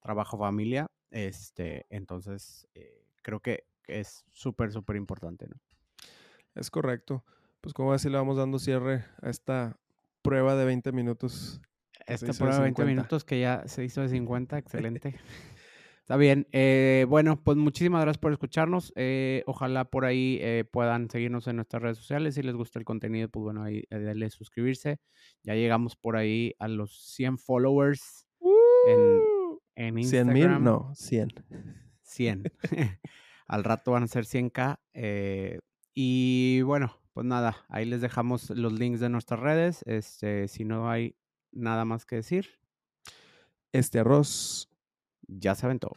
trabajo 0.00 0.38
familia, 0.38 0.86
este, 1.10 1.86
entonces 1.90 2.68
creo 3.22 3.40
que 3.40 3.64
es 3.86 4.24
súper, 4.32 4.72
súper 4.72 4.96
importante, 4.96 5.48
¿no? 5.48 5.56
Es 6.54 6.70
correcto. 6.70 7.24
Pues 7.60 7.74
como 7.74 7.92
así 7.92 8.08
le 8.08 8.16
vamos 8.16 8.36
dando 8.36 8.58
cierre 8.58 9.04
a 9.20 9.28
esta 9.28 9.78
prueba 10.26 10.56
de 10.56 10.64
20 10.64 10.92
minutos. 10.92 11.60
Esta 12.06 12.32
prueba 12.32 12.56
de 12.56 12.62
20 12.62 12.84
minutos 12.84 13.24
que 13.24 13.40
ya 13.40 13.62
se 13.66 13.84
hizo 13.84 14.00
de 14.02 14.08
50, 14.08 14.58
excelente. 14.58 15.14
Está 16.00 16.16
bien. 16.16 16.46
Eh, 16.52 17.04
bueno, 17.08 17.42
pues 17.42 17.56
muchísimas 17.56 18.00
gracias 18.02 18.18
por 18.18 18.30
escucharnos. 18.30 18.92
Eh, 18.94 19.42
ojalá 19.46 19.86
por 19.86 20.04
ahí 20.04 20.38
eh, 20.40 20.64
puedan 20.70 21.10
seguirnos 21.10 21.48
en 21.48 21.56
nuestras 21.56 21.82
redes 21.82 21.98
sociales. 21.98 22.36
Si 22.36 22.42
les 22.42 22.54
gusta 22.54 22.78
el 22.78 22.84
contenido, 22.84 23.28
pues 23.28 23.42
bueno, 23.42 23.64
ahí 23.64 23.82
denle 23.90 24.30
suscribirse. 24.30 25.00
Ya 25.42 25.54
llegamos 25.54 25.96
por 25.96 26.16
ahí 26.16 26.54
a 26.60 26.68
los 26.68 27.12
100 27.14 27.38
followers 27.38 28.28
en, 28.86 29.20
en 29.74 29.98
Instagram. 29.98 30.36
100 30.36 30.50
mil, 30.52 30.62
no, 30.62 30.92
100. 30.94 31.28
100. 32.02 32.52
Al 33.48 33.64
rato 33.64 33.90
van 33.90 34.04
a 34.04 34.06
ser 34.06 34.26
100k. 34.26 34.78
y 35.92 36.60
bueno, 36.62 37.00
pues 37.16 37.24
nada, 37.24 37.64
ahí 37.70 37.86
les 37.86 38.02
dejamos 38.02 38.50
los 38.50 38.74
links 38.74 39.00
de 39.00 39.08
nuestras 39.08 39.40
redes. 39.40 39.82
Este, 39.86 40.48
si 40.48 40.66
no 40.66 40.90
hay 40.90 41.16
nada 41.50 41.86
más 41.86 42.04
que 42.04 42.16
decir. 42.16 42.60
Este 43.72 44.00
arroz 44.00 44.68
ya 45.26 45.54
se 45.54 45.64
aventó. 45.64 45.96